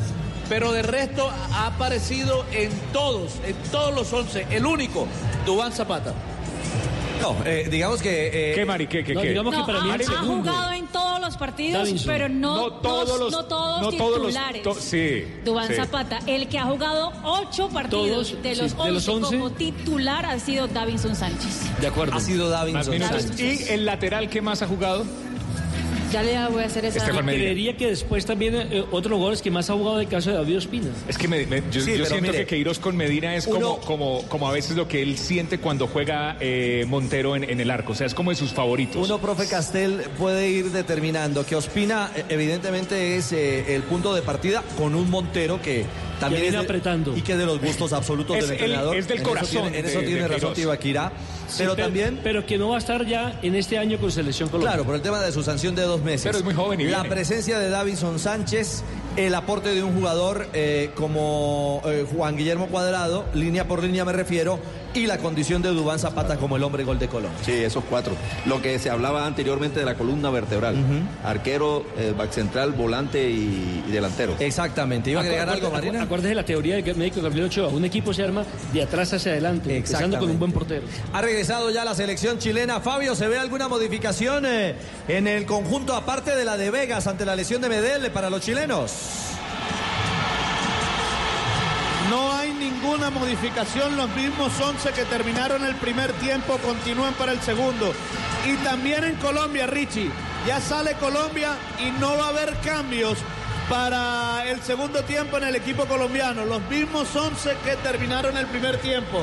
[0.51, 4.47] Pero de resto ha aparecido en todos, en todos los 11.
[4.51, 5.07] El único,
[5.47, 6.13] Dubán Zapata.
[7.21, 8.53] No, eh, digamos que...
[8.55, 8.87] ¿Qué, Mari?
[8.87, 9.29] ¿Qué, qué, No, qué?
[9.31, 10.51] digamos que para mí ha, el ha segundo.
[10.53, 12.07] jugado en todos los partidos, Davinson.
[12.07, 14.63] pero no, No todos dos- los- no todos no todos los- titulares.
[14.63, 15.75] to- sí, Dubán sí.
[15.75, 19.37] Zapata, el que ha jugado ocho partidos Todos, de sí, los de 11 los 11.
[19.37, 21.81] como titular ha sido Davinson Sánchez.
[21.81, 22.15] De acuerdo.
[22.17, 22.99] Ha sido Davinson.
[22.99, 23.69] Sánchez.
[23.69, 25.05] ¿Y el lateral que más ha jugado?
[26.13, 26.99] Ya le voy a hacer esa...
[26.99, 27.45] Estefan Medina.
[27.45, 30.59] Creería que después también eh, otros jugadores que más ha jugado el caso de David
[30.59, 30.89] Ospina.
[31.09, 33.47] Es que me- me- yo, Sí, yo pero siento mire, que Queiroz con Medina es
[33.47, 37.45] uno- como, como, como a veces lo que él siente cuando juega eh, Montero en,
[37.45, 37.93] en el arco.
[37.93, 39.05] O sea, es como de sus favoritos.
[39.09, 44.23] Uno, profe Castel, puede ir determinando que Ospina eh, evidentemente es eh, el punto de
[44.23, 45.85] partida con un Montero que
[46.21, 47.17] también viene es de- apretando.
[47.17, 48.97] y que de los gustos absolutos Es del el- entrenador.
[48.97, 50.55] es del En eso corazón tiene- en de- eso tiene de razón.
[50.55, 51.13] Tibaquirá.
[51.49, 54.49] Sí, Pero también, Pero que no va a estar ya en este año con Selección
[54.49, 54.71] Colombia.
[54.73, 56.23] claro, por el tema de su sanción de dos meses.
[56.25, 57.09] Pero es muy joven y La viene.
[57.17, 58.85] presencia de Davison Sánchez,
[59.17, 64.13] el aporte de un jugador eh, como eh, Juan Guillermo Cuadrado, línea por línea me
[64.13, 64.59] refiero,
[64.93, 67.39] y la condición de Dubán Zapata como el hombre gol de Colombia.
[67.45, 68.13] Sí, esos cuatro.
[68.47, 70.77] Lo que se hablaba anteriormente de la columna vertebral.
[71.25, 74.35] Arquero, eh, back central, volante y, y delantero.
[74.41, 75.11] Exactamente.
[75.11, 76.03] ¿Iba a agregar algo, Acuérdate- Marina?
[76.05, 77.69] Acuérdese de la teoría del médico Gabriel Ochoa.
[77.69, 80.83] Un equipo se arma de atrás hacia adelante, empezando con un buen portero.
[81.13, 82.81] Ha regresado ya la selección chilena.
[82.81, 84.75] Fabio, ¿se ve alguna modificación eh,
[85.07, 88.41] en el conjunto aparte de la de Vegas ante la lesión de Medel para los
[88.41, 88.91] chilenos?
[92.09, 97.41] No hay ninguna modificación, los mismos 11 que terminaron el primer tiempo continúan para el
[97.41, 97.93] segundo.
[98.47, 100.11] Y también en Colombia, Richie,
[100.47, 103.19] ya sale Colombia y no va a haber cambios
[103.71, 106.45] para el segundo tiempo en el equipo colombiano.
[106.45, 109.23] Los mismos 11 que terminaron el primer tiempo.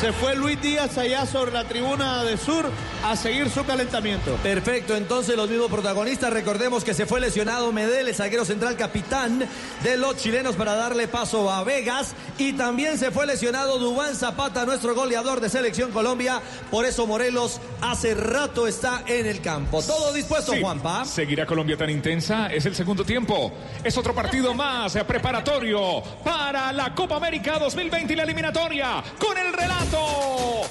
[0.00, 2.68] Se fue Luis Díaz allá sobre la tribuna de sur
[3.04, 4.34] a seguir su calentamiento.
[4.42, 6.32] Perfecto, entonces los mismos protagonistas.
[6.32, 9.46] Recordemos que se fue lesionado Medel, el zaguero central capitán
[9.84, 12.14] de los chilenos para darle paso a Vegas.
[12.38, 16.40] Y también se fue lesionado Dubán Zapata, nuestro goleador de Selección Colombia.
[16.70, 19.82] Por eso Morelos hace rato está en el campo.
[19.82, 20.60] Todo dispuesto, Sí.
[20.62, 21.04] Juanpa.
[21.04, 22.46] ¿Seguirá Colombia tan intensa?
[22.46, 23.52] Es el segundo tiempo.
[23.84, 29.52] Es otro partido más preparatorio para la Copa América 2020 y la eliminatoria con el
[29.52, 30.62] relato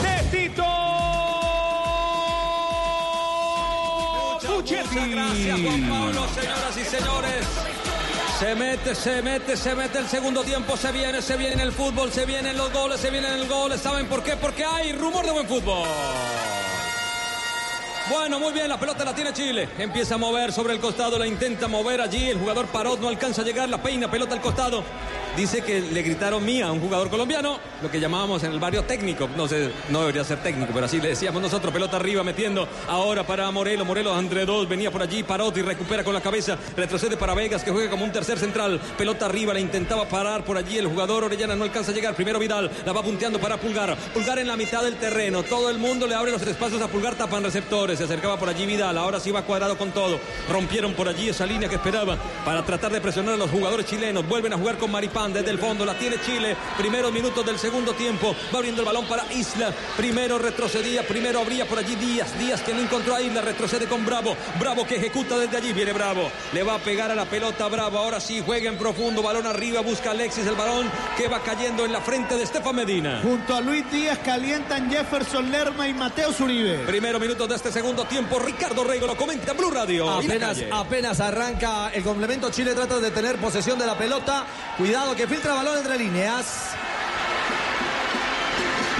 [0.00, 0.64] de Tito
[4.46, 4.94] Puchetti.
[4.94, 7.46] Muchas gracias, Juan Pablo, señoras y señores.
[8.38, 12.12] Se mete, se mete, se mete el segundo tiempo, se viene, se viene el fútbol,
[12.12, 13.76] se vienen los goles, se vienen el gol.
[13.76, 14.36] ¿Saben por qué?
[14.36, 15.88] Porque hay rumor de buen fútbol.
[18.08, 19.68] Bueno, muy bien, la pelota la tiene Chile.
[19.78, 22.30] Empieza a mover sobre el costado, la intenta mover allí.
[22.30, 24.84] El jugador Parot no alcanza a llegar, la peina, pelota al costado.
[25.36, 28.84] Dice que le gritaron mía a un jugador colombiano, lo que llamábamos en el barrio
[28.84, 29.28] técnico.
[29.36, 31.74] No sé, no debería ser técnico, pero así le decíamos nosotros.
[31.74, 33.84] Pelota arriba metiendo ahora para Morelo.
[33.84, 35.22] Morelo entre dos, venía por allí.
[35.22, 36.56] Parot y recupera con la cabeza.
[36.74, 38.80] Retrocede para Vegas, que juega como un tercer central.
[38.96, 40.78] Pelota arriba, la intentaba parar por allí.
[40.78, 42.14] El jugador Orellana no alcanza a llegar.
[42.14, 43.94] Primero Vidal, la va punteando para Pulgar.
[44.14, 45.42] Pulgar en la mitad del terreno.
[45.42, 47.98] Todo el mundo le abre los espacios a Pulgar, tapan receptores.
[47.98, 48.96] Se acercaba por allí Vidal.
[48.96, 50.18] Ahora sí va cuadrado con todo.
[50.50, 54.26] Rompieron por allí esa línea que esperaba para tratar de presionar a los jugadores chilenos.
[54.26, 55.25] Vuelven a jugar con Maripán.
[55.32, 55.84] Desde el fondo.
[55.84, 56.56] La tiene Chile.
[56.76, 58.34] Primeros minutos del segundo tiempo.
[58.52, 59.72] Va abriendo el balón para Isla.
[59.96, 61.06] Primero retrocedía.
[61.06, 62.38] Primero abría por allí Díaz.
[62.38, 63.40] Díaz que no encontró a Isla.
[63.40, 64.36] Retrocede con Bravo.
[64.58, 65.72] Bravo que ejecuta desde allí.
[65.72, 66.30] Viene Bravo.
[66.52, 67.98] Le va a pegar a la pelota Bravo.
[67.98, 69.22] Ahora sí juega en profundo.
[69.22, 69.80] Balón arriba.
[69.80, 73.20] Busca Alexis el balón que va cayendo en la frente de Estefan Medina.
[73.22, 76.78] Junto a Luis Díaz calientan Jefferson Lerma y Mateo Zuribe.
[76.86, 78.38] Primero minuto de este segundo tiempo.
[78.38, 80.10] Ricardo Rego lo comenta en Blue Radio.
[80.10, 82.50] Apenas, apenas arranca el complemento.
[82.50, 84.44] Chile trata de tener posesión de la pelota.
[84.78, 86.76] Cuidado que filtra balón entre líneas.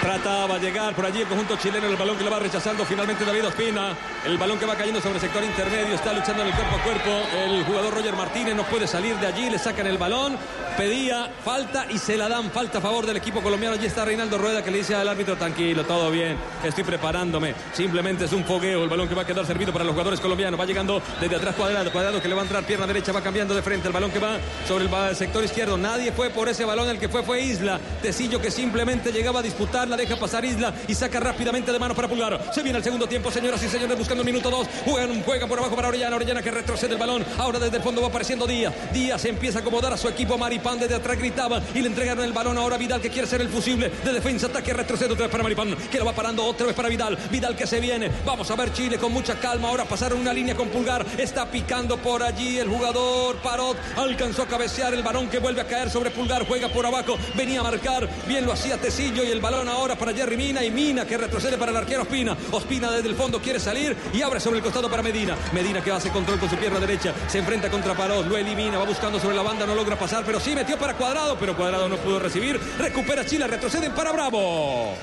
[0.07, 3.24] Trataba de llegar por allí el conjunto chileno, el balón que le va rechazando finalmente
[3.24, 3.93] David Ospina.
[4.24, 6.83] El balón que va cayendo sobre el sector intermedio, está luchando en el cuerpo a
[6.85, 7.11] cuerpo.
[7.37, 10.39] El jugador Roger Martínez no puede salir de allí, le sacan el balón.
[10.77, 13.74] Pedía falta y se la dan falta a favor del equipo colombiano.
[13.74, 17.55] Allí está Reinaldo Rueda que le dice al árbitro, tranquilo, todo bien, estoy preparándome.
[17.73, 20.61] Simplemente es un fogueo, el balón que va a quedar servido para los jugadores colombianos.
[20.61, 23.57] Va llegando desde atrás cuadrado, cuadrado que le va a entrar pierna derecha, va cambiando
[23.57, 23.89] de frente.
[23.89, 24.39] El balón que va
[24.69, 25.77] sobre el sector izquierdo.
[25.77, 27.81] Nadie fue por ese balón, el que fue fue Isla.
[28.03, 32.09] Tecillo que simplemente llegaba a disputar, deja pasar Isla y saca rápidamente de mano para
[32.09, 32.51] Pulgar.
[32.55, 34.68] Se viene el segundo tiempo, señoras y señores, buscando el minuto dos.
[34.85, 37.24] Juegan, juegan por abajo para Orellana, Orellana que retrocede el balón.
[37.39, 38.74] Ahora desde el fondo va apareciendo Díaz.
[38.93, 40.36] Díaz empieza a acomodar a su equipo.
[40.39, 43.48] Maripán desde atrás gritaba y le entregaron el balón ahora Vidal que quiere ser el
[43.48, 46.74] fusible de defensa, ataque, retrocede otra vez para Maripán que lo va parando otra vez
[46.74, 47.16] para Vidal.
[47.31, 48.10] Vidal que se viene.
[48.24, 49.68] Vamos a ver Chile con mucha calma.
[49.68, 51.05] Ahora pasaron una línea con Pulgar.
[51.18, 53.77] Está picando por allí el jugador Parot.
[53.97, 56.47] Alcanzó a cabecear el balón que vuelve a caer sobre Pulgar.
[56.47, 57.16] Juega por abajo.
[57.35, 58.09] Venía a marcar.
[58.27, 61.59] Bien lo hacía Tecillo y el balón ahora para Jerry Mina y Mina que retrocede
[61.59, 62.36] para el arquero Ospina.
[62.51, 65.36] Ospina desde el fondo quiere salir y abre sobre el costado para Medina.
[65.53, 67.12] Medina que hace control con su pierna derecha.
[67.28, 68.27] Se enfrenta contra Parot.
[68.27, 68.78] Lo elimina.
[68.78, 69.66] Va buscando sobre la banda.
[69.66, 71.36] No logra pasar, pero sí metió para Cuadrado.
[71.39, 72.59] Pero Cuadrado no pudo recibir.
[72.78, 73.47] Recupera Chile.
[73.47, 74.94] Retroceden para Bravo.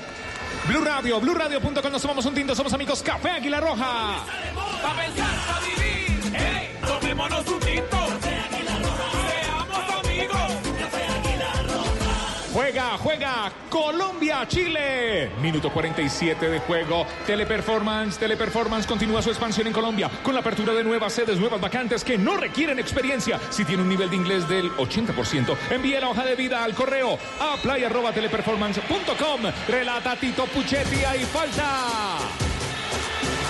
[0.66, 4.24] Blue Radio, BlueRadio.com, nos tomamos un tinto, somos amigos Café Águila Roja.
[4.82, 6.32] Pa' pensar, pa' vivir.
[6.32, 7.63] Hey, tomémonos un
[12.54, 15.28] Juega, juega Colombia, Chile.
[15.42, 17.04] Minuto 47 de juego.
[17.26, 22.04] Teleperformance, Teleperformance continúa su expansión en Colombia con la apertura de nuevas sedes, nuevas vacantes
[22.04, 23.40] que no requieren experiencia.
[23.50, 27.18] Si tiene un nivel de inglés del 80%, envíe la hoja de vida al correo
[27.40, 29.40] a play@teleperformance.com.
[29.66, 32.43] Relata Tito Puchetti, hay falta.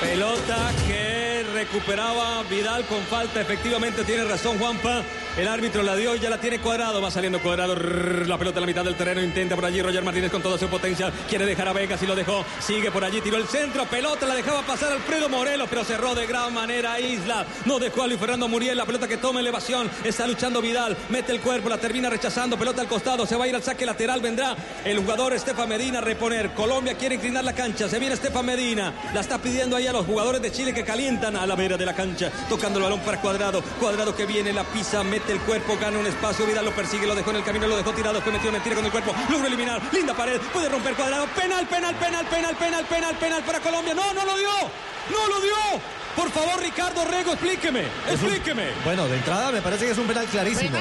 [0.00, 3.40] Pelota que recuperaba Vidal con falta.
[3.40, 5.02] Efectivamente tiene razón Juanpa.
[5.36, 7.00] El árbitro la dio y ya la tiene cuadrado.
[7.00, 7.74] Va saliendo cuadrado.
[7.74, 9.22] La pelota a la mitad del terreno.
[9.22, 11.12] Intenta por allí Roger Martínez con toda su potencia.
[11.28, 12.44] Quiere dejar a Vegas y lo dejó.
[12.60, 13.20] Sigue por allí.
[13.20, 13.84] Tiró el centro.
[13.86, 15.68] Pelota la dejaba pasar Alfredo Morelos.
[15.68, 17.46] Pero cerró de gran manera Isla.
[17.64, 18.76] No dejó a Luis Fernando Muriel.
[18.76, 19.90] La pelota que toma elevación.
[20.04, 20.96] Está luchando Vidal.
[21.08, 21.68] Mete el cuerpo.
[21.68, 22.56] La termina rechazando.
[22.56, 23.26] Pelota al costado.
[23.26, 24.20] Se va a ir al saque lateral.
[24.20, 24.54] Vendrá
[24.84, 26.52] el jugador Estefan Medina a reponer.
[26.52, 27.88] Colombia quiere inclinar la cancha.
[27.88, 28.92] Se viene Estefan Medina.
[29.12, 31.86] La está pidiendo ahí a los jugadores de Chile que calientan a la vera de
[31.86, 32.30] la cancha.
[32.48, 33.62] Tocando el balón para Cuadrado.
[33.80, 36.46] Cuadrado que viene, la pisa, mete el cuerpo, gana un espacio.
[36.46, 38.14] Vidal lo persigue, lo dejó en el camino, lo dejó tirado.
[38.14, 39.14] Después metió mentira con el cuerpo.
[39.30, 39.80] Logró eliminar.
[39.92, 40.40] Linda pared.
[40.52, 41.26] Puede romper Cuadrado.
[41.28, 43.94] Penal, penal, penal, penal, penal, penal, penal para Colombia.
[43.94, 44.50] No, no lo dio.
[45.10, 45.54] No lo dio.
[46.16, 47.82] Por favor, Ricardo Rego, explíqueme.
[48.08, 48.68] Explíqueme.
[48.84, 50.78] Bueno, de entrada me parece que es un penal clarísimo.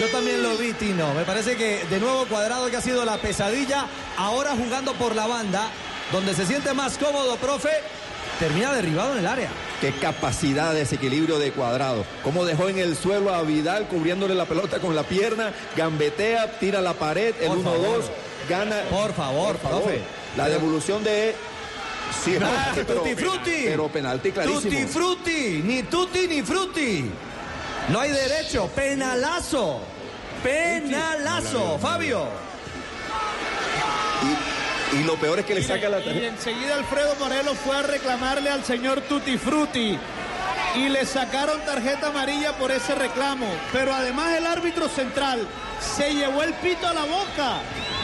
[0.00, 1.12] Yo también lo vi, Tino.
[1.14, 3.86] Me parece que de nuevo Cuadrado que ha sido la pesadilla,
[4.16, 5.68] ahora jugando por la banda,
[6.12, 7.70] donde se siente más cómodo, profe,
[8.38, 9.48] termina derribado en el área.
[9.80, 12.04] Qué capacidad de desequilibrio de cuadrado.
[12.24, 16.80] Cómo dejó en el suelo a Vidal cubriéndole la pelota con la pierna, gambetea, tira
[16.80, 18.04] la pared, el Por 1-2, favor.
[18.48, 18.76] gana.
[18.90, 20.00] Por favor, profe.
[20.36, 21.34] La devolución de.
[22.24, 23.62] Sí, Ah, pero- tutti frutti.
[23.64, 24.60] Pero penalti clarísimo.
[24.62, 27.10] Tutti frutti, ni tutti ni frutti.
[27.88, 29.80] No hay derecho, penalazo.
[30.42, 32.26] Penalazo, Fabio.
[34.92, 36.26] Y, y lo peor es que le saca la Y tarjeta.
[36.26, 39.98] enseguida Alfredo Morelos fue a reclamarle al señor Tutti Frutti
[40.76, 43.46] y le sacaron tarjeta amarilla por ese reclamo.
[43.72, 45.46] Pero además el árbitro central
[45.80, 47.60] se llevó el pito a la boca.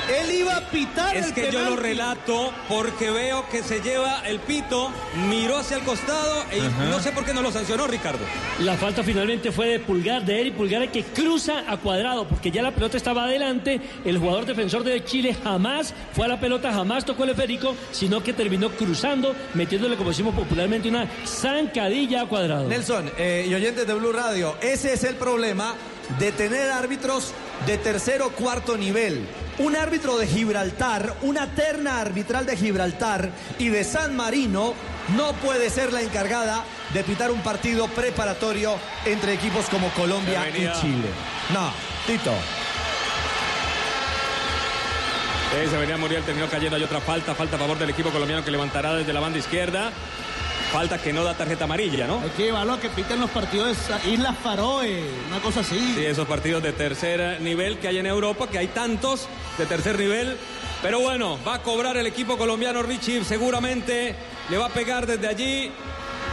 [0.08, 4.20] Él iba a pitar Es el que yo lo relato porque veo que se lleva
[4.26, 4.90] el pito,
[5.28, 8.20] miró hacia el costado y no sé por qué no lo sancionó Ricardo.
[8.60, 12.50] La falta finalmente fue de Pulgar, de Eric Pulgar, el que cruza a cuadrado, porque
[12.50, 13.80] ya la pelota estaba adelante.
[14.04, 18.22] El jugador defensor de Chile jamás fue a la pelota, jamás tocó el esférico, sino
[18.22, 22.68] que terminó cruzando, metiéndole, como decimos popularmente, una zancadilla a cuadrado.
[22.68, 25.74] Nelson eh, y oyentes de Blue Radio, ese es el problema
[26.18, 27.32] de tener árbitros
[27.66, 29.26] de tercer o cuarto nivel.
[29.58, 34.74] Un árbitro de Gibraltar, una terna arbitral de Gibraltar y de San Marino
[35.16, 36.62] no puede ser la encargada
[36.92, 38.74] de pitar un partido preparatorio
[39.06, 41.08] entre equipos como Colombia y Chile.
[41.54, 41.72] No,
[42.06, 42.32] Tito.
[45.54, 46.76] Eh, se venía Muriel, terminó cayendo.
[46.76, 49.90] Hay otra falta, falta a favor del equipo colombiano que levantará desde la banda izquierda.
[50.76, 52.20] Falta que no da tarjeta amarilla, ¿no?
[52.20, 55.78] Hay que llevarlo a que piten los partidos de Islas Faroe, una cosa así.
[55.94, 59.26] Sí, esos partidos de tercer nivel que hay en Europa, que hay tantos
[59.56, 60.36] de tercer nivel.
[60.82, 64.14] Pero bueno, va a cobrar el equipo colombiano Richie, seguramente
[64.50, 65.72] le va a pegar desde allí.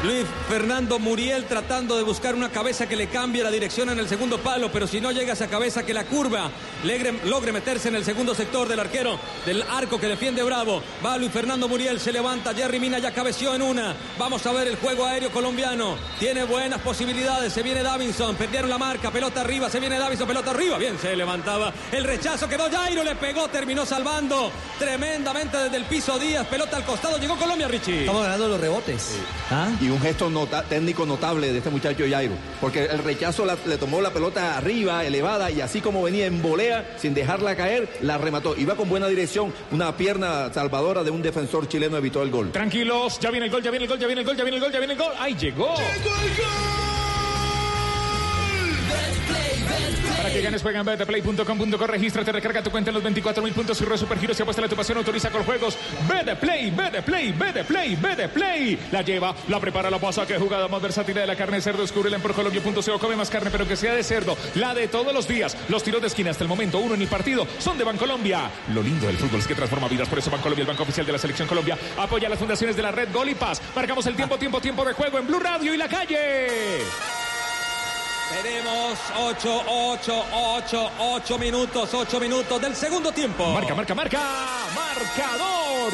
[0.04, 4.10] Luis Fernando Muriel tratando de buscar una cabeza que le cambie la dirección en el
[4.10, 6.52] segundo palo, pero si no llega esa cabeza que la curva
[6.84, 10.84] logre, logre meterse en el segundo sector del arquero, del arco que defiende Bravo.
[11.06, 13.96] Va Luis Fernando Muriel, se levanta, Jerry Mina ya cabeció en una.
[14.20, 15.96] Vamos a ver el juego aéreo colombiano.
[16.20, 20.52] Tiene buenas posibilidades, se viene Davinson, perdieron la marca, pelota arriba, se viene Davinson, pelota
[20.52, 20.78] arriba.
[20.78, 21.72] Bien, se levantaba.
[21.94, 26.84] El rechazo quedó Jairo, le pegó, terminó salvando tremendamente desde el piso Díaz, pelota al
[26.84, 28.02] costado, llegó Colombia Richie.
[28.02, 29.16] Estamos ganando los rebotes.
[29.50, 29.70] ¿Ah?
[29.80, 33.78] Y un gesto nota- técnico notable de este muchacho Jairo, porque el rechazo la- le
[33.78, 38.18] tomó la pelota arriba, elevada, y así como venía en volea, sin dejarla caer, la
[38.18, 38.56] remató.
[38.58, 42.52] Iba con buena dirección, una pierna salvadora de un defensor chileno evitó el gol.
[42.52, 44.58] Tranquilos, ya viene el gol, ya viene el gol, ya viene el gol, ya viene
[44.58, 45.14] el gol, ya viene el gol.
[45.20, 45.74] ¡Ay, llegó!
[50.24, 53.82] Para que ganes, juega en betplay.com.co, regístrate, recarga tu cuenta en los 24 mil puntos
[53.82, 55.78] re supergiros y apuesta tu pasión, autoriza con juegos.
[56.08, 58.80] Betplay, Betplay, Betplay, Betplay.
[58.94, 61.82] La lleva, la prepara, la pasa, que jugada más versátil de la carne de cerdo.
[61.82, 64.38] Descúbrela en porcolombia.co, come más carne, pero que sea de cerdo.
[64.56, 65.58] La de todos los días.
[65.68, 68.50] Los tiros de esquina hasta el momento, uno en el partido, son de Bancolombia.
[68.74, 71.12] Lo lindo del fútbol es que transforma vidas, por eso Bancolombia, el banco oficial de
[71.12, 73.62] la Selección Colombia, apoya las fundaciones de la red Gol y Paz.
[73.76, 76.48] Marcamos el tiempo, tiempo, tiempo de juego en Blue Radio y la calle.
[78.30, 83.54] Tenemos 8, 8, 8, 8 minutos, 8 minutos del segundo tiempo.
[83.54, 84.20] Marca, marca, marca.
[84.74, 85.94] Marcador.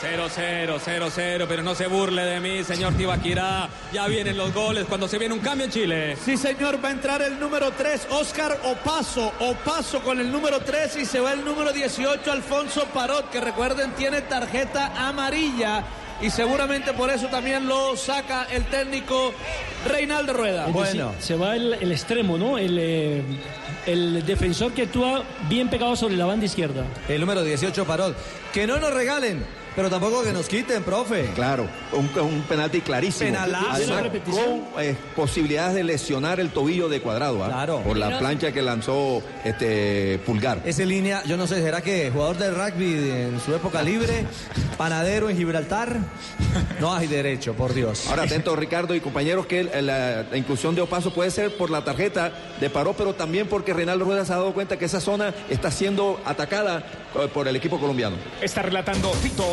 [0.00, 3.68] 0, 0, 0, 0, pero no se burle de mí, señor Tibaquirá.
[3.92, 6.16] Ya vienen los goles cuando se viene un cambio en Chile.
[6.16, 9.32] Sí, señor, va a entrar el número 3, Oscar Opaso.
[9.40, 13.92] Opaso con el número 3 y se va el número 18, Alfonso Parot, que recuerden
[13.92, 15.84] tiene tarjeta amarilla.
[16.20, 19.32] Y seguramente por eso también lo saca el técnico
[19.86, 20.68] Reinaldo Rueda.
[20.68, 22.58] Es decir, se va el, el extremo, ¿no?
[22.58, 23.22] El, eh,
[23.86, 26.84] el defensor que actúa bien pegado sobre la banda izquierda.
[27.08, 28.16] El número 18, Parot.
[28.52, 31.30] Que no nos regalen, pero tampoco que nos quiten, profe.
[31.34, 33.30] Claro, un, un penalti clarísimo.
[33.30, 33.66] Penalazo.
[33.70, 37.44] Además, con eh, posibilidades de lesionar el tobillo de cuadrado.
[37.44, 37.48] ¿ah?
[37.48, 37.82] Claro.
[37.82, 40.60] Por la plancha que lanzó este Pulgar.
[40.64, 44.24] Esa línea, yo no sé, ¿será que jugador de rugby en su época libre,
[44.76, 45.96] panadero en Gibraltar?
[46.80, 48.06] No hay derecho, por Dios.
[48.08, 52.32] Ahora atento Ricardo y compañeros que la inclusión de Opaso puede ser por la tarjeta
[52.60, 55.70] de Paró, pero también porque Reinaldo Rueda se ha dado cuenta que esa zona está
[55.70, 56.84] siendo atacada
[57.14, 58.16] eh, por el equipo colombiano.
[58.40, 59.44] Está relatando Tito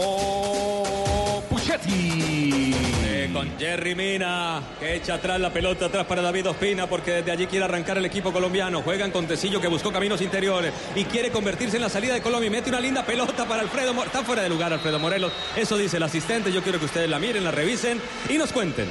[1.49, 2.73] Puchetti.
[3.05, 7.31] Eh, con Jerry Mina, que echa atrás la pelota atrás para David Ospina, porque desde
[7.31, 8.81] allí quiere arrancar el equipo colombiano.
[8.81, 12.47] Juegan con Tecillo, que buscó caminos interiores y quiere convertirse en la salida de Colombia.
[12.47, 14.13] Y mete una linda pelota para Alfredo Morelos.
[14.13, 15.31] Está fuera de lugar Alfredo Morelos.
[15.55, 16.51] Eso dice el asistente.
[16.51, 18.87] Yo quiero que ustedes la miren, la revisen y nos cuenten.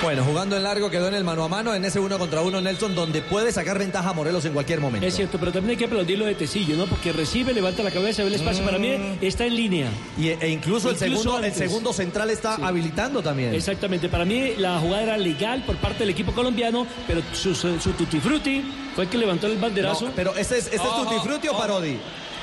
[0.00, 2.60] Bueno, jugando en largo quedó en el mano a mano en ese uno contra uno
[2.60, 5.04] Nelson, donde puede sacar ventaja a Morelos en cualquier momento.
[5.04, 6.86] Es cierto, pero también hay que aplaudir lo de Tecillo, ¿no?
[6.86, 8.64] Porque recibe, levanta la cabeza, ve el espacio.
[8.64, 9.88] Para mí está en línea.
[10.16, 13.52] Y, e incluso, el, segundo, el segundo central está habilitando también.
[13.54, 17.80] Exactamente, para mí la jugada era legal por parte del equipo colombiano, pero su, su,
[17.80, 18.62] su tutti frutti
[18.94, 20.06] fue el que levantó el banderazo.
[20.06, 21.98] No, pero ¿este es, este es Tutti Frutti o Parodi?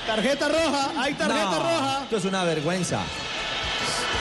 [0.06, 2.00] Tarjeta roja, hay tarjeta No, roja.
[2.04, 3.00] Esto es una vergüenza.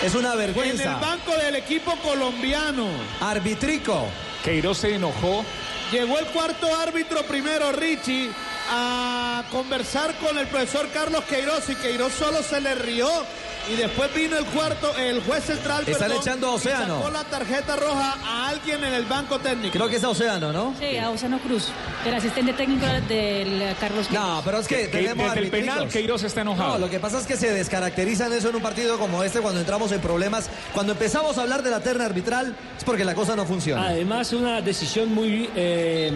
[0.04, 0.94] Es una En vergüenza.
[0.94, 2.86] el banco del equipo colombiano.
[3.20, 4.06] Arbitrico.
[4.44, 5.44] Queiroz se enojó.
[5.90, 8.30] Llegó el cuarto árbitro primero, Richie,
[8.70, 13.08] a conversar con el profesor Carlos Queiroz y Queiroz solo se le rió.
[13.70, 15.84] Y después vino el cuarto, el juez central.
[15.86, 16.96] Están perdón, echando a y Océano.
[16.98, 19.72] Sacó la tarjeta roja a alguien en el banco técnico.
[19.72, 20.74] Creo que es a Océano, ¿no?
[20.78, 21.68] Sí, a Océano Cruz,
[22.04, 25.88] el asistente técnico del Carlos No, pero es que, Que tenemos desde el penal.
[25.88, 26.74] Queiroz está enojado.
[26.74, 29.60] No, lo que pasa es que se descaracterizan eso en un partido como este cuando
[29.60, 30.50] entramos en problemas.
[30.72, 33.88] Cuando empezamos a hablar de la terna arbitral es porque la cosa no funciona.
[33.88, 36.12] Además, una decisión muy eh,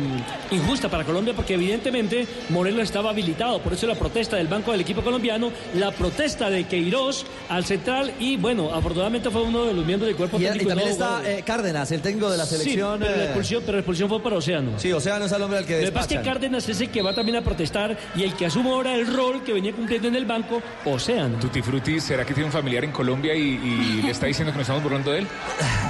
[0.51, 3.61] injusta para Colombia porque evidentemente Morelos estaba habilitado.
[3.61, 8.13] Por eso la protesta del Banco del equipo colombiano, la protesta de Queiroz al central
[8.19, 10.69] y bueno, afortunadamente fue uno de los miembros del cuerpo Y, y técnico.
[10.69, 12.99] también no está eh, Cárdenas, el técnico de la selección.
[12.99, 14.79] Sí, pero la eh, expulsión, pero la expulsión fue para Océano.
[14.79, 16.25] Sí, Océano es el hombre al que Lo que pasa es que.
[16.25, 19.43] Cárdenas es el que va también a protestar y el que asume ahora el rol
[19.43, 21.39] que venía cumpliendo en el banco, Océano.
[21.39, 24.59] Tutti Frutti, ¿será que tiene un familiar en Colombia y, y le está diciendo que
[24.59, 25.27] nos estamos burlando de él?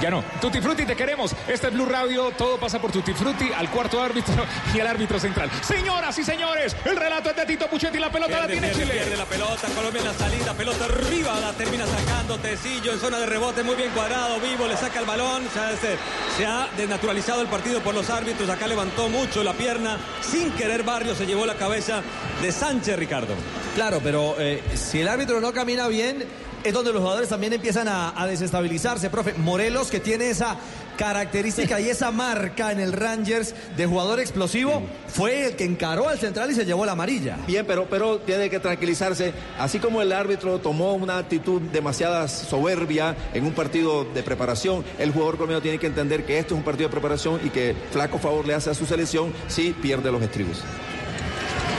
[0.01, 0.23] Ya no.
[0.41, 1.35] Tutti Frutti, te queremos.
[1.47, 2.31] Este es Blue Radio.
[2.37, 5.49] Todo pasa por Tutti Frutti, al cuarto árbitro y al árbitro central.
[5.61, 7.99] Señoras y señores, el relato es de Tito Puchetti.
[7.99, 8.93] La pelota la tiene pierde, Chile.
[8.93, 13.25] pierde la pelota, Colombia en la salida, pelota arriba, termina sacando Tecillo en zona de
[13.25, 15.97] rebote, muy bien cuadrado, vivo, le saca el balón, se,
[16.37, 20.83] se ha desnaturalizado el partido por los árbitros, acá levantó mucho la pierna, sin querer
[20.83, 22.01] Barrio se llevó la cabeza
[22.41, 23.33] de Sánchez Ricardo.
[23.75, 26.25] Claro, pero eh, si el árbitro no camina bien,
[26.63, 29.33] es donde los jugadores también empiezan a, a desestabilizarse, profe.
[29.33, 30.57] Morelos, que tiene esa
[30.99, 36.19] característica y esa marca en el Rangers de jugador explosivo, fue el que encaró al
[36.19, 37.37] central y se llevó la amarilla.
[37.47, 39.33] Bien, pero, pero tiene que tranquilizarse.
[39.57, 45.13] Así como el árbitro tomó una actitud demasiada soberbia en un partido de preparación, el
[45.13, 48.19] jugador colombiano tiene que entender que esto es un partido de preparación y que flaco
[48.19, 50.65] favor le hace a su selección si pierde los estribos.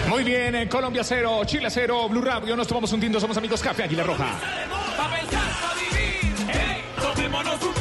[0.09, 3.61] Muy bien, en Colombia 0, Chile 0, Blue Radio, nos tomamos un tinto, somos amigos
[3.61, 4.41] Café Águila Roja.
[4.97, 6.35] Pa' pensar, pa' vivir.
[6.49, 6.83] ¡Ey!
[7.03, 7.80] Tomémonos un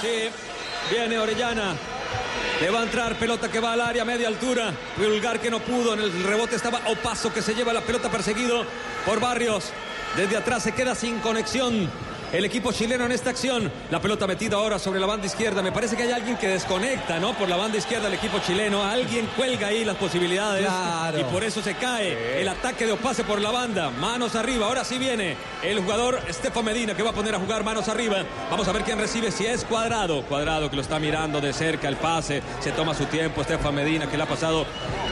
[0.00, 0.30] sí.
[0.90, 1.74] Viene Orellana.
[2.60, 4.72] Le va a entrar pelota que va al área, media altura.
[4.96, 5.94] Pulgar que no pudo.
[5.94, 8.64] En el rebote estaba Opaso que se lleva la pelota perseguido
[9.04, 9.70] por Barrios.
[10.16, 11.88] Desde atrás se queda sin conexión.
[12.30, 13.72] El equipo chileno en esta acción.
[13.90, 15.62] La pelota metida ahora sobre la banda izquierda.
[15.62, 17.32] Me parece que hay alguien que desconecta, ¿no?
[17.32, 18.84] Por la banda izquierda el equipo chileno.
[18.84, 20.66] Alguien cuelga ahí las posibilidades.
[20.66, 21.18] Claro.
[21.18, 23.88] Y por eso se cae el ataque de Opase por la banda.
[23.90, 24.66] Manos arriba.
[24.66, 28.18] Ahora sí viene el jugador Estefan Medina que va a poner a jugar manos arriba.
[28.50, 29.30] Vamos a ver quién recibe.
[29.30, 30.22] Si es cuadrado.
[30.24, 32.42] Cuadrado que lo está mirando de cerca el pase.
[32.60, 33.40] Se toma su tiempo.
[33.40, 34.66] Estefan Medina que le ha pasado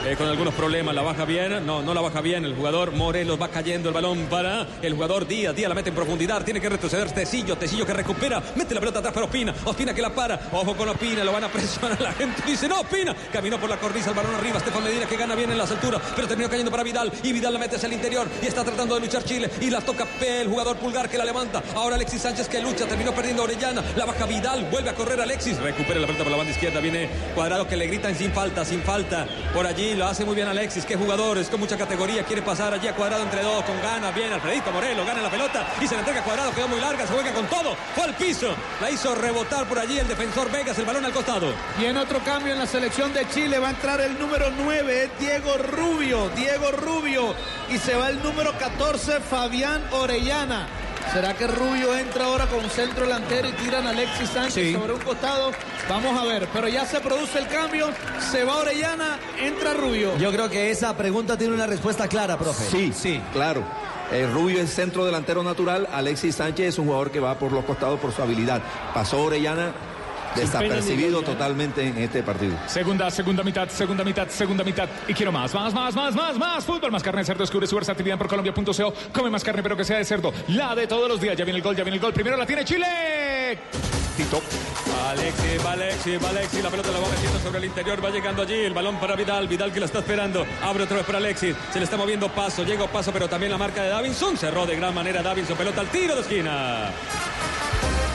[0.04, 0.94] eh, con algunos problemas.
[0.94, 1.64] La baja bien.
[1.64, 2.44] No, no la baja bien.
[2.44, 5.56] El jugador Morelos va cayendo el balón para el jugador Díaz.
[5.56, 6.44] Díaz la mete en profundidad.
[6.44, 7.56] Tiene que retroceder Tecillo.
[7.56, 8.42] Tecillo que recupera.
[8.54, 9.54] Mete la pelota atrás para Ospina.
[9.64, 10.38] Ospina que la para.
[10.52, 11.24] Ojo con Ospina.
[11.24, 12.00] Lo van a presionar.
[12.00, 13.14] La gente dice no, Ospina.
[13.32, 14.10] Caminó por la cornisa.
[14.10, 14.58] El balón arriba.
[14.58, 16.00] Estefan Medina que gana bien en las alturas.
[16.14, 17.12] Pero terminó cayendo para Vidal.
[17.22, 18.28] Y Vidal la mete hacia el interior.
[18.42, 19.50] Y está tratando de luchar Chile.
[19.60, 21.62] Y la toca P, el jugador pulgar que la levanta.
[21.74, 22.86] Ahora Alexis Sánchez que lucha.
[22.86, 23.82] Terminó perdiendo Orellana.
[23.96, 24.68] La baja Vidal.
[24.70, 25.58] Vuelve a correr Alexis.
[25.58, 26.80] Recupera la pelota por la banda izquierda.
[26.80, 29.26] Viene cuadrado que le gritan sin falta, sin falta.
[29.52, 30.84] Por allí lo hace muy bien Alexis.
[30.84, 31.38] Qué jugador.
[31.38, 32.24] Es con mucha categoría.
[32.24, 33.64] Quiere pasar allí a cuadrado entre dos.
[33.64, 34.14] Con ganas.
[34.14, 35.04] Bien Alfredito Morelo.
[35.04, 35.66] Gana la pelota.
[35.80, 36.52] Y se le entrega cuadrado.
[36.52, 37.06] Quedó muy larga.
[37.06, 37.76] Se juega con todo.
[37.94, 38.54] Fue al piso.
[38.80, 40.78] La hizo rebotar por allí el defensor Vegas.
[40.78, 41.52] El balón al costado.
[41.80, 45.04] Y en otro cambio en la selección de Chile va a entrar el número 9,
[45.04, 47.34] es Diego Rubio, Diego Rubio.
[47.70, 50.66] Y se va el número 14, Fabián Orellana.
[51.12, 54.72] ¿Será que Rubio entra ahora con centro delantero y tiran a Alexis Sánchez Sí.
[54.74, 55.52] sobre un costado?
[55.88, 57.90] Vamos a ver, pero ya se produce el cambio,
[58.32, 60.16] se va Orellana, entra Rubio.
[60.18, 62.64] Yo creo que esa pregunta tiene una respuesta clara, profe.
[62.68, 63.22] Sí, sí.
[63.32, 63.62] claro.
[64.12, 65.88] Eh, Rubio es centro delantero natural.
[65.92, 68.62] Alexis Sánchez es un jugador que va por los costados por su habilidad.
[68.94, 69.72] Pasó Orellana
[70.36, 72.56] desapercibido totalmente en este partido.
[72.66, 74.88] Segunda, segunda mitad, segunda mitad, segunda mitad.
[75.08, 76.64] Y quiero más, más, más, más, más, más.
[76.64, 77.42] Fútbol más carne de cerdo.
[77.42, 78.94] Descubre su versatilidad por Colombia.co.
[79.12, 80.32] Come más carne, pero que sea de cerdo.
[80.48, 81.36] La de todos los días.
[81.36, 82.12] Ya viene el gol, ya viene el gol.
[82.12, 82.86] Primero la tiene Chile.
[84.16, 84.40] Tito.
[85.10, 88.72] Alexis, va Alexis, la pelota la va metiendo sobre el interior, va llegando allí, el
[88.72, 91.84] balón para Vidal, Vidal que la está esperando, abre otra vez para Alexis, se le
[91.84, 95.22] está moviendo paso, llega paso, pero también la marca de Davinson, cerró de gran manera
[95.22, 96.90] Davinson, pelota al tiro de esquina.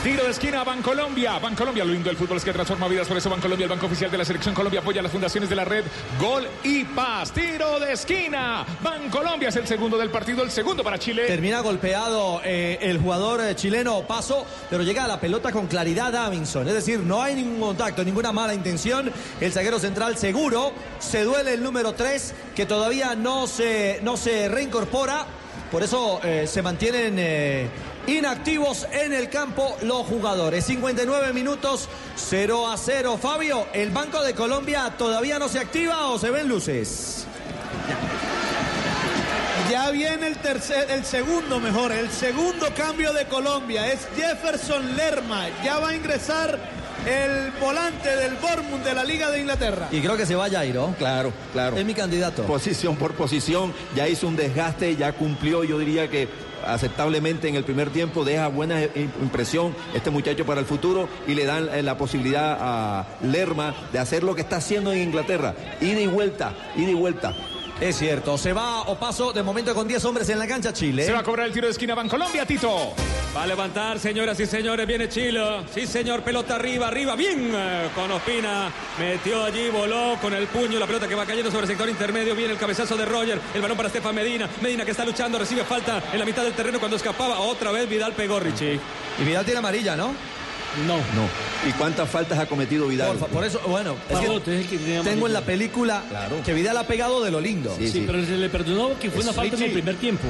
[0.03, 1.37] Tiro de esquina, Bancolombia.
[1.37, 3.07] Bancolombia, lo lindo del fútbol es que transforma vidas.
[3.07, 5.55] Por eso Bancolombia, el banco oficial de la selección Colombia, apoya a las fundaciones de
[5.55, 5.85] la red
[6.19, 7.31] Gol y Paz.
[7.31, 8.65] Tiro de esquina.
[8.81, 11.27] Bancolombia es el segundo del partido, el segundo para Chile.
[11.27, 16.11] Termina golpeado eh, el jugador eh, chileno Paso, pero llega a la pelota con claridad
[16.11, 16.67] Davinson.
[16.67, 19.11] Es decir, no hay ningún contacto, ninguna mala intención.
[19.39, 20.73] El zaguero central seguro.
[20.97, 25.27] Se duele el número 3, que todavía no se, no se reincorpora.
[25.71, 27.69] Por eso eh, se mantienen
[28.07, 30.65] inactivos en el campo los jugadores.
[30.65, 33.17] 59 minutos, 0 a 0.
[33.21, 37.25] Fabio, ¿el Banco de Colombia todavía no se activa o se ven luces?
[39.69, 45.47] Ya viene el tercer, el segundo mejor, el segundo cambio de Colombia es Jefferson Lerma.
[45.63, 46.59] Ya va a ingresar
[47.05, 49.87] el volante del Bournemouth de la Liga de Inglaterra.
[49.91, 50.93] Y creo que se va Jairo.
[50.97, 51.77] Claro, claro.
[51.77, 52.43] Es mi candidato.
[52.43, 56.27] Posición por posición, ya hizo un desgaste, ya cumplió, yo diría que
[56.65, 61.45] aceptablemente en el primer tiempo, deja buena impresión este muchacho para el futuro y le
[61.45, 65.99] dan eh, la posibilidad a Lerma de hacer lo que está haciendo en Inglaterra, ida
[65.99, 67.33] y vuelta, ida y vuelta.
[67.81, 71.03] Es cierto, se va Opaso de momento con 10 hombres en la cancha Chile.
[71.03, 72.93] Se va a cobrar el tiro de esquina Bancolombia, Tito.
[73.35, 75.63] Va a levantar, señoras y señores, viene Chilo.
[75.73, 78.71] Sí, señor, pelota arriba, arriba, bien eh, con Ospina.
[78.99, 82.35] Metió allí, voló con el puño, la pelota que va cayendo sobre el sector intermedio.
[82.35, 84.47] Viene el cabezazo de Roger, el balón para Estefan Medina.
[84.61, 87.39] Medina que está luchando, recibe falta en la mitad del terreno cuando escapaba.
[87.39, 88.79] Otra vez Vidal pegó Richie.
[89.19, 90.13] Y Vidal tiene amarilla, ¿no?
[90.87, 90.95] No.
[90.97, 91.27] No.
[91.67, 93.17] ¿Y cuántas faltas ha cometido Vidal?
[93.17, 96.03] Por, eso, bueno, es que Pavote es el que tiene tengo en la película
[96.45, 97.73] que Vidal ha pegado de lo lindo.
[97.77, 98.03] Sí, Sí, sí.
[98.07, 100.27] pero se le perdonó que fue una falta en el primer tiempo.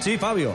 [0.00, 0.54] Sí, Fabio.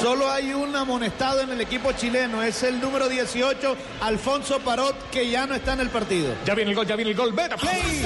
[0.00, 5.30] Solo hay un amonestado en el equipo chileno, es el número 18, Alfonso Parot, que
[5.30, 6.34] ya no está en el partido.
[6.44, 7.32] Ya viene el gol, ya viene el gol.
[7.32, 8.04] Beta Play.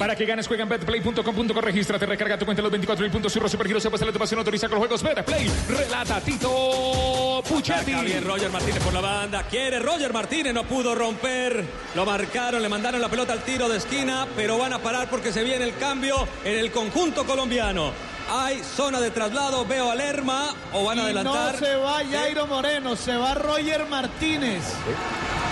[0.00, 1.60] Para que ganes, juega en betplay.com.co.
[1.60, 3.30] Regístrate, recarga tu cuenta en los 24 mil puntos.
[3.30, 4.38] Surro Supergiros se pasa la tu pasión.
[4.38, 5.46] Autoriza con los juegos Betplay.
[5.68, 7.92] Relata Tito Puchetti.
[7.92, 9.42] Bien Roger Martínez por la banda.
[9.42, 11.66] Quiere Roger Martínez, no pudo romper.
[11.94, 15.34] Lo marcaron, le mandaron la pelota al tiro de esquina, pero van a parar porque
[15.34, 17.92] se viene el cambio en el conjunto colombiano.
[18.30, 21.52] Hay zona de traslado, veo a Lerma o van a Y adelantar.
[21.52, 24.62] No se va Jairo Moreno, se va Roger Martínez.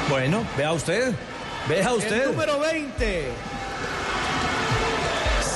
[0.09, 1.13] Bueno, vea usted.
[1.69, 2.23] Vea usted.
[2.23, 3.58] El número 20.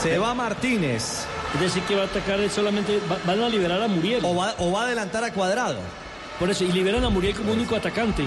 [0.03, 1.25] Se va Martínez.
[1.55, 2.99] Es decir, que va a atacar solamente.
[3.11, 4.25] va- van a liberar a Muriel.
[4.25, 5.79] O va, o va a adelantar a Cuadrado.
[6.43, 8.25] Por eso, y liberan a Muriel como único atacante.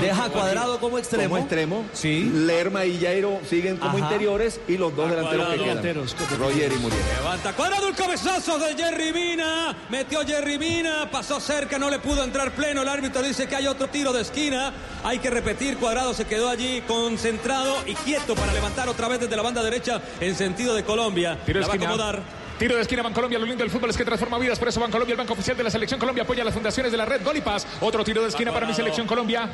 [0.00, 1.24] Deja Cuadrado como extremo.
[1.30, 1.84] Como extremo.
[1.92, 2.30] Sí.
[2.32, 3.98] Lerma y Jairo siguen como Ajá.
[3.98, 5.82] interiores y los dos A delanteros que quedan.
[5.82, 6.16] Delanteros.
[6.38, 7.02] Roger y Muriel.
[7.18, 9.76] Levanta cuadrado el cabezazo de Jerry Mina.
[9.88, 12.82] Metió Jerry Mina, pasó cerca, no le pudo entrar pleno.
[12.82, 14.72] El árbitro dice que hay otro tiro de esquina.
[15.02, 15.78] Hay que repetir.
[15.78, 20.00] Cuadrado se quedó allí concentrado y quieto para levantar otra vez desde la banda derecha
[20.20, 21.36] en sentido de Colombia.
[21.44, 21.90] Tiro de la va a esquina.
[21.92, 22.41] acomodar.
[22.58, 25.14] Tiro de esquina Bancolombia, lo lindo del fútbol es que transforma vidas, por eso Bancolombia,
[25.14, 27.40] el banco oficial de la selección Colombia, apoya las fundaciones de la red Gol y
[27.40, 27.66] Paz.
[27.80, 29.48] Otro tiro de esquina para mi selección Colombia.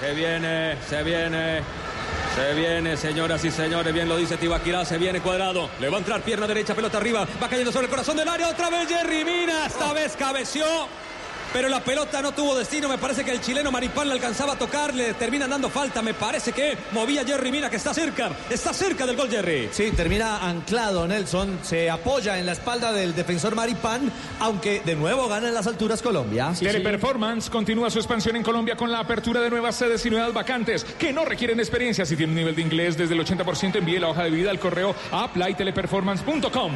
[0.00, 1.60] Se viene, se viene.
[2.34, 5.70] Se viene, señoras y señores, bien lo dice Tibaquirá, se viene cuadrado.
[5.78, 8.48] Le va a entrar pierna derecha, pelota arriba, va cayendo sobre el corazón del área,
[8.48, 10.64] otra vez Jerry Mina, esta vez cabeció.
[11.54, 14.58] Pero la pelota no tuvo destino, me parece que el chileno Maripán le alcanzaba a
[14.58, 18.74] tocar, le terminan dando falta, me parece que movía Jerry Mina, que está cerca, está
[18.74, 19.68] cerca del gol Jerry.
[19.70, 24.10] Sí, termina anclado Nelson, se apoya en la espalda del defensor Maripán,
[24.40, 26.52] aunque de nuevo gana en las alturas Colombia.
[26.58, 30.82] Teleperformance continúa su expansión en Colombia con la apertura de nuevas sedes y nuevas vacantes
[30.82, 32.04] que no requieren experiencia.
[32.04, 34.58] Si tiene un nivel de inglés desde el 80%, envíe la hoja de vida al
[34.58, 36.72] correo applyteleperformance.com.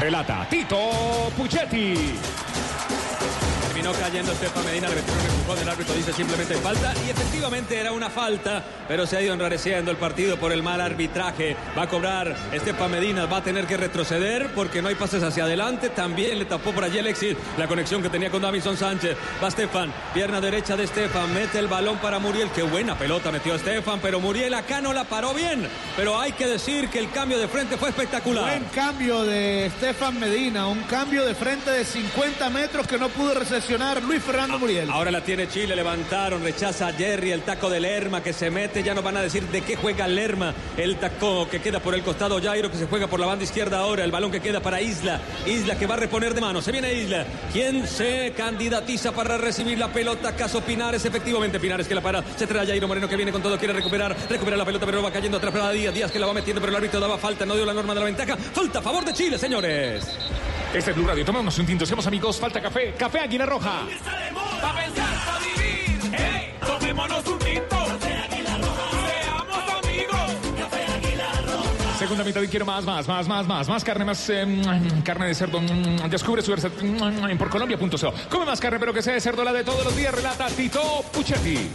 [0.00, 1.94] Relata Tito Puchetti.
[3.76, 7.78] Terminó cayendo Estefan Medina, le metieron un empujón, el árbitro dice simplemente falta y efectivamente
[7.78, 11.54] era una falta, pero se ha ido enrareciendo el partido por el mal arbitraje.
[11.76, 15.44] Va a cobrar Estefan Medina, va a tener que retroceder porque no hay pases hacia
[15.44, 15.90] adelante.
[15.90, 19.14] También le tapó por allí Alexis la conexión que tenía con Davison Sánchez.
[19.44, 22.48] Va Estefan, pierna derecha de Estefan, mete el balón para Muriel.
[22.54, 25.68] Qué buena pelota metió Estefan, pero Muriel acá no la paró bien.
[25.98, 28.44] Pero hay que decir que el cambio de frente fue espectacular.
[28.44, 33.34] Buen cambio de Estefan Medina, un cambio de frente de 50 metros que no pudo
[33.68, 34.88] Luis Fernando Muriel.
[34.90, 38.80] Ahora la tiene Chile, levantaron, rechaza a Jerry, el taco de Lerma que se mete,
[38.84, 42.02] ya nos van a decir de qué juega Lerma, el taco que queda por el
[42.02, 44.80] costado Jairo que se juega por la banda izquierda ahora, el balón que queda para
[44.80, 49.36] Isla, Isla que va a reponer de mano, se viene Isla, ¿quién se candidatiza para
[49.36, 50.36] recibir la pelota?
[50.36, 53.42] Caso Pinares, efectivamente Pinares que la para, se trae a Jairo Moreno que viene con
[53.42, 56.26] todo, quiere recuperar, recupera la pelota pero va cayendo atrás para Díaz, Díaz que la
[56.26, 58.78] va metiendo pero el árbitro daba falta, no dio la norma de la ventaja, falta
[58.78, 60.06] a favor de Chile, señores.
[60.74, 61.24] Este es Blue Radio.
[61.24, 62.38] Tomémonos un tinto, seamos amigos.
[62.38, 62.94] Falta café.
[62.98, 63.82] Café Águila Roja.
[64.60, 66.00] Pa' pensar, pa' vivir.
[66.12, 67.76] Hey, tomémonos un tinto.
[68.00, 70.30] Seamos amigos.
[71.98, 75.28] Segunda mitad y quiero más, más, más, más, más, más carne, más eh, mm, carne
[75.28, 75.60] de cerdo.
[75.60, 78.12] mm, Descubre su versatilidad en porcolombia.co.
[78.28, 80.14] Come más carne, pero que sea de cerdo la de todos los días.
[80.14, 81.70] Relata Tito Puchetti.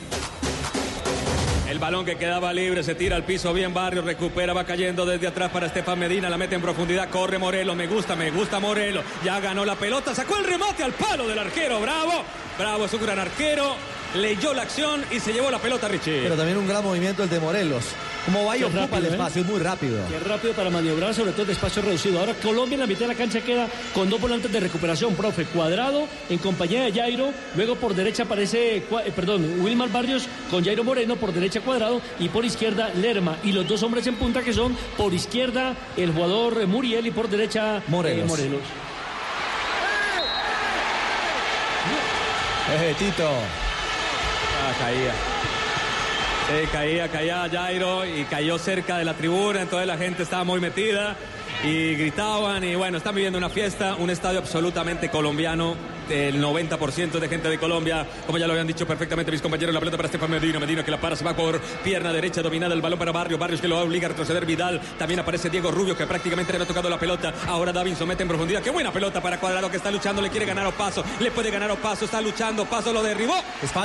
[1.71, 5.27] El balón que quedaba libre se tira al piso bien Barrio, recupera, va cayendo desde
[5.27, 9.01] atrás para Estefan Medina, la mete en profundidad, corre Morelo, me gusta, me gusta Morelo,
[9.23, 12.25] ya ganó la pelota, sacó el remate al palo del arquero, bravo,
[12.59, 13.77] bravo, es un gran arquero,
[14.15, 16.21] leyó la acción y se llevó la pelota Richie.
[16.23, 17.85] Pero también un gran movimiento el de Morelos.
[18.25, 19.09] Como va y ocupa rápido, el ¿eh?
[19.09, 20.07] espacio, es muy rápido.
[20.07, 22.19] Qué rápido para maniobrar, sobre todo de espacio reducido.
[22.19, 25.45] Ahora Colombia en la mitad de la cancha queda con dos volantes de recuperación, profe.
[25.45, 27.31] Cuadrado en compañía de Jairo.
[27.55, 31.15] Luego por derecha aparece, eh, perdón, Wilmar Barrios con Jairo Moreno.
[31.15, 33.37] Por derecha Cuadrado y por izquierda Lerma.
[33.43, 37.29] Y los dos hombres en punta que son por izquierda el jugador Muriel y por
[37.29, 38.27] derecha eh, Morelos.
[38.27, 38.61] Morelos.
[42.73, 43.70] Eh, Tito.
[44.81, 45.13] Caía.
[46.47, 50.59] Sí, caía, caía Jairo y cayó cerca de la tribuna, entonces la gente estaba muy
[50.59, 51.15] metida
[51.63, 55.75] y gritaban y bueno, están viviendo una fiesta, un estadio absolutamente colombiano,
[56.11, 59.79] el 90% de gente de Colombia, como ya lo habían dicho perfectamente mis compañeros, la
[59.79, 62.81] pelota para Estefan Medina, Medina que la para, se va por pierna derecha, dominada el
[62.81, 66.05] balón para Barrios, Barrios que lo obliga a retroceder Vidal, también aparece Diego Rubio que
[66.05, 69.39] prácticamente le había tocado la pelota, ahora Davinson mete en profundidad, qué buena pelota para
[69.39, 72.21] Cuadrado que está luchando, le quiere ganar a Paso, le puede ganar a Paso, está
[72.21, 73.35] luchando, Paso lo derribó,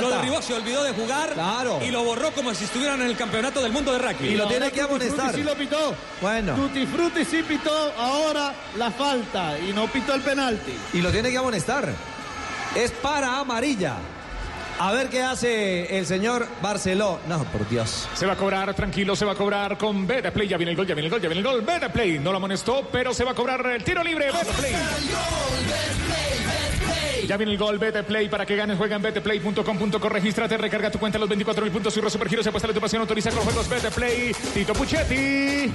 [0.01, 1.79] lo derribó, se olvidó de jugar Claro.
[1.85, 4.29] y lo borró como si estuvieran en el campeonato del mundo de rugby.
[4.29, 5.35] Y lo Ahora tiene que amonestar.
[5.35, 5.95] Sí lo pitó.
[6.21, 6.55] Bueno.
[6.55, 10.73] Tutti Frutti sí pitó ahora la falta y no pitó el penalti.
[10.93, 12.16] Y lo tiene que amonestar.
[12.77, 13.95] Es para amarilla.
[14.77, 17.19] A ver qué hace el señor Barceló.
[17.27, 18.07] No, por Dios.
[18.13, 20.47] Se va a cobrar, tranquilo, se va a cobrar con Betplay.
[20.47, 21.61] Ya viene el gol, ya viene el gol, ya viene el gol.
[21.61, 24.27] Betplay no lo amonestó, pero se va a cobrar el tiro libre.
[24.31, 24.75] Betplay.
[27.27, 28.29] Ya viene el gol, Betplay.
[28.29, 30.09] Para que ganes, juega en betplay.com.co.
[30.09, 31.95] Regístrate, recarga tu cuenta los 24 mil puntos.
[31.95, 33.01] Surro Supergiros se apuesta la tu pasión.
[33.01, 34.35] Autoriza con los juegos Betplay.
[34.53, 35.73] Tito Puchetti.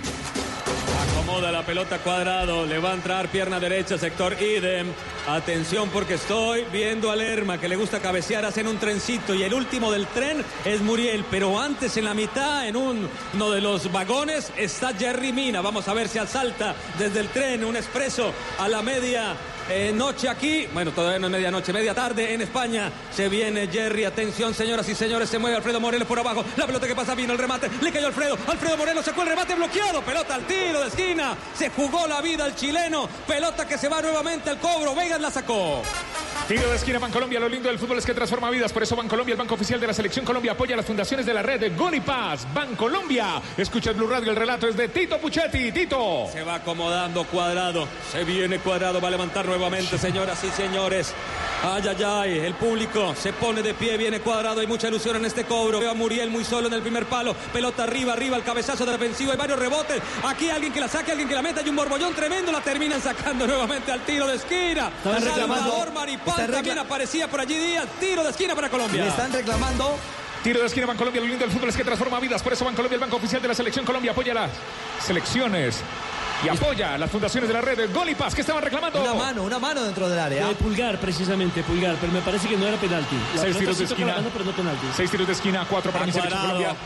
[1.12, 4.88] Acomoda la pelota cuadrado, le va a entrar pierna derecha, sector idem.
[5.28, 9.54] Atención porque estoy viendo a Lerma que le gusta cabecear, hacen un trencito y el
[9.54, 13.90] último del tren es Muriel, pero antes en la mitad, en un- uno de los
[13.92, 15.60] vagones, está Jerry Mina.
[15.60, 19.34] Vamos a ver si asalta desde el tren un expreso a la media
[19.68, 20.66] eh, noche aquí.
[20.72, 22.90] Bueno, todavía no es medianoche, media tarde en España.
[23.12, 26.44] Se viene Jerry, atención señoras y señores, se mueve Alfredo Morelos por abajo.
[26.56, 28.36] La pelota que pasa vino el remate, le cayó Alfredo.
[28.46, 31.36] Alfredo Morelos sacó el remate bloqueado, pelota al tiro de esquina.
[31.54, 34.94] Se jugó la vida el chileno, pelota que se va nuevamente al cobro.
[34.94, 35.82] Vegas la sacó.
[36.48, 39.32] Tiro de esquina Bancolombia, lo lindo del fútbol es que transforma vidas, por eso Bancolombia,
[39.34, 41.94] el banco oficial de la selección Colombia, apoya las fundaciones de la red de Gol
[41.94, 42.46] y Paz.
[42.52, 45.72] Bancolombia, escucha el Blue Radio, el relato es de Tito Puchetti.
[45.72, 46.26] Tito.
[46.32, 47.86] Se va acomodando cuadrado.
[48.10, 49.00] Se viene cuadrado.
[49.00, 51.12] Va a levantar nuevamente, señoras y señores.
[51.62, 52.38] Ay, ay, ay.
[52.38, 53.96] El público se pone de pie.
[53.96, 54.60] Viene cuadrado.
[54.60, 55.78] Hay mucha ilusión en este cobro.
[55.78, 57.34] Veo a Muriel muy solo en el primer palo.
[57.52, 58.36] Pelota arriba, arriba.
[58.36, 59.30] El cabezazo defensivo.
[59.32, 60.00] Hay varios rebotes.
[60.24, 61.60] Aquí alguien que la saque, alguien que la meta.
[61.60, 62.50] Hay un borbollón tremendo.
[62.50, 64.88] La terminan sacando nuevamente al tiro de esquina.
[64.96, 67.86] Estaban reclamando- Maripán también aparecía por allí Díaz.
[68.00, 69.02] Tiro de esquina para Colombia.
[69.04, 69.96] Le están reclamando.
[70.42, 72.96] Tiro de esquina Bancolombia, lo lindo del fútbol es que transforma vidas, por eso Bancolombia,
[72.96, 74.50] el banco oficial de la selección Colombia, apoya las
[75.06, 75.76] selecciones
[76.44, 79.00] y apoya las fundaciones de la red de Gol y Paz que estaban reclamando.
[79.00, 80.46] Una mano, una mano dentro del área.
[80.48, 83.16] De pulgar, precisamente, pulgar, pero me parece que no era penalti.
[83.36, 84.14] La Seis tiros de esquina.
[84.14, 84.86] mano, pero no penalti.
[84.96, 86.58] Seis tiros de esquina, cuatro para Va mi selección cuadrado.
[86.64, 86.82] Colombia.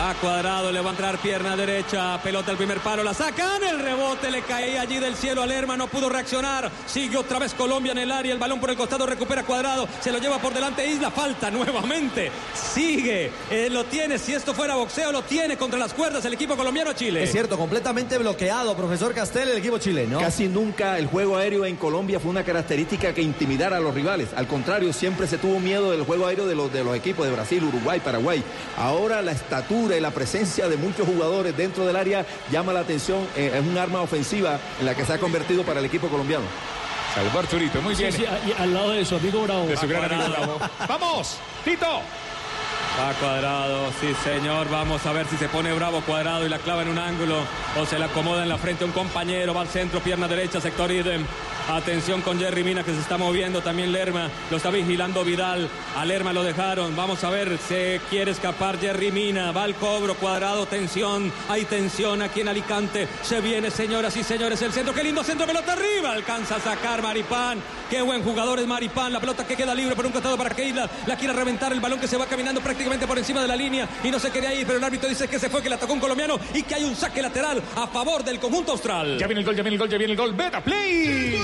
[0.00, 3.80] Va cuadrado, le va a entrar pierna derecha, pelota al primer palo, la sacan, el
[3.80, 7.92] rebote le caía allí del cielo a Lerma, no pudo reaccionar, sigue otra vez Colombia
[7.92, 10.86] en el área, el balón por el costado recupera cuadrado, se lo lleva por delante
[10.86, 15.92] Isla, falta nuevamente, sigue, eh, lo tiene, si esto fuera boxeo, lo tiene contra las
[15.92, 17.22] cuerdas el equipo colombiano Chile.
[17.22, 20.18] Es cierto, completamente bloqueado, profesor Castel, el equipo chileno.
[20.18, 24.30] Casi nunca el juego aéreo en Colombia fue una característica que intimidara a los rivales.
[24.34, 27.32] Al contrario, siempre se tuvo miedo del juego aéreo de los, de los equipos de
[27.32, 28.42] Brasil, Uruguay, Paraguay.
[28.78, 33.26] Ahora la estatura y la presencia de muchos jugadores dentro del área llama la atención.
[33.36, 36.44] eh, es un arma ofensiva en la que se ha convertido para el equipo colombiano.
[37.14, 38.12] Salvo Arturito, muy Sí, bien.
[38.14, 38.24] sí,
[38.58, 39.66] al lado de su amigo Bravo.
[39.66, 40.28] De su gran amigo.
[40.28, 40.58] Bravo.
[40.88, 42.00] Vamos, Tito.
[42.98, 46.82] Va cuadrado, sí señor, vamos a ver si se pone bravo cuadrado y la clava
[46.82, 47.36] en un ángulo
[47.78, 50.90] o se la acomoda en la frente un compañero, va al centro, pierna derecha, sector
[50.90, 51.24] idem.
[51.68, 56.04] Atención con Jerry Mina que se está moviendo, también Lerma, lo está vigilando Vidal, a
[56.04, 60.66] Lerma lo dejaron, vamos a ver, se quiere escapar Jerry Mina, va al cobro, cuadrado,
[60.66, 65.22] tensión, hay tensión aquí en Alicante, se viene señoras y señores el centro, qué lindo
[65.22, 69.54] centro, pelota arriba, alcanza a sacar Maripán, qué buen jugador es Maripán, la pelota que
[69.54, 70.74] queda libre por un costado para que
[71.06, 73.88] la quiera reventar, el balón que se va caminando prácticamente por encima de la línea
[74.02, 75.92] y no se quería ir, pero el árbitro dice que se fue, que la tocó
[75.92, 79.18] un colombiano y que hay un saque lateral a favor del conjunto austral.
[79.18, 80.32] Ya viene el gol, ya viene el gol, ya viene el gol.
[80.34, 81.38] Beta Play.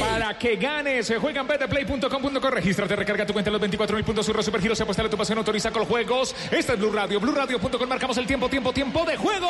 [0.00, 2.50] Para que ganes, se juega en betplay.com.co.
[2.50, 4.26] Regístrate, recarga tu cuenta en los 24 mil puntos.
[4.26, 6.34] Surra Supergiros, se apuesta a tu pasión, autoriza con los juegos.
[6.50, 7.88] Esta es Blue Radio, BlueRadio.com.
[7.88, 9.48] Marcamos el tiempo, tiempo, tiempo de juego.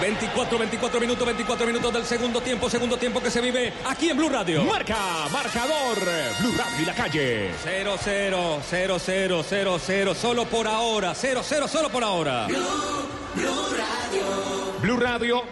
[0.00, 4.16] 24, 24 minutos, 24 minutos del segundo tiempo, segundo tiempo que se vive aquí en
[4.16, 4.62] Blue Radio.
[4.64, 4.96] Marca,
[5.32, 5.98] marcador,
[6.40, 7.50] Blue Radio y la calle.
[7.62, 12.46] 0, 0, 0, 0, 0, 0, solo por ahora, 0, 0, solo por ahora.
[12.46, 14.67] Blue Radio,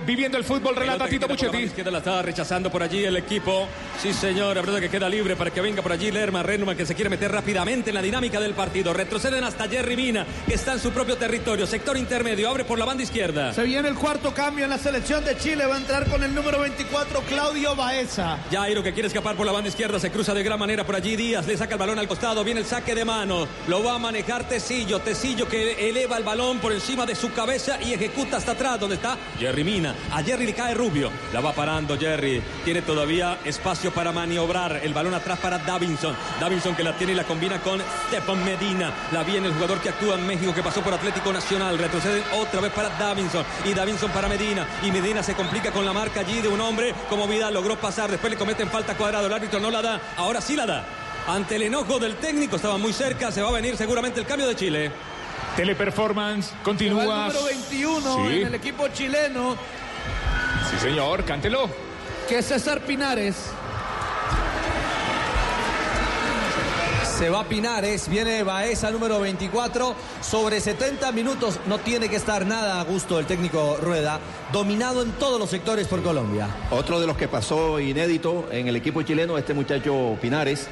[0.07, 1.59] viviendo el fútbol, relata Tito Puchetti.
[1.59, 3.66] izquierda la estaba rechazando por allí el equipo.
[4.01, 6.86] Sí, señor, la verdad que queda libre para que venga por allí Lerma Renuma, que
[6.86, 8.93] se quiere meter rápidamente en la dinámica del partido.
[8.93, 11.66] Retroceden hasta Jerry Mina, que está en su propio territorio.
[11.66, 13.53] Sector intermedio, abre por la banda izquierda.
[13.53, 15.66] Se viene el cuarto cambio en la selección de Chile.
[15.66, 18.39] Va a entrar con el número 24, Claudio Baeza.
[18.51, 21.16] Jairo que quiere escapar por la banda izquierda, se cruza de gran manera por allí.
[21.16, 23.48] Díaz le saca el balón al costado, viene el saque de mano.
[23.69, 25.01] Lo va a manejar Tecillo.
[25.01, 28.97] Tecillo que eleva el balón por encima de su cabeza y ejecuta hasta atrás, donde
[28.97, 29.95] está Jerry Mina.
[30.13, 31.11] A Jerry le cae Rubio.
[31.33, 32.43] La va parando Jerry.
[32.65, 34.81] Tiene todavía espacio para maniobrar.
[34.83, 36.17] El balón atrás para Davinson.
[36.41, 38.93] Davinson que la tiene y la combina con Stefan Medina.
[39.13, 41.79] La viene el jugador que actúa en México, que pasó por Atlético Nacional.
[41.79, 43.45] Retrocede otra vez para Davinson.
[43.65, 44.67] Y Davinson para Medina.
[44.83, 47.55] Y Medina se complica con la marca allí de un hombre como Vidal.
[47.55, 48.11] Logró pasar.
[48.11, 49.27] Después le cometen falta cuadrado.
[49.27, 50.01] El árbitro no la da.
[50.17, 50.85] Ahora sí la da.
[51.29, 53.33] Ante el enojo del técnico, estaba muy cerca.
[53.33, 54.93] Se va a venir seguramente el cambio de Chile.
[55.57, 57.05] Teleperformance, el continúa.
[57.28, 58.41] número 21 Sí.
[58.41, 59.57] en el equipo chileno,
[60.70, 61.69] Sí, señor, cántelo.
[62.28, 63.37] que es César Pinares.
[67.19, 72.78] Se va Pinares, viene Baeza número 24, sobre 70 minutos, no tiene que estar nada
[72.78, 74.20] a gusto el técnico Rueda,
[74.53, 76.47] dominado en todos los sectores por Colombia.
[76.70, 80.69] Otro de los que pasó inédito en el equipo chileno, este muchacho Pinares,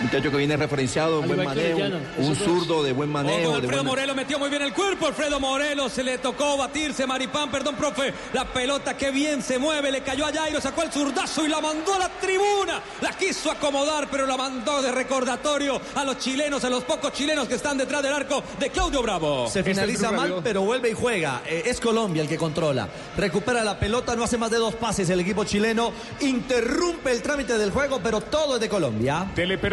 [0.00, 1.78] muchacho que viene referenciado, Al buen manejo,
[2.18, 3.54] un zurdo de buen manejo.
[3.54, 5.06] Alfredo buena- Morelos metió muy bien el cuerpo.
[5.06, 7.06] Alfredo Morelos se le tocó batirse.
[7.06, 8.12] Maripán, perdón, profe.
[8.32, 9.90] La pelota que bien se mueve.
[9.92, 12.80] Le cayó a Jairo, sacó el zurdazo y la mandó a la tribuna.
[13.00, 17.46] La quiso acomodar, pero la mandó de recordatorio a los chilenos, a los pocos chilenos
[17.48, 19.48] que están detrás del arco de Claudio Bravo.
[19.48, 21.42] Se finaliza Blue mal, pero vuelve y juega.
[21.46, 22.88] Eh, es Colombia el que controla.
[23.16, 25.92] Recupera la pelota, no hace más de dos pases el equipo chileno.
[26.20, 29.26] Interrumpe el trámite del juego, pero todo es de Colombia.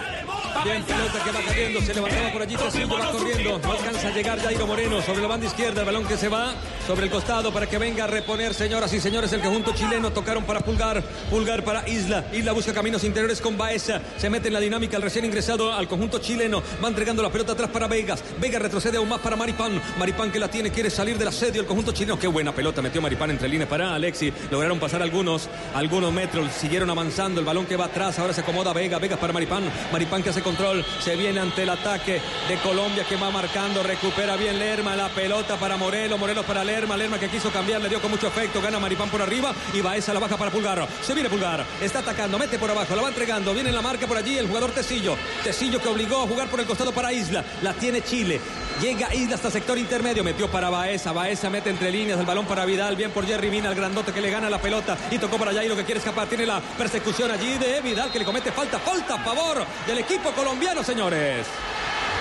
[0.65, 4.13] Bien, pelota que va cayendo, se levantaba por allí, Tresillo va corriendo, no alcanza a
[4.13, 6.55] llegar Jairo Moreno sobre la banda izquierda, el balón que se va
[6.87, 10.45] sobre el costado para que venga a reponer, señoras y señores, el conjunto chileno, tocaron
[10.45, 14.61] para Pulgar, Pulgar para Isla, Isla busca caminos interiores con Baeza, se mete en la
[14.61, 18.59] dinámica el recién ingresado al conjunto chileno, va entregando la pelota atrás para Vegas, Vega
[18.59, 21.93] retrocede aún más para Maripán, Maripán que la tiene, quiere salir del asedio el conjunto
[21.93, 26.51] chileno, qué buena pelota metió Maripán entre líneas para Alexi, lograron pasar algunos, algunos metros,
[26.53, 30.23] siguieron avanzando, el balón que va atrás, ahora se acomoda Vega, Vega para Maripán, Maripán
[30.23, 34.59] que hace control, se viene ante el ataque de Colombia que va marcando, recupera bien
[34.59, 38.11] Lerma, la pelota para Morelos, Morelos para Lerma, Lerma que quiso cambiar, le dio con
[38.11, 41.65] mucho efecto, gana Maripán por arriba y Baeza la baja para Pulgar, se viene Pulgar,
[41.81, 44.47] está atacando, mete por abajo, la va entregando, viene en la marca por allí el
[44.47, 48.41] jugador Tecillo, Tecillo que obligó a jugar por el costado para Isla, la tiene Chile,
[48.81, 52.65] llega Isla hasta sector intermedio, metió para Baeza, Baeza mete entre líneas el balón para
[52.65, 54.97] Vidal, bien por Jerry Mina, el grandote que le gana la pelota.
[55.11, 58.25] Y tocó para Jairo que quiere escapar, tiene la persecución allí de Vidal que le
[58.25, 61.47] comete falta, falta a favor del equipo colombiano, señores.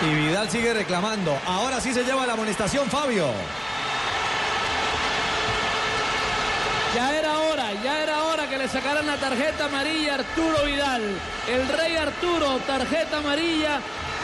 [0.02, 1.38] Y Vidal sigue reclamando.
[1.46, 3.28] Ahora sí se lleva la amonestación, Fabio.
[6.96, 11.02] Ya era hora, ya era hora que le sacaran la tarjeta amarilla a Arturo Vidal.
[11.48, 13.80] El rey Arturo, tarjeta amarilla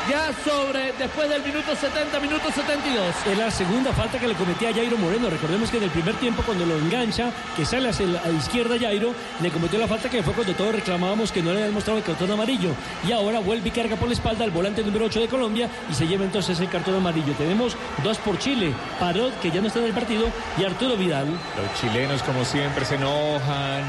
[0.08, 3.16] ya sobre después del minuto 70, minuto 72.
[3.32, 5.30] Es la segunda falta que le cometía a Jairo Moreno.
[5.30, 9.14] Recordemos que en el primer tiempo, cuando lo engancha, que sale hacia la izquierda Jairo,
[9.42, 12.04] le cometió la falta que fue cuando todos reclamábamos que no le habían mostrado el
[12.06, 12.72] cartón amarillo.
[13.08, 15.94] Y ahora vuelve y carga por la espalda al volante número 8 de Colombia y
[15.94, 17.34] se lleva entonces el cartón amarillo.
[17.34, 20.28] Tenemos dos por Chile, Parot, que ya no está en el partido,
[20.58, 21.28] y Arturo Vidal.
[21.28, 23.84] Los chilenos, como siempre, se enojan.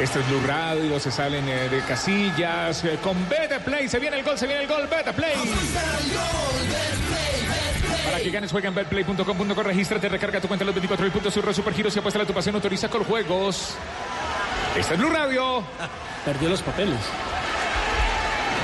[0.00, 2.84] Este es Blue Radio, se salen eh, de casillas.
[2.84, 5.34] eh, con Beta Play, se viene el gol, se viene el gol, Beta Play.
[8.04, 11.54] Para que ganes, juega en betplay.com.co, regístrate, recarga tu cuenta los 24 mil puntos, surre
[11.54, 13.74] supergiros y apuesta a tu pasión, autoriza con juegos.
[14.76, 15.62] Este es Blue Radio.
[16.24, 16.98] Perdió los papeles.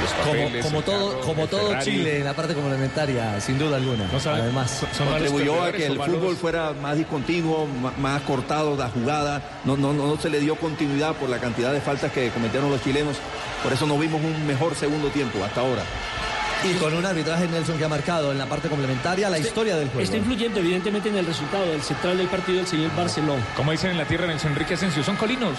[0.02, 1.78] Los Como, papeles, como el todo, carro, como todo.
[1.80, 4.08] Chile en la parte complementaria, sin duda alguna.
[4.24, 7.66] Además, son contribuyó a que el malos- fútbol fuera más discontinuo,
[7.98, 11.80] más cortado la jugada, no, no, no se le dio continuidad por la cantidad de
[11.82, 13.16] faltas que cometieron los chilenos,
[13.62, 15.82] por eso no vimos un mejor segundo tiempo hasta ahora.
[16.64, 19.88] Y con un arbitraje Nelson que ha marcado en la parte complementaria la historia del
[19.88, 20.00] juego.
[20.02, 23.42] Está influyendo evidentemente en el resultado del central del partido el señor Barcelona.
[23.56, 25.56] Como dicen en la tierra, Nelson Enrique Asensio, son colinos.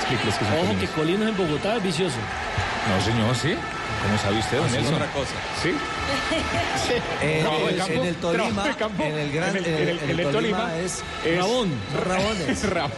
[0.00, 0.80] Explíqueles que son Ojo colinos.
[0.80, 2.16] que Colinos en Bogotá es vicioso.
[2.88, 3.54] No, señor, ¿sí?
[4.02, 4.94] ¿Cómo sabe usted, don Es Nelson?
[4.94, 5.32] otra cosa.
[5.62, 5.70] ¿Sí?
[7.22, 9.02] El- campo, en el Tolima, campo.
[9.04, 10.76] en el gran, En el- en el- en el- en el en el Tolima, Tolima
[10.78, 12.70] es, es- Rabón, Es Rabones.
[12.70, 12.92] Rabón.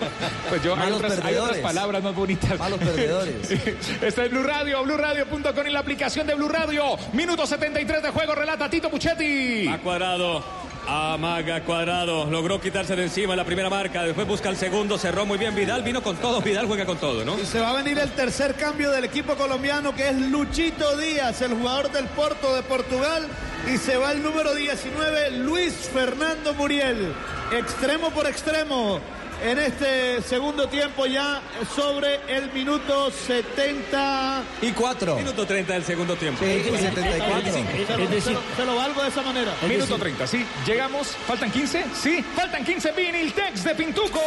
[0.48, 1.58] Pues yo, hay otras, hay otras perdedores.
[1.62, 2.58] palabras más bonitas.
[2.58, 3.50] Malos perdedores.
[3.50, 6.96] Este es Blue Radio, BlueRadio.com y la aplicación de Blue Radio.
[7.12, 9.66] Minuto 73 de juego, relata Tito Puchetti.
[9.68, 10.61] A cuadrado.
[10.86, 12.30] Amaga cuadrado.
[12.30, 14.02] Logró quitarse de encima la primera marca.
[14.02, 14.98] Después busca el segundo.
[14.98, 15.82] Cerró muy bien Vidal.
[15.82, 16.40] Vino con todo.
[16.40, 17.38] Vidal juega con todo, ¿no?
[17.38, 21.40] Y se va a venir el tercer cambio del equipo colombiano que es Luchito Díaz,
[21.42, 23.26] el jugador del Porto de Portugal.
[23.72, 27.12] Y se va el número 19, Luis Fernando Muriel.
[27.52, 29.00] Extremo por extremo.
[29.42, 31.42] En este segundo tiempo ya
[31.74, 34.42] sobre el minuto 70.
[34.62, 35.16] y cuatro.
[35.16, 36.44] Minuto 30 del segundo tiempo.
[36.44, 37.52] Sí, 74.
[37.52, 39.52] Se lo, Es decir, se lo- se lo valgo de esa manera.
[39.68, 40.46] Minuto 30, sí.
[40.64, 41.08] Llegamos.
[41.26, 41.84] ¿Faltan 15?
[42.00, 42.24] Sí.
[42.36, 42.92] Faltan 15.
[42.92, 44.20] Viniltex de Pintuco.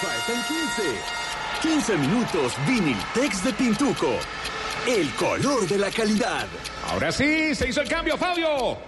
[0.00, 0.82] Faltan 15.
[1.62, 4.08] 15 minutos Viniltex de Pintuco.
[4.86, 6.46] El color de la calidad.
[6.90, 8.78] Ahora sí, se hizo el cambio, Fabio.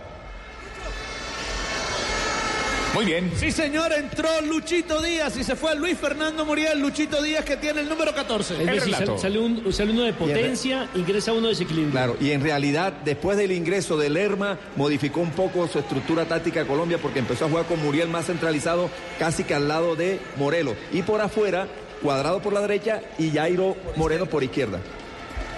[2.97, 3.31] Muy bien.
[3.37, 6.81] Sí, señor, entró Luchito Díaz y se fue Luis Fernando Muriel.
[6.81, 8.55] Luchito Díaz que tiene el número 14.
[8.55, 11.91] es El decir, sale, sale un- sale uno de potencia, ingresa uno de desequilibrio.
[11.93, 16.61] Claro, y en realidad, después del ingreso de Lerma, modificó un poco su estructura táctica
[16.61, 20.19] de Colombia porque empezó a jugar con Muriel más centralizado, casi que al lado de
[20.39, 20.75] Morelos.
[20.91, 21.69] Y por afuera,
[22.01, 24.81] cuadrado por la derecha y Jairo Moreno por izquierda.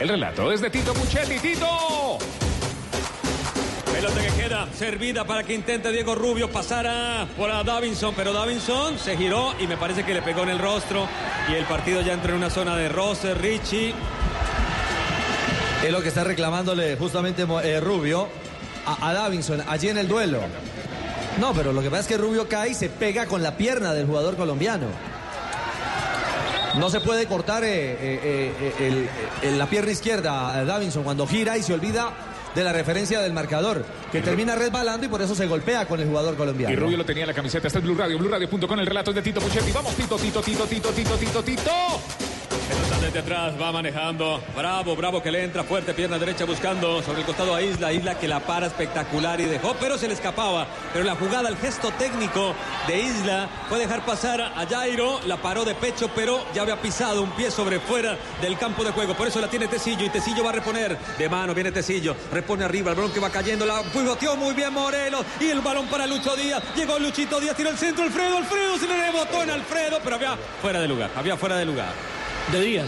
[0.01, 1.39] El relato es de Tito Puchetti.
[1.39, 2.19] Tito.
[3.99, 8.33] Pelota que queda servida para que intente Diego Rubio pasar a, por a Davinson, pero
[8.33, 11.09] Davinson se giró y me parece que le pegó en el rostro
[11.51, 13.93] y el partido ya entró en una zona de roce, Richie.
[15.85, 18.29] Es lo que está reclamándole justamente eh, Rubio
[18.87, 20.43] a, a Davinson allí en el duelo.
[21.41, 23.95] No, pero lo que pasa es que Rubio cae y se pega con la pierna
[23.95, 24.87] del jugador colombiano.
[26.77, 31.75] No se puede cortar eh, eh, la pierna izquierda a Davinson cuando gira y se
[31.75, 32.13] olvida
[32.59, 36.09] de la referencia del marcador, que termina resbalando y por eso se golpea con el
[36.09, 36.73] jugador colombiano.
[36.73, 37.69] Y Rubio lo tenía en la camiseta.
[37.69, 38.79] Este es Blue Radio, BlueRadio.com.
[38.79, 39.73] El relato es de Tito Puchetti.
[39.73, 42.28] Vamos, Tito, Tito, Tito, Tito, Tito, Tito, Tito.
[43.09, 44.39] Desde atrás, va manejando.
[44.55, 47.91] Bravo, bravo que le entra fuerte, pierna derecha buscando sobre el costado a Isla.
[47.91, 50.67] Isla que la para espectacular y dejó, pero se le escapaba.
[50.93, 52.55] Pero la jugada, el gesto técnico
[52.87, 55.21] de Isla fue dejar pasar a Jairo.
[55.25, 58.91] La paró de pecho, pero ya había pisado un pie sobre fuera del campo de
[58.91, 59.15] juego.
[59.15, 60.99] Por eso la tiene Tecillo y Tecillo va a reponer.
[61.17, 63.65] De mano viene Tecillo, repone arriba el balón que va cayendo.
[63.65, 66.63] La pivoteó muy bien Morelos y el balón para Lucho Díaz.
[66.77, 68.05] Llegó Luchito Díaz, tiró el centro.
[68.05, 71.11] Alfredo, Alfredo se le rebotó en Alfredo, pero había fuera de lugar.
[71.17, 72.18] Había fuera de lugar.
[72.53, 72.87] De Díaz.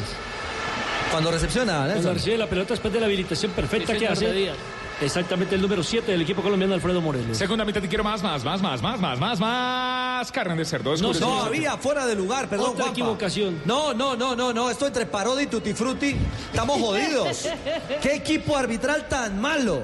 [1.11, 2.15] Cuando recepciona, Cuando Nelson.
[2.15, 4.27] recibe la pelota después de la habilitación perfecta Sí, que hace.
[4.27, 4.57] de Díaz.
[5.03, 7.37] Exactamente el número 7 del equipo colombiano Alfredo Morelos.
[7.37, 10.31] Segunda mitad y quiero más, más, más, más, más, más, más, más.
[10.33, 10.95] Carne de cerdo.
[10.99, 12.73] No, No, había fuera de lugar, perdón.
[12.73, 13.63] Otra equivocación.
[13.65, 14.69] No, no, no, no, no.
[14.71, 16.15] Esto entre Parodi y Tutti Frutti.
[16.51, 17.49] Estamos jodidos.
[18.03, 19.81] ¿Qué equipo arbitral tan malo?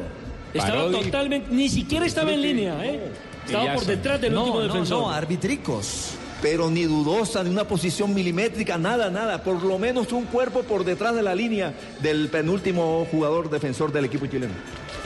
[0.53, 1.05] Estaba Parodi.
[1.07, 3.11] totalmente, ni siquiera estaba en línea, ¿eh?
[3.47, 5.01] Estaba por detrás del No, último no, defensor.
[5.01, 6.11] no, arbitricos.
[6.49, 9.43] Pero ni dudosa, ni una posición milimétrica, nada, nada.
[9.43, 14.05] Por lo menos un cuerpo por detrás de la línea del penúltimo jugador defensor del
[14.05, 14.55] equipo chileno.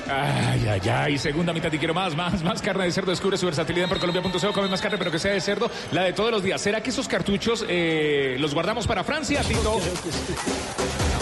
[0.06, 1.16] Ay, ay, ay.
[1.16, 3.10] Segunda mitad y quiero más, más, más carne de cerdo.
[3.10, 4.52] Descubre su versatilidad en porcolombia.co.
[4.52, 5.70] Come más carne, pero que sea de cerdo.
[5.92, 6.60] La de todos los días.
[6.60, 9.80] ¿Será que esos cartuchos eh, los guardamos para Francia, Tito?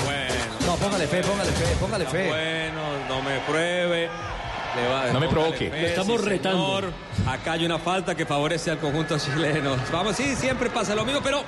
[0.04, 0.34] Bueno.
[0.66, 2.26] No, póngale fe, póngale fe, póngale fe.
[2.26, 4.08] Bueno, no me pruebe.
[4.82, 5.68] Le va- No me provoque.
[5.68, 6.76] Lo estamos sí, retando.
[6.76, 6.92] señor.
[7.26, 9.76] Acá hay una falta que favorece al conjunto chileno.
[9.92, 11.42] Vamos, sí, siempre pasa lo mismo, pero,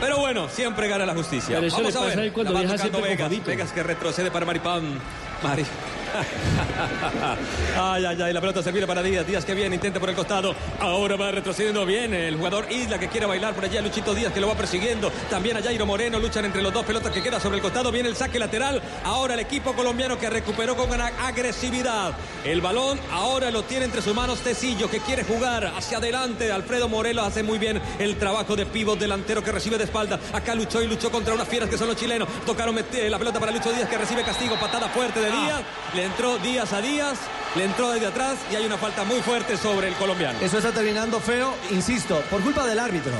[0.00, 1.56] pero bueno, siempre gana la justicia.
[1.56, 2.32] Pero eso Vamos le a pasa ver.
[2.32, 3.30] cuando La va Vegas.
[3.46, 4.98] Vegas que retrocede para Maripán.
[5.42, 5.64] Mari.
[7.80, 9.26] ay, ay, ay, la pelota se viene para Díaz.
[9.26, 10.54] Díaz que viene, intenta por el costado.
[10.80, 13.80] Ahora va retrocediendo bien el jugador Isla que quiere bailar por allá.
[13.80, 15.10] Luchito Díaz que lo va persiguiendo.
[15.30, 16.18] También a Jairo Moreno.
[16.18, 17.92] Luchan entre los dos pelotas que queda sobre el costado.
[17.92, 18.82] Viene el saque lateral.
[19.04, 22.12] Ahora el equipo colombiano que recuperó con agresividad.
[22.44, 26.50] El balón ahora lo tiene entre sus manos Tecillo que quiere jugar hacia adelante.
[26.50, 30.18] Alfredo Morelos hace muy bien el trabajo de pivot delantero que recibe de espalda.
[30.32, 32.28] Acá luchó y luchó contra unas fieras que son los chilenos.
[32.46, 34.56] Tocaron meter la pelota para Lucho Díaz que recibe castigo.
[34.58, 35.62] Patada fuerte de Díaz.
[35.98, 37.18] Le entró Díaz a Díaz.
[37.56, 40.38] Le entró desde atrás y hay una falta muy fuerte sobre el colombiano.
[40.40, 43.10] Eso está terminando feo, insisto, por culpa del árbitro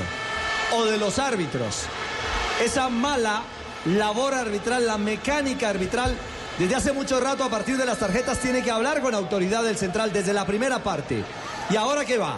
[0.73, 1.81] o de los árbitros.
[2.63, 3.41] Esa mala
[3.83, 6.15] labor arbitral, la mecánica arbitral,
[6.57, 9.75] desde hace mucho rato a partir de las tarjetas tiene que hablar con autoridad del
[9.75, 11.21] central desde la primera parte.
[11.69, 12.37] ¿Y ahora qué va?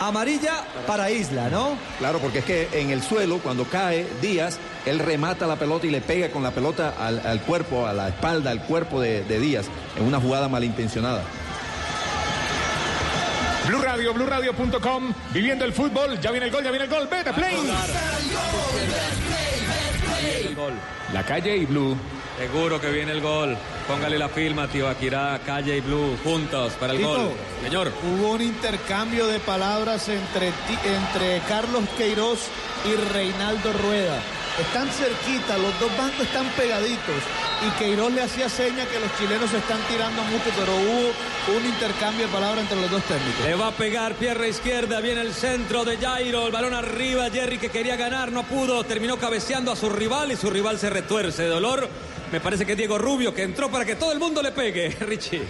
[0.00, 1.76] Amarilla para Isla, ¿no?
[1.98, 5.90] Claro, porque es que en el suelo, cuando cae Díaz, él remata la pelota y
[5.90, 9.40] le pega con la pelota al, al cuerpo, a la espalda, al cuerpo de, de
[9.40, 9.66] Díaz,
[9.96, 11.22] en una jugada malintencionada.
[13.66, 15.12] Blue Radio, BlueRadio.com.
[15.32, 16.20] Viviendo el fútbol.
[16.20, 17.08] Ya viene el gol, ya viene el gol.
[17.10, 17.56] Vete, play.
[21.12, 21.96] La calle y Blue.
[22.38, 23.56] Seguro que viene el gol.
[23.88, 27.32] Póngale la firma, tío Akira, Calle y Blue, juntos para el Tito, gol.
[27.62, 27.92] Señor.
[28.02, 32.40] Hubo un intercambio de palabras entre, entre Carlos Queiroz
[32.84, 34.20] y Reinaldo Rueda.
[34.60, 37.22] Están cerquita, los dos bancos están pegaditos.
[37.66, 41.64] Y Queiroz le hacía seña que los chilenos se están tirando mucho, pero hubo un
[41.64, 43.44] intercambio de palabras entre los dos técnicos.
[43.46, 47.58] Le va a pegar pierna izquierda, viene el centro de Jairo, el balón arriba, Jerry
[47.58, 51.44] que quería ganar, no pudo, terminó cabeceando a su rival y su rival se retuerce
[51.44, 51.88] de dolor.
[52.32, 55.42] Me parece que Diego Rubio que entró para que todo el mundo le pegue, Richie.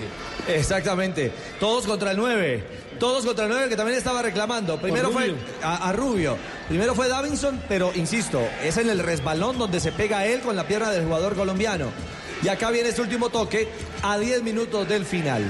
[0.46, 1.32] Exactamente.
[1.58, 2.64] Todos contra el 9.
[2.98, 4.80] Todos contra el 9 que también estaba reclamando.
[4.80, 6.36] Primero fue a, a Rubio.
[6.68, 10.66] Primero fue Davinson, pero insisto, es en el resbalón donde se pega él con la
[10.66, 11.90] pierna del jugador colombiano.
[12.42, 13.68] Y acá viene este último toque
[14.02, 15.42] a 10 minutos del final.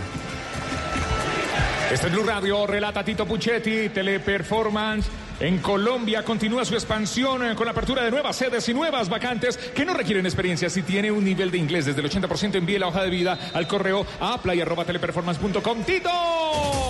[1.91, 5.09] Este es Blue Radio, relata Tito Puchetti, Teleperformance.
[5.39, 9.57] En Colombia continúa su expansión eh, con la apertura de nuevas sedes y nuevas vacantes
[9.57, 10.69] que no requieren experiencia.
[10.69, 13.69] Si tiene un nivel de inglés desde el 80%, envíe la hoja de vida al
[13.69, 15.85] correo a play.teleperformance.com.
[15.85, 16.86] ¡Tito!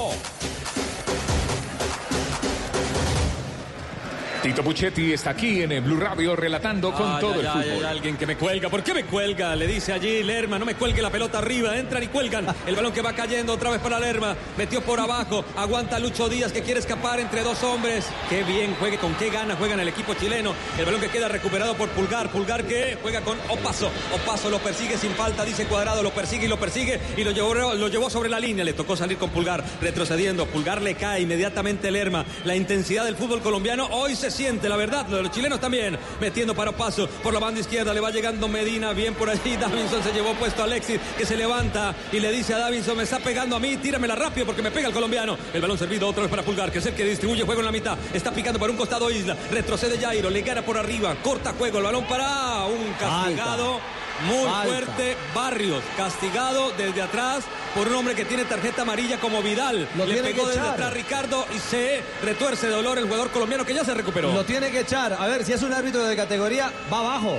[4.46, 7.64] Tito Puchetti está aquí en el Blue Radio relatando con todo el fútbol.
[7.64, 8.68] hay alguien que me cuelga.
[8.68, 9.56] ¿Por qué me cuelga?
[9.56, 10.56] Le dice allí Lerma.
[10.56, 11.76] No me cuelgue la pelota arriba.
[11.76, 12.46] Entran y cuelgan.
[12.64, 14.36] El balón que va cayendo otra vez para Lerma.
[14.56, 15.44] Metió por abajo.
[15.56, 18.06] Aguanta Lucho Díaz que quiere escapar entre dos hombres.
[18.30, 20.54] Qué bien juegue, con qué gana juegan el equipo chileno.
[20.78, 22.30] El balón que queda recuperado por Pulgar.
[22.30, 23.90] Pulgar que juega con Opaso.
[24.14, 25.44] Opaso lo persigue sin falta.
[25.44, 26.04] Dice Cuadrado.
[26.04, 27.00] Lo persigue y lo persigue.
[27.16, 28.64] Y lo llevó, lo llevó sobre la línea.
[28.64, 29.64] Le tocó salir con Pulgar.
[29.80, 30.46] Retrocediendo.
[30.46, 32.24] Pulgar le cae inmediatamente Lerma.
[32.44, 35.06] La intensidad del fútbol colombiano hoy se siente, la verdad.
[35.08, 35.98] Los chilenos también.
[36.20, 37.94] Metiendo para paso por la banda izquierda.
[37.94, 38.92] Le va llegando Medina.
[38.92, 39.56] Bien por allí.
[39.60, 43.04] Davinson se llevó puesto a Alexis que se levanta y le dice a Davinson: Me
[43.04, 43.76] está pegando a mí.
[43.78, 45.36] Tíramela rápido porque me pega el colombiano.
[45.52, 47.72] El balón servido otra vez para Pulgar, que es el que distribuye juego en la
[47.72, 47.96] mitad.
[48.12, 49.36] Está picando para un costado Isla.
[49.50, 50.28] Retrocede Jairo.
[50.30, 51.16] Le gana por arriba.
[51.22, 51.78] Corta juego.
[51.78, 53.80] El balón para un castigado.
[54.24, 54.62] Muy Falta.
[54.64, 57.44] fuerte, Barrios, castigado desde atrás
[57.74, 59.86] por un hombre que tiene tarjeta amarilla como Vidal.
[59.96, 60.72] Lo Le tiene pegó desde echar.
[60.74, 64.32] atrás Ricardo y se retuerce de dolor el jugador colombiano que ya se recuperó.
[64.32, 65.12] Lo tiene que echar.
[65.12, 67.38] A ver, si es un árbitro de categoría, va abajo.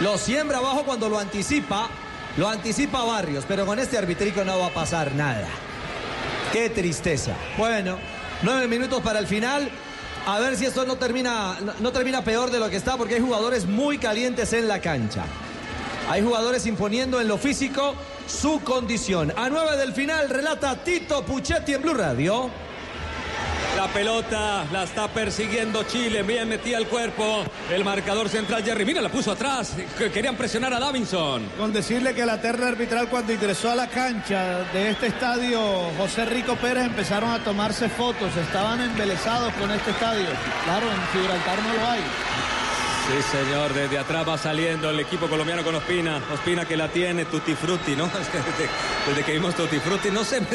[0.00, 1.88] Lo siembra abajo cuando lo anticipa.
[2.36, 5.48] Lo anticipa Barrios, pero con este arbitrico no va a pasar nada.
[6.52, 7.32] Qué tristeza.
[7.58, 7.98] Bueno,
[8.42, 9.68] nueve minutos para el final.
[10.26, 13.20] A ver si esto no termina, no termina peor de lo que está, porque hay
[13.20, 15.24] jugadores muy calientes en la cancha.
[16.08, 17.94] Hay jugadores imponiendo en lo físico
[18.26, 19.32] su condición.
[19.36, 22.50] A nueve del final relata Tito Puchetti en Blue Radio.
[23.76, 27.44] La pelota la está persiguiendo Chile, bien metía el cuerpo.
[27.72, 29.72] El marcador central Jerry, mira, la puso atrás.
[29.96, 31.44] Que- Querían presionar a Davinson.
[31.56, 35.60] Con decirle que la terna arbitral cuando ingresó a la cancha de este estadio
[35.96, 40.26] José Rico Pérez empezaron a tomarse fotos, estaban embelesados con este estadio.
[40.64, 42.00] Claro, en Gibraltar no lo hay.
[43.10, 46.22] Sí, señor, desde atrás va saliendo el equipo colombiano con Ospina.
[46.32, 48.08] Ospina que la tiene, Tutti Frutti, ¿no?
[49.08, 50.46] Desde que vimos Tutti Frutti, no sé, me,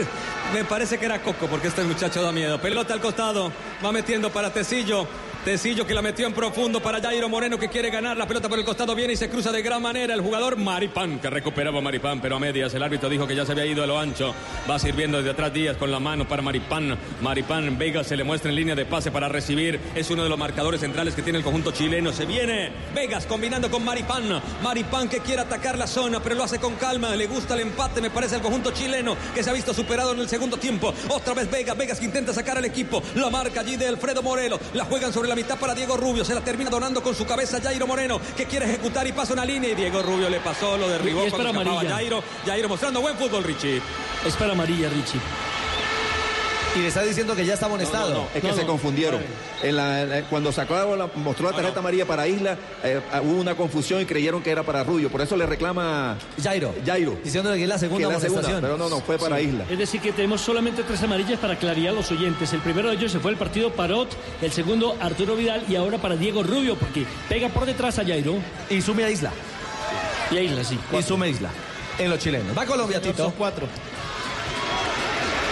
[0.53, 2.57] me parece que era Coco, porque este muchacho da miedo.
[2.61, 3.51] Pelota al costado,
[3.83, 5.05] va metiendo para Tecillo.
[5.45, 8.17] Tecillo que la metió en profundo para Jairo Moreno que quiere ganar.
[8.17, 10.15] La pelota por el costado viene y se cruza de gran manera.
[10.15, 12.73] El jugador Maripán que recuperaba Maripán, pero a medias.
[12.73, 14.33] El árbitro dijo que ya se había ido a lo ancho.
[14.67, 16.97] Va sirviendo desde atrás Díaz con la mano para Maripán.
[17.21, 19.79] Maripán Vega se le muestra en línea de pase para recibir.
[19.93, 22.11] Es uno de los marcadores centrales que tiene el conjunto chileno.
[22.11, 24.41] Se viene Vegas combinando con Maripán.
[24.63, 27.15] Maripán que quiere atacar la zona, pero lo hace con calma.
[27.15, 30.21] Le gusta el empate, me parece, el conjunto chileno que se ha visto superado en
[30.21, 30.91] el segundo tiempo.
[31.09, 33.03] Otra vez Vegas, Vegas que intenta sacar al equipo.
[33.13, 34.59] La marca allí de Alfredo Morelo.
[34.73, 36.25] La juegan sobre la mitad para Diego Rubio.
[36.25, 39.45] Se la termina donando con su cabeza Jairo Moreno, que quiere ejecutar y pasa una
[39.45, 39.71] línea.
[39.71, 41.53] Y Diego Rubio le pasó, lo derribó Y es para.
[41.53, 42.23] Jairo.
[42.45, 43.81] Jairo mostrando buen fútbol, Richie.
[44.25, 45.19] Es para amarilla, Richie.
[46.75, 48.27] Y le está diciendo que ya está amonestado.
[48.35, 48.67] Es que No, se no.
[48.67, 49.21] confundieron.
[49.63, 53.39] En la- en la- cuando sacó la- mostró la tarjeta amarilla para Isla, eh, hubo
[53.39, 55.09] una confusión y creyeron que era para Rubio.
[55.09, 56.75] Por eso le reclama Jairo.
[56.85, 57.17] Jairo.
[57.23, 58.61] Diciéndole que es la que segunda la segunda, amonestación.
[58.61, 59.63] pero no, no, fue para Isla.
[59.69, 62.51] Es decir, que tenemos solamente tres amarillas para claridad a los oyentes.
[62.51, 64.09] El primero de ellos se fue el partido Parot,
[64.41, 68.35] el segundo Arturo Vidal y ahora para Diego Rubio, porque pega por detrás a Jairo
[68.69, 69.31] Y sume a Isla.
[70.29, 70.77] y a Isla, sí.
[70.97, 71.49] Y sume a Isla.
[71.97, 72.55] En los chilenos.
[72.57, 73.33] Va Colombia, Son Tito.
[73.37, 73.65] cuatro.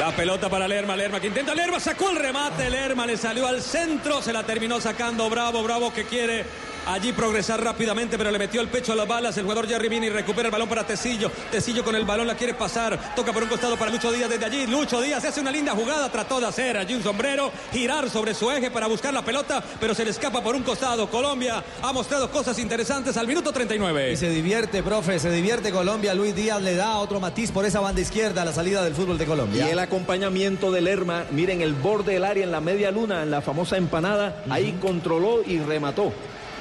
[0.04, 3.62] La pelota para Lerma, Lerma que intenta, Lerma sacó el remate, Lerma le salió al
[3.62, 6.44] centro, se la terminó sacando Bravo, Bravo que quiere
[6.88, 10.10] allí progresar rápidamente, pero le metió el pecho a las balas, el jugador Jerry Vini
[10.10, 13.50] recupera el balón para Tecillo, Tecillo con el balón la quiere pasar, toca por un
[13.50, 16.78] costado para Lucho Díaz desde allí, Lucho Díaz hace una linda jugada, trató de hacer
[16.78, 20.42] allí un sombrero, girar sobre su eje para buscar la pelota, pero se le escapa
[20.44, 24.12] por un costado, Colombia ha mostrado cosas interesantes al minuto 39.
[24.14, 26.14] Y se divierte, profe, se divierte Colombia.
[26.14, 29.18] Luis Díaz le da otro matiz por esa banda izquierda a la salida del fútbol
[29.18, 29.70] de Y Colombia.
[29.70, 33.42] el acompañamiento de Lerma, miren el borde del área en la media luna, en la
[33.42, 36.12] famosa empanada, ahí controló y remató.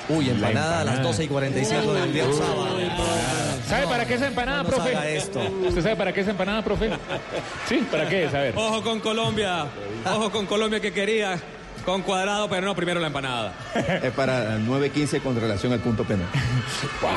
[0.08, 1.02] Uy, empanada a las empanada.
[1.08, 2.66] 12 y 45 del día sábado.
[3.68, 4.90] ¿Sabe para qué es empanada, no nos profe?
[4.96, 5.40] haga esto.
[5.68, 6.90] ¿Usted sabe para qué es empanada, profe?
[7.68, 8.34] Sí, ¿para qué es?
[8.34, 8.54] A ver.
[8.56, 9.66] Ojo con Colombia,
[10.04, 11.38] ojo con Colombia que quería
[11.82, 13.54] con cuadrado, pero no, primero la empanada.
[14.02, 16.28] Es para 9.15 con relación al punto penal.
[17.00, 17.10] Wow.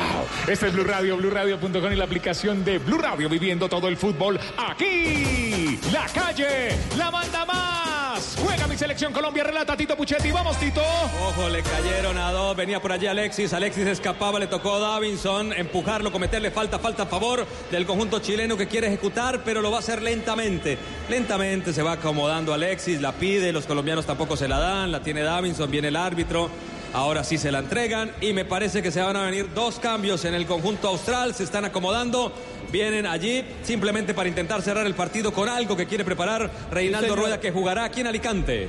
[0.48, 4.38] Este es Blue Radio, BlueRadio.com y la aplicación de Blue Radio viviendo todo el fútbol
[4.56, 5.78] aquí.
[5.92, 8.36] La calle, la manda más.
[8.42, 10.30] Juega mi selección Colombia, relata Tito Puchetti.
[10.30, 10.82] Vamos, Tito.
[11.28, 15.52] Ojo, le cayeron a dos, venía por allí Alexis, Alexis escapaba, le tocó a Davinson
[15.52, 19.78] empujarlo, cometerle falta, falta a favor del conjunto chileno que quiere ejecutar, pero lo va
[19.78, 20.78] a hacer lentamente.
[21.08, 25.22] Lentamente se va acomodando Alexis, la pide, los colombianos tampoco se la dan, la tiene
[25.22, 26.50] Davinson, viene el árbitro.
[26.92, 30.24] Ahora sí se la entregan y me parece que se van a venir dos cambios
[30.24, 32.32] en el conjunto austral, se están acomodando,
[32.72, 37.16] vienen allí simplemente para intentar cerrar el partido con algo que quiere preparar Reinaldo.
[37.16, 38.68] Rueda que jugará aquí en Alicante.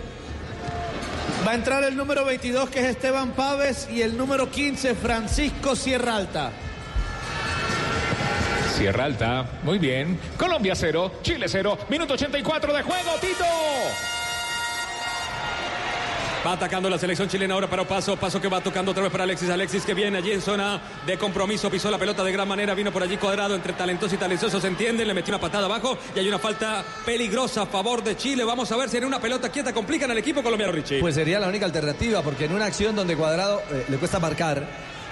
[1.48, 5.76] Va a entrar el número 22 que es Esteban Paves y el número 15 Francisco
[5.76, 6.52] Sierra Alta.
[8.78, 10.20] Sierra Alta, muy bien.
[10.38, 14.17] Colombia 0, Chile 0, minuto 84 de juego, Tito.
[16.48, 18.16] Va atacando la selección chilena ahora para Paso.
[18.16, 19.50] Paso que va tocando otra vez para Alexis.
[19.50, 21.70] Alexis que viene allí en zona de compromiso.
[21.70, 22.74] Pisó la pelota de gran manera.
[22.74, 24.62] Vino por allí cuadrado entre talentosos y talentosos.
[24.62, 25.04] Se entiende.
[25.04, 25.98] Le metió una patada abajo.
[26.16, 28.46] Y hay una falta peligrosa a favor de Chile.
[28.46, 31.02] Vamos a ver si en una pelota quieta complican al equipo colombiano, Richie.
[31.02, 34.66] Pues sería la única alternativa, porque en una acción donde Cuadrado eh, le cuesta marcar,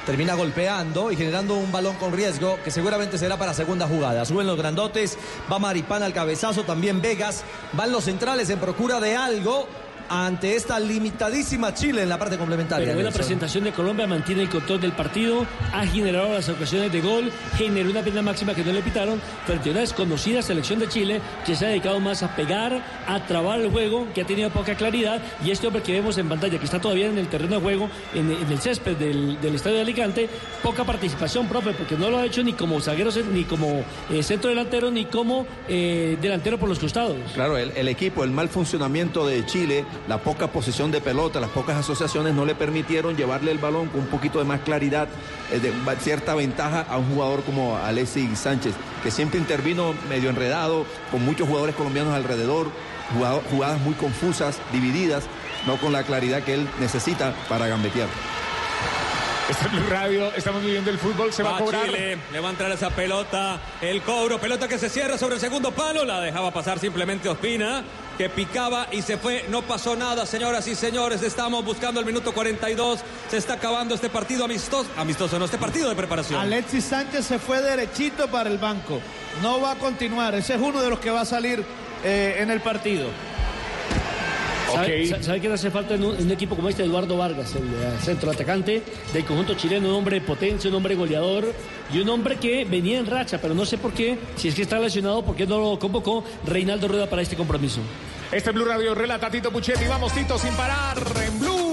[0.06, 4.24] termina golpeando y generando un balón con riesgo que seguramente será para segunda jugada.
[4.24, 5.18] Suben los grandotes,
[5.52, 7.44] va Maripán al cabezazo, también Vegas,
[7.74, 9.68] van los centrales en procura de algo
[10.10, 12.86] ante esta limitadísima Chile en la parte complementaria.
[12.86, 17.02] Pero buena presentación de Colombia, mantiene el control del partido, ha generado las ocasiones de
[17.02, 20.88] gol, generó una pena máxima que no le pitaron frente a una desconocida selección de
[20.88, 24.50] Chile que se ha dedicado más a pegar, a trabar el juego, que ha tenido
[24.50, 25.22] poca claridad.
[25.44, 27.90] Y este hombre que vemos en pantalla, que está todavía en el terreno de juego,
[28.14, 30.30] en, en el césped del, del estadio de Alicante,
[30.64, 34.50] poca participación, profe, porque no lo ha hecho ni como zaguero, ni como eh, centro
[34.50, 37.18] delantero, ni como eh, delantero por los costados.
[37.34, 41.50] Claro, el, el equipo, el mal funcionamiento de Chile, la poca posición de pelota, las
[41.50, 45.08] pocas asociaciones no le permitieron llevarle el balón con un poquito de más claridad,
[45.52, 48.74] eh, de cierta ventaja a un jugador como Alexis Sánchez,
[49.04, 52.70] que siempre intervino medio enredado, con muchos jugadores colombianos alrededor,
[53.52, 55.24] jugadas muy confusas, divididas,
[55.68, 58.08] no con la claridad que él necesita para gambetear.
[59.48, 61.86] Este es Blue Radio, estamos viviendo el fútbol, se va, Va a cobrar.
[61.86, 65.42] Chile, le va a entrar esa pelota, el cobro, pelota que se cierra sobre el
[65.42, 67.84] segundo palo, la dejaba pasar simplemente Ospina,
[68.18, 72.34] que picaba y se fue, no pasó nada, señoras y señores, estamos buscando el minuto
[72.34, 76.42] 42, se está acabando este partido amistoso, amistoso no, este partido de preparación.
[76.42, 79.00] Alexis Sánchez se fue derechito para el banco.
[79.44, 80.34] No va a continuar.
[80.34, 81.64] Ese es uno de los que va a salir
[82.04, 83.10] eh, en el partido.
[84.72, 85.10] ¿Sabe, Ok.
[85.10, 86.84] sa- sabe qué hace falta en un, en un equipo como este?
[86.84, 88.82] Eduardo Vargas, el eh, centro atacante
[89.14, 91.54] del conjunto chileno, un hombre de potencia, un hombre goleador
[91.94, 94.64] y un hombre que venía en racha, pero no sé por qué, si es que
[94.64, 97.80] está lesionado, por qué no lo convocó Reinaldo Rueda para este compromiso.
[98.32, 99.86] Este es Blue Radio relata Tito Puchetti.
[99.88, 101.65] Vamos, Tito, sin parar en Blue.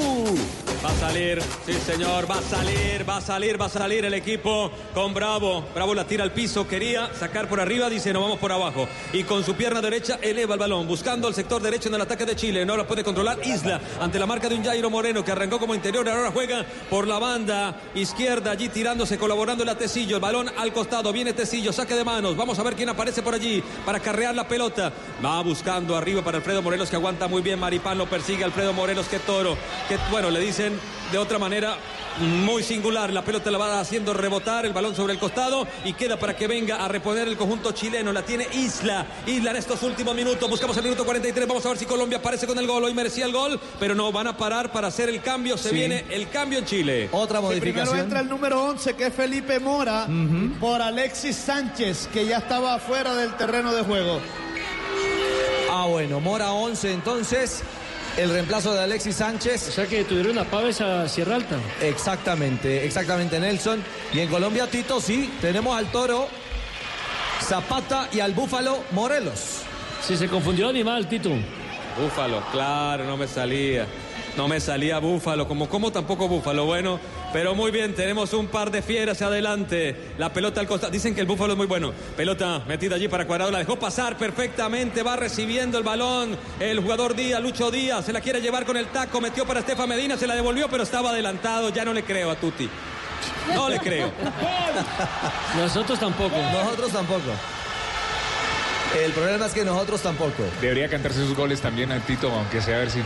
[0.85, 4.15] Va a salir, sí señor, va a salir, va a salir, va a salir el
[4.15, 5.65] equipo con Bravo.
[5.73, 8.89] Bravo la tira al piso, quería sacar por arriba, dice no vamos por abajo.
[9.13, 12.27] Y con su pierna derecha eleva el balón, buscando el sector derecho en el ataque
[12.27, 12.67] de Chile.
[12.67, 15.73] No lo puede controlar Isla ante la marca de un Jairo Moreno que arrancó como
[15.73, 20.17] interior, ahora juega por la banda izquierda, allí tirándose, colaborando a Tecillo.
[20.17, 22.37] El balón al costado, viene Tecillo, saque de manos.
[22.37, 24.93] Vamos a ver quién aparece por allí para carrear la pelota.
[25.25, 27.61] Va buscando arriba para Alfredo Morelos que aguanta muy bien.
[27.61, 29.57] Maripán lo persigue, Alfredo Morelos, que toro.
[29.89, 30.72] Que bueno, le dicen
[31.11, 31.77] de otra manera
[32.21, 33.11] muy singular.
[33.13, 36.47] La pelota la va haciendo rebotar el balón sobre el costado y queda para que
[36.47, 38.13] venga a reponer el conjunto chileno.
[38.13, 39.07] La tiene Isla.
[39.27, 40.49] Isla en estos últimos minutos.
[40.49, 41.49] Buscamos el minuto 43.
[41.49, 42.85] Vamos a ver si Colombia aparece con el gol.
[42.85, 45.57] Hoy merecía el gol, pero no van a parar para hacer el cambio.
[45.57, 45.75] Se Sí.
[45.75, 47.09] viene el cambio en Chile.
[47.13, 47.99] Otra Sí, primero modificación.
[48.01, 50.07] entra el número 11, que es Felipe Mora,
[50.61, 54.21] por Alexis Sánchez, que ya estaba fuera del terreno de juego.
[55.71, 57.63] Ah, bueno, Mora 11 entonces.
[58.17, 59.63] El reemplazo de Alexis O Sánchez.
[59.73, 61.57] sea que tuvieron a Paves a Sierra Alta.
[61.81, 63.83] Exactamente, exactamente Nelson.
[64.13, 66.29] Y en Colombia, Tito, sí, tenemos al toro
[67.41, 69.63] Zapata y al búfalo Morelos.
[70.03, 71.31] Si se confundió animal, Tito.
[71.99, 73.87] Búfalo, claro, no me salía.
[74.37, 76.65] No me salía Búfalo, como como tampoco Búfalo.
[76.67, 76.99] Bueno,
[77.33, 79.97] pero muy bien, tenemos un par de fieras adelante.
[80.19, 80.93] La pelota al costado.
[80.93, 81.93] Dicen que el Búfalo es muy bueno.
[82.17, 85.03] Pelota metida allí para Cuadrado, la dejó pasar perfectamente.
[85.03, 88.05] Va recibiendo el balón el jugador Díaz, Lucho Díaz.
[88.05, 90.83] Se la quiere llevar con el taco, metió para Estefan Medina, se la devolvió, pero
[90.83, 91.71] estaba adelantado.
[91.71, 92.69] Ya no le creo a Tuti.
[93.55, 94.11] No le creo.
[95.57, 96.37] Nosotros tampoco.
[96.37, 97.31] Nosotros tampoco.
[99.01, 100.43] El problema es que nosotros tampoco.
[100.61, 103.01] Debería cantarse sus goles también a Tito, aunque sea a ver si.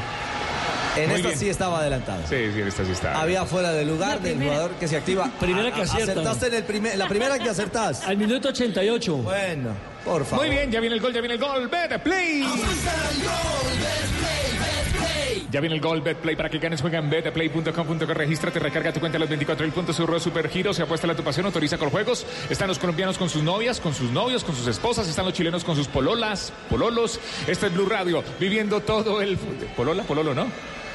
[0.97, 1.39] En Muy esta bien.
[1.39, 2.23] sí estaba adelantado.
[2.29, 3.21] Sí, sí, esta sí está.
[3.21, 5.31] Había fuera de lugar La del jugador que se activa.
[5.41, 6.13] Primera que acierta.
[6.13, 8.07] Acertaste en el primer, la primera que acertás.
[8.07, 9.17] Al minuto 88.
[9.17, 9.71] Bueno,
[10.05, 10.47] por favor.
[10.47, 11.69] Muy bien, ya viene el gol, ya viene el gol.
[11.69, 12.45] Bet Play.
[15.51, 19.17] Ya viene el gol, BetPlay, para que ganes, juega en betplay.com.co, regístrate, recarga tu cuenta
[19.17, 21.89] a los 24 mil puntos, Surro Super Giro, se apuesta a tu pasión, autoriza con
[21.91, 22.27] juegos.
[22.51, 25.63] Están los colombianos con sus novias, con sus novios, con sus esposas, están los chilenos
[25.65, 27.21] con sus pololas, pololos.
[27.47, 29.39] Este es Blue Radio, viviendo todo el...
[29.77, 30.47] Polola, pololo, ¿no?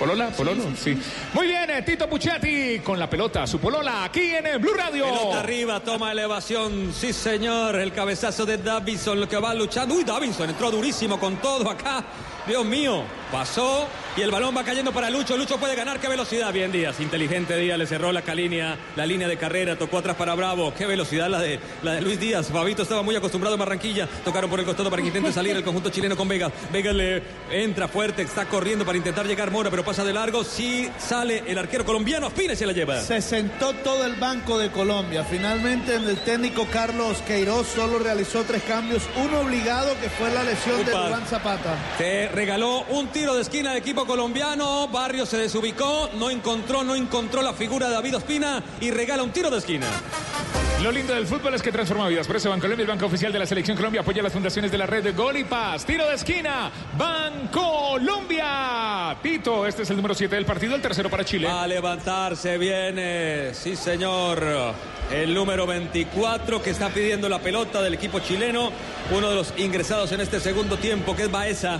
[0.01, 0.97] Polola, pololo, sí.
[1.31, 5.05] Muy bien, eh, Tito Puchetti con la pelota, su polola, aquí en el Blue Radio.
[5.05, 6.91] Pelota arriba, toma elevación.
[6.91, 7.75] Sí, señor.
[7.75, 9.93] El cabezazo de Davinson, lo que va luchando.
[9.93, 12.03] Uy, Davinson entró durísimo con todo acá.
[12.47, 13.87] Dios mío, pasó
[14.17, 15.37] y el balón va cayendo para Lucho.
[15.37, 15.99] Lucho puede ganar.
[15.99, 16.51] Qué velocidad.
[16.51, 16.99] Bien, Díaz.
[16.99, 17.77] Inteligente Díaz.
[17.77, 19.77] Le cerró la línea, la línea de carrera.
[19.77, 20.73] Tocó atrás para Bravo.
[20.77, 22.49] Qué velocidad la de, la de Luis Díaz.
[22.51, 24.07] Fabito estaba muy acostumbrado en Barranquilla.
[24.25, 26.51] Tocaron por el costado para que intente salir el conjunto chileno con Vega.
[26.73, 30.43] Vega le entra fuerte, está corriendo para intentar llegar Mora, pero pasa de largo.
[30.43, 32.29] Sí sale el arquero colombiano.
[32.35, 32.99] Y se la lleva.
[32.99, 35.23] Se sentó todo el banco de Colombia.
[35.23, 40.83] Finalmente el técnico Carlos Queiroz solo realizó tres cambios, uno obligado que fue la lesión
[40.85, 40.91] de.
[40.91, 41.77] Juan Zapata.
[42.31, 44.87] Regaló un tiro de esquina al equipo colombiano.
[44.87, 49.31] Barrio se desubicó, no encontró, no encontró la figura de David Ospina y regala un
[49.31, 49.87] tiro de esquina.
[50.81, 52.25] Lo lindo del fútbol es que transforma vidas.
[52.25, 54.87] Por eso Bancolombia, el banco oficial de la Selección Colombia, apoya las fundaciones de la
[54.87, 55.85] red de Gol y Paz.
[55.85, 58.41] Tiro de esquina, Bancolombia.
[59.21, 61.47] Tito, este es el número 7 del partido, el tercero para Chile.
[61.47, 64.43] A levantarse viene, sí señor,
[65.11, 68.71] el número 24 que está pidiendo la pelota del equipo chileno,
[69.15, 71.79] uno de los ingresados en este segundo tiempo que es Baeza.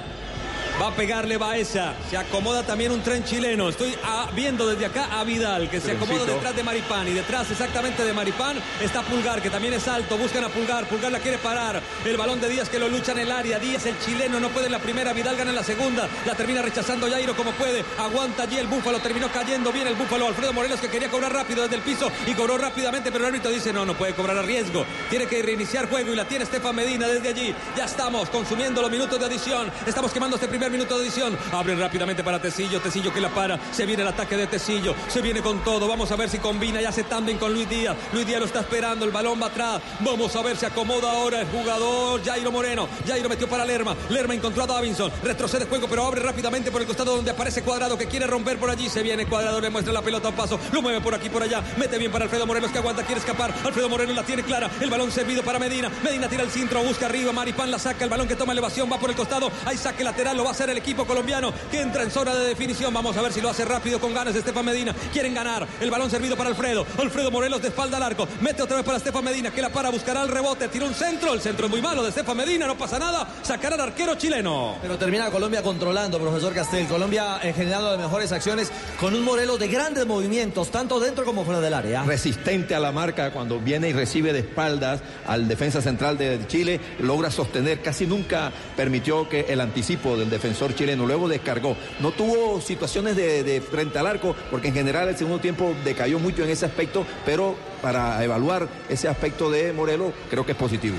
[0.82, 1.94] Va a pegarle Baeza.
[2.10, 3.70] Se acomoda también un tren chileno.
[3.70, 6.34] Estoy ah, viendo desde acá a Vidal, que se acomoda Trencito.
[6.34, 7.08] detrás de Maripán.
[7.08, 10.18] Y detrás exactamente de Maripán está Pulgar, que también es alto.
[10.18, 10.88] Buscan a Pulgar.
[10.88, 11.80] Pulgar la quiere parar.
[12.04, 13.60] El balón de Díaz que lo lucha en el área.
[13.60, 15.14] Díaz, el chileno, no puede en la primera.
[15.14, 16.10] Vidal gana en la segunda.
[16.26, 17.86] La termina rechazando Jairo como puede.
[18.00, 18.98] Aguanta allí el Búfalo.
[18.98, 20.26] Terminó cayendo bien el Búfalo.
[20.26, 23.52] Alfredo Morelos que quería cobrar rápido desde el piso y cobró rápidamente, pero el árbitro
[23.52, 24.84] dice no, no puede cobrar a riesgo.
[25.12, 27.54] Tiene que reiniciar juego y la tiene Estefan Medina desde allí.
[27.78, 29.72] Ya estamos consumiendo los minutos de adición.
[29.86, 31.38] Estamos quemando este primer minuto de adición.
[31.52, 32.80] Abren rápidamente para Tecillo.
[32.82, 33.60] Tecillo que la para.
[33.72, 34.96] Se viene el ataque de Tecillo.
[35.08, 35.88] Se viene con todo.
[35.88, 37.96] Vamos a ver si combina y hace también con Luis Díaz.
[38.14, 39.06] Luis Díaz lo está esperando.
[39.06, 39.82] El balón va atrás.
[40.00, 42.88] Vamos a ver si acomoda ahora el jugador Jairo Moreno.
[43.08, 43.96] Jairo metió para Lerma.
[44.10, 45.12] Lerma encontró a Davinson.
[45.24, 48.70] Retrocede juego, pero abre rápidamente por el costado donde aparece Cuadrado que quiere romper por
[48.70, 48.90] allí.
[48.90, 50.60] Se viene Cuadrado, le muestra la pelota a paso.
[50.72, 51.62] Lo mueve por aquí, por allá.
[51.78, 53.54] Mete bien para Alfredo Morelos que aguanta, quiere escapar.
[53.64, 54.70] Alfredo Moreno la tiene clara.
[54.80, 55.90] El balón servido para Medina.
[56.04, 57.32] Medina tira el centro, busca arriba.
[57.32, 58.04] Maripán la saca.
[58.04, 59.52] El balón que toma elevación va por el costado.
[59.66, 62.46] Hay saque lateral, lo va a hacer el equipo colombiano que entra en zona de
[62.46, 62.94] definición.
[62.94, 64.94] Vamos a ver si lo hace rápido con ganas de Estefan Medina.
[65.12, 65.68] Quieren ganar.
[65.80, 66.86] El balón servido para Alfredo.
[67.00, 68.28] Alfredo Morelos de espalda al arco.
[68.42, 70.68] Mete otra vez para Estefan Medina que la para, buscará el rebote.
[70.68, 71.34] Tira un centro.
[71.34, 72.68] El centro es muy malo de Estefan Medina.
[72.68, 73.28] No pasa nada.
[73.42, 74.78] Sacará al arquero chileno.
[74.84, 76.86] Pero termina Colombia controlando, profesor Castel.
[76.86, 81.44] Colombia eh, generando las mejores acciones con un Morelos de grandes movimientos, tanto dentro como
[81.44, 82.04] fuera del área.
[82.04, 86.80] resistente a la marca cuando viene y recibe de espaldas al defensa central de Chile,
[87.00, 91.78] logra sostener, casi nunca permitió que el anticipo del defensor chileno luego descargó.
[92.00, 96.18] No tuvo situaciones de, de frente al arco, porque en general el segundo tiempo decayó
[96.18, 100.96] mucho en ese aspecto, pero para evaluar ese aspecto de Morelos creo que es positivo.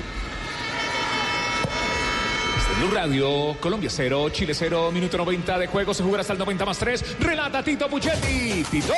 [2.57, 6.33] Este es Blue Radio, Colombia 0, Chile 0, minuto 90 de juego, se jugará hasta
[6.33, 7.19] el 90 más 3.
[7.19, 8.63] Relata Tito Puchetti.
[8.71, 8.93] Tito.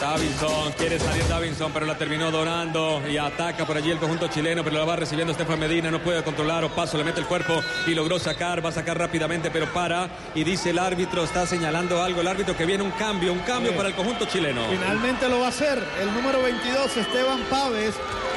[0.00, 4.62] Davinson, quiere salir Davinson, pero la terminó donando y ataca por allí el conjunto chileno,
[4.62, 7.60] pero la va recibiendo Estefan Medina, no puede controlar o paso, le mete el cuerpo
[7.86, 12.00] y logró sacar, va a sacar rápidamente, pero para y dice el árbitro, está señalando
[12.02, 14.62] algo, el árbitro que viene un cambio, un cambio para el conjunto chileno.
[14.70, 17.94] Finalmente lo va a hacer el número 22, Esteban Paves,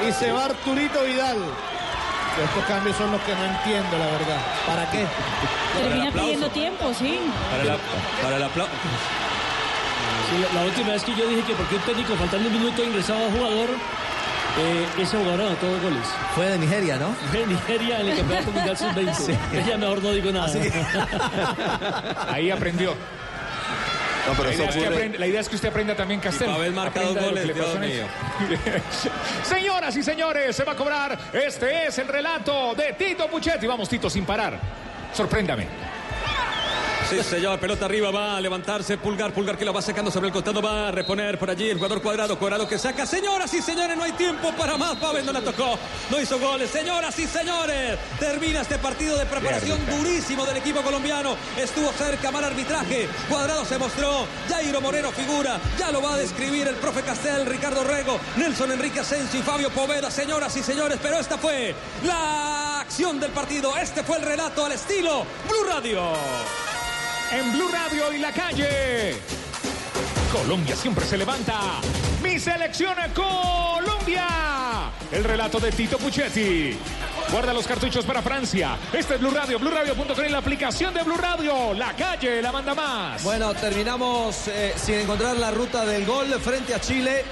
[0.08, 1.38] y se va Arturito Vidal.
[2.42, 4.40] Estos cambios son los que no entiendo, la verdad.
[4.66, 5.04] ¿Para qué?
[5.80, 7.20] Termina pidiendo tiempo, sí.
[7.52, 7.76] Para, la-
[8.22, 8.72] para el aplauso.
[10.32, 13.26] Sí, la, última vez que yo dije que porque un técnico faltando un minuto ingresaba
[13.26, 13.68] a jugador,
[14.58, 16.06] eh, ese jugador anotó dos goles.
[16.34, 17.14] Fue de Nigeria, ¿no?
[17.32, 19.66] De Nigeria en el campeonato mundial sub-20.
[19.66, 20.52] Ya mejor no digo nada.
[22.28, 22.94] Ahí aprendió.
[24.26, 26.20] No, pero La idea, es que ocurre- aprenda- la idea es que usted aprenda también
[26.20, 26.48] Castel.
[26.48, 28.82] Y Pavel marca Aprenda dos de lo que goles, Dios
[29.42, 31.18] Señoras y señores, se va a cobrar.
[31.32, 33.66] Este es el relato de Tito Puchetti.
[33.66, 34.60] Vamos, Tito, sin parar.
[35.12, 35.66] Sorpréndame.
[37.08, 40.32] Sí, señor, pelota arriba, va a levantarse, pulgar, pulgar que la va sacando sobre el
[40.32, 43.04] costado, va a reponer por allí el jugador cuadrado, cuadrado que saca.
[43.04, 44.96] Señoras y señores, no hay tiempo para más.
[44.96, 45.78] Pavel no la tocó,
[46.10, 46.70] no hizo goles.
[46.70, 51.36] Señoras y señores, termina este partido de preparación durísimo del equipo colombiano.
[51.58, 53.08] Estuvo cerca, mal arbitraje.
[53.28, 57.84] Cuadrado se mostró, Jairo Moreno figura, ya lo va a describir el profe Castel, Ricardo
[57.84, 60.10] Rego, Nelson Enrique Asensio y Fabio Poveda.
[60.10, 61.74] Señoras y señores, pero esta fue
[62.04, 63.76] la acción del partido.
[63.76, 66.71] Este fue el relato al estilo Blue Radio.
[67.32, 69.14] En Blue Radio y la calle.
[70.30, 71.80] Colombia siempre se levanta.
[72.22, 74.26] Mi selección Colombia.
[75.10, 76.76] El relato de Tito Puchetti.
[77.30, 78.76] Guarda los cartuchos para Francia.
[78.92, 81.72] Este es Blue Radio, BlueRadio.com la aplicación de Blue Radio.
[81.72, 83.22] La calle la manda más.
[83.22, 87.24] Bueno, terminamos eh, sin encontrar la ruta del gol frente a Chile,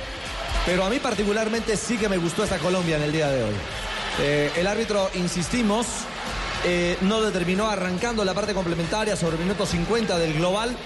[0.65, 3.55] pero a mí particularmente sí que me gustó esta Colombia en el día de hoy.
[4.19, 5.87] Eh, el árbitro, insistimos,
[6.65, 10.77] eh, no determinó arrancando la parte complementaria sobre el minuto 50 del global.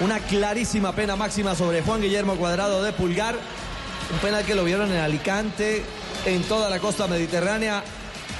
[0.00, 3.36] Una clarísima pena máxima sobre Juan Guillermo Cuadrado de Pulgar.
[4.12, 5.82] Un penal que lo vieron en Alicante,
[6.26, 7.82] en toda la costa mediterránea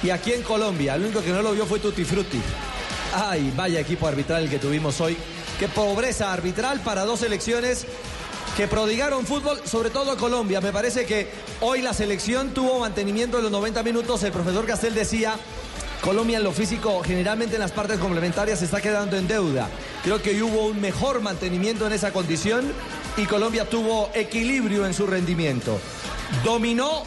[0.03, 0.95] y aquí en Colombia.
[0.95, 2.39] El único que no lo vio fue Tutti Frutti.
[3.13, 5.17] Ay, vaya equipo arbitral el que tuvimos hoy.
[5.59, 7.85] Qué pobreza arbitral para dos selecciones
[8.55, 10.61] que prodigaron fútbol, sobre todo Colombia.
[10.61, 11.29] Me parece que
[11.61, 14.23] hoy la selección tuvo mantenimiento en los 90 minutos.
[14.23, 15.37] El profesor Castel decía,
[16.05, 19.67] Colombia en lo físico, generalmente en las partes complementarias, se está quedando en deuda.
[20.03, 22.71] Creo que hubo un mejor mantenimiento en esa condición
[23.17, 25.79] y Colombia tuvo equilibrio en su rendimiento.
[26.43, 27.01] Dominó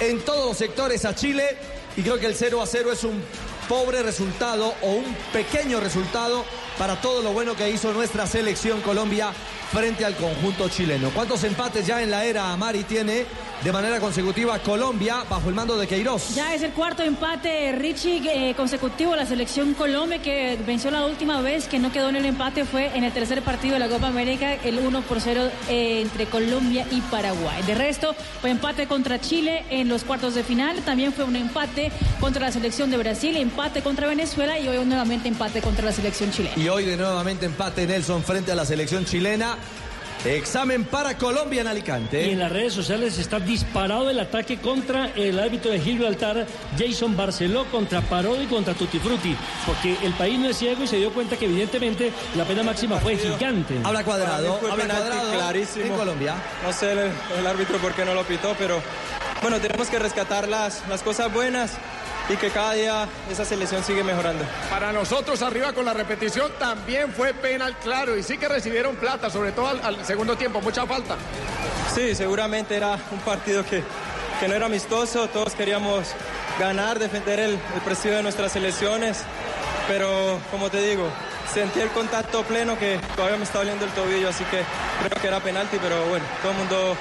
[0.00, 1.56] en todos los sectores a Chile
[1.96, 3.22] y creo que el 0 a 0 es un
[3.70, 6.44] pobre resultado o un pequeño resultado
[6.76, 9.32] para todo lo bueno que hizo nuestra selección Colombia
[9.72, 11.10] frente al conjunto chileno.
[11.14, 13.24] ¿Cuántos empates ya en la era Mari tiene
[13.62, 16.34] de manera consecutiva Colombia bajo el mando de Queiroz?
[16.34, 19.14] Ya es el cuarto empate, Richie, eh, consecutivo.
[19.14, 22.96] La selección Colombia que venció la última vez que no quedó en el empate fue
[22.96, 26.86] en el tercer partido de la Copa América, el 1 por 0 eh, entre Colombia
[26.90, 27.62] y Paraguay.
[27.62, 30.82] De resto, fue empate contra Chile en los cuartos de final.
[30.82, 35.28] También fue un empate contra la selección de Brasil, empate contra Venezuela y hoy nuevamente
[35.28, 36.56] empate contra la selección chilena.
[36.56, 39.58] Y hoy de nuevamente empate Nelson frente a la selección chilena.
[40.24, 42.26] Examen para Colombia en Alicante.
[42.26, 46.46] Y en las redes sociales está disparado el ataque contra el árbitro de Gibraltar,
[46.78, 49.34] Jason Barceló, contra Parodi y contra Tutti Frutti.
[49.64, 52.98] Porque el país no es ciego y se dio cuenta que evidentemente la pena máxima
[52.98, 53.78] fue gigante.
[53.82, 55.84] Habla cuadrado, Fue habla penalti cuadrado clarísimo.
[55.86, 56.34] en Colombia.
[56.66, 56.98] No sé el,
[57.38, 58.82] el árbitro por qué no lo pitó, pero
[59.40, 61.72] bueno, tenemos que rescatar las, las cosas buenas
[62.28, 64.44] y que cada día esa selección sigue mejorando.
[64.70, 69.30] Para nosotros arriba con la repetición también fue penal claro y sí que recibieron plata,
[69.30, 71.16] sobre todo al, al segundo tiempo, mucha falta.
[71.94, 73.82] Sí, seguramente era un partido que,
[74.38, 76.08] que no era amistoso, todos queríamos
[76.58, 79.22] ganar, defender el, el prestigio de nuestras selecciones,
[79.88, 81.08] pero como te digo,
[81.52, 84.62] sentí el contacto pleno que todavía me está doliendo el tobillo, así que
[85.02, 86.96] creo que era penalti, pero bueno, todo el mundo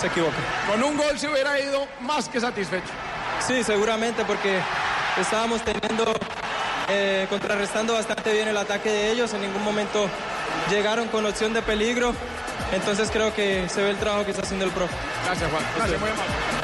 [0.00, 0.36] se equivoca.
[0.70, 2.88] Con un gol se hubiera ido más que satisfecho.
[3.50, 4.60] Sí, seguramente porque
[5.20, 6.04] estábamos teniendo,
[6.88, 10.08] eh, contrarrestando bastante bien el ataque de ellos, en ningún momento
[10.70, 12.14] llegaron con opción de peligro,
[12.72, 14.94] entonces creo que se ve el trabajo que está haciendo el profe.
[15.24, 16.59] Gracias Juan, gracias, muy amable.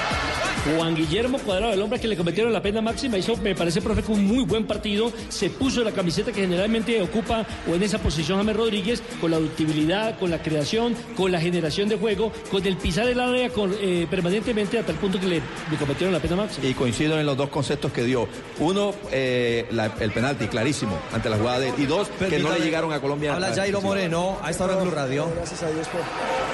[0.75, 4.03] Juan Guillermo Cuadrado, el hombre que le cometieron la pena máxima, hizo, me parece, profe,
[4.03, 5.13] que un muy buen partido.
[5.29, 9.39] Se puso la camiseta que generalmente ocupa o en esa posición James Rodríguez, con la
[9.39, 13.75] ductibilidad, con la creación, con la generación de juego, con el pisar el área con,
[13.81, 15.37] eh, permanentemente hasta el punto que le,
[15.71, 16.67] le cometieron la pena máxima.
[16.67, 18.27] Y coincido en los dos conceptos que dio.
[18.59, 21.73] Uno, eh, la- el penalti, clarísimo, ante la jugada de...
[21.79, 23.35] Y dos, que no le llegaron a Colombia.
[23.35, 25.29] Habla Jairo Moreno, a esta hora en Blue Radio.
[25.37, 26.01] Gracias a Dios por,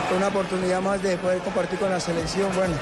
[0.09, 2.49] por una oportunidad más de poder compartir con la selección.
[2.55, 2.75] Bueno,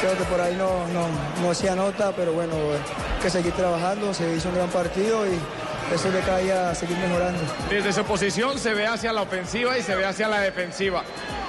[0.00, 4.12] creo que por ahí no, no, no hacía nota, pero bueno, hay que seguir trabajando.
[4.14, 5.38] Se hizo un gran partido y
[5.94, 7.40] eso de cada día seguir mejorando.
[7.70, 11.02] Desde su posición se ve hacia la ofensiva y se ve hacia la defensiva.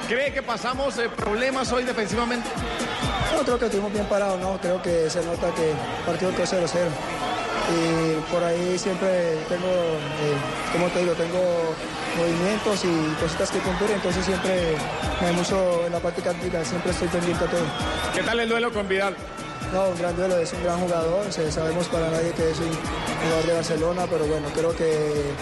[0.08, 2.48] ¿Cree que pasamos eh, problemas hoy defensivamente?
[3.36, 4.58] No, creo que estuvimos bien parados, ¿no?
[4.60, 6.68] Creo que se nota que el partido quedó 0-0.
[7.68, 10.38] Y por ahí siempre tengo, eh,
[10.72, 11.76] como te digo, tengo
[12.18, 14.76] movimientos y cositas que cumplir, entonces siempre
[15.22, 17.66] me mucho en la parte táctica, siempre estoy pendiente a todo.
[18.16, 19.16] ¿Qué tal el duelo con Vidal?
[19.74, 22.72] No, un gran duelo, es un gran jugador, sabemos para nadie que es un
[23.24, 25.34] jugador de Barcelona, pero bueno, creo que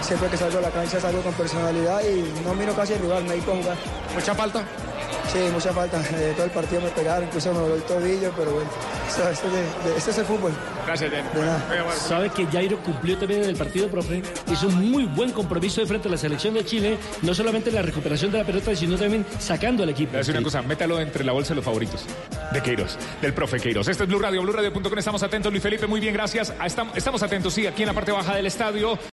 [0.00, 3.24] siempre que salgo a la cancha salgo con personalidad y no miro casi al rival,
[3.24, 3.76] me dedico a jugar.
[4.14, 4.64] ¿Mucha falta?
[5.32, 8.52] Sí, mucha falta, Eh, todo el partido me pegaron, incluso me voló el tobillo, pero
[8.52, 8.70] bueno,
[9.08, 10.52] esto, esto es de- de- esto es el fútbol.
[10.86, 11.28] Gracias, Jenny.
[11.34, 11.64] De nada.
[11.68, 12.00] Muy amable.
[12.00, 14.22] Sabe que Jairo cumplió también en el partido, profe.
[14.50, 17.74] Hizo un muy buen compromiso de frente a la selección de Chile, no solamente en
[17.76, 20.12] la recuperación de la pelota, sino también sacando al equipo.
[20.12, 22.04] Le voy a decir una cosa, métalo entre la bolsa de los favoritos
[22.52, 23.88] de Queiroz, del profe Queiroz.
[23.88, 24.96] Este es Blue Radio, BlueRadio.com.
[24.98, 26.52] Estamos atentos, Luis Felipe, muy bien, gracias.
[26.58, 28.96] Ah, estam- Estamos atentos, sí, aquí en la parte baja del estadio.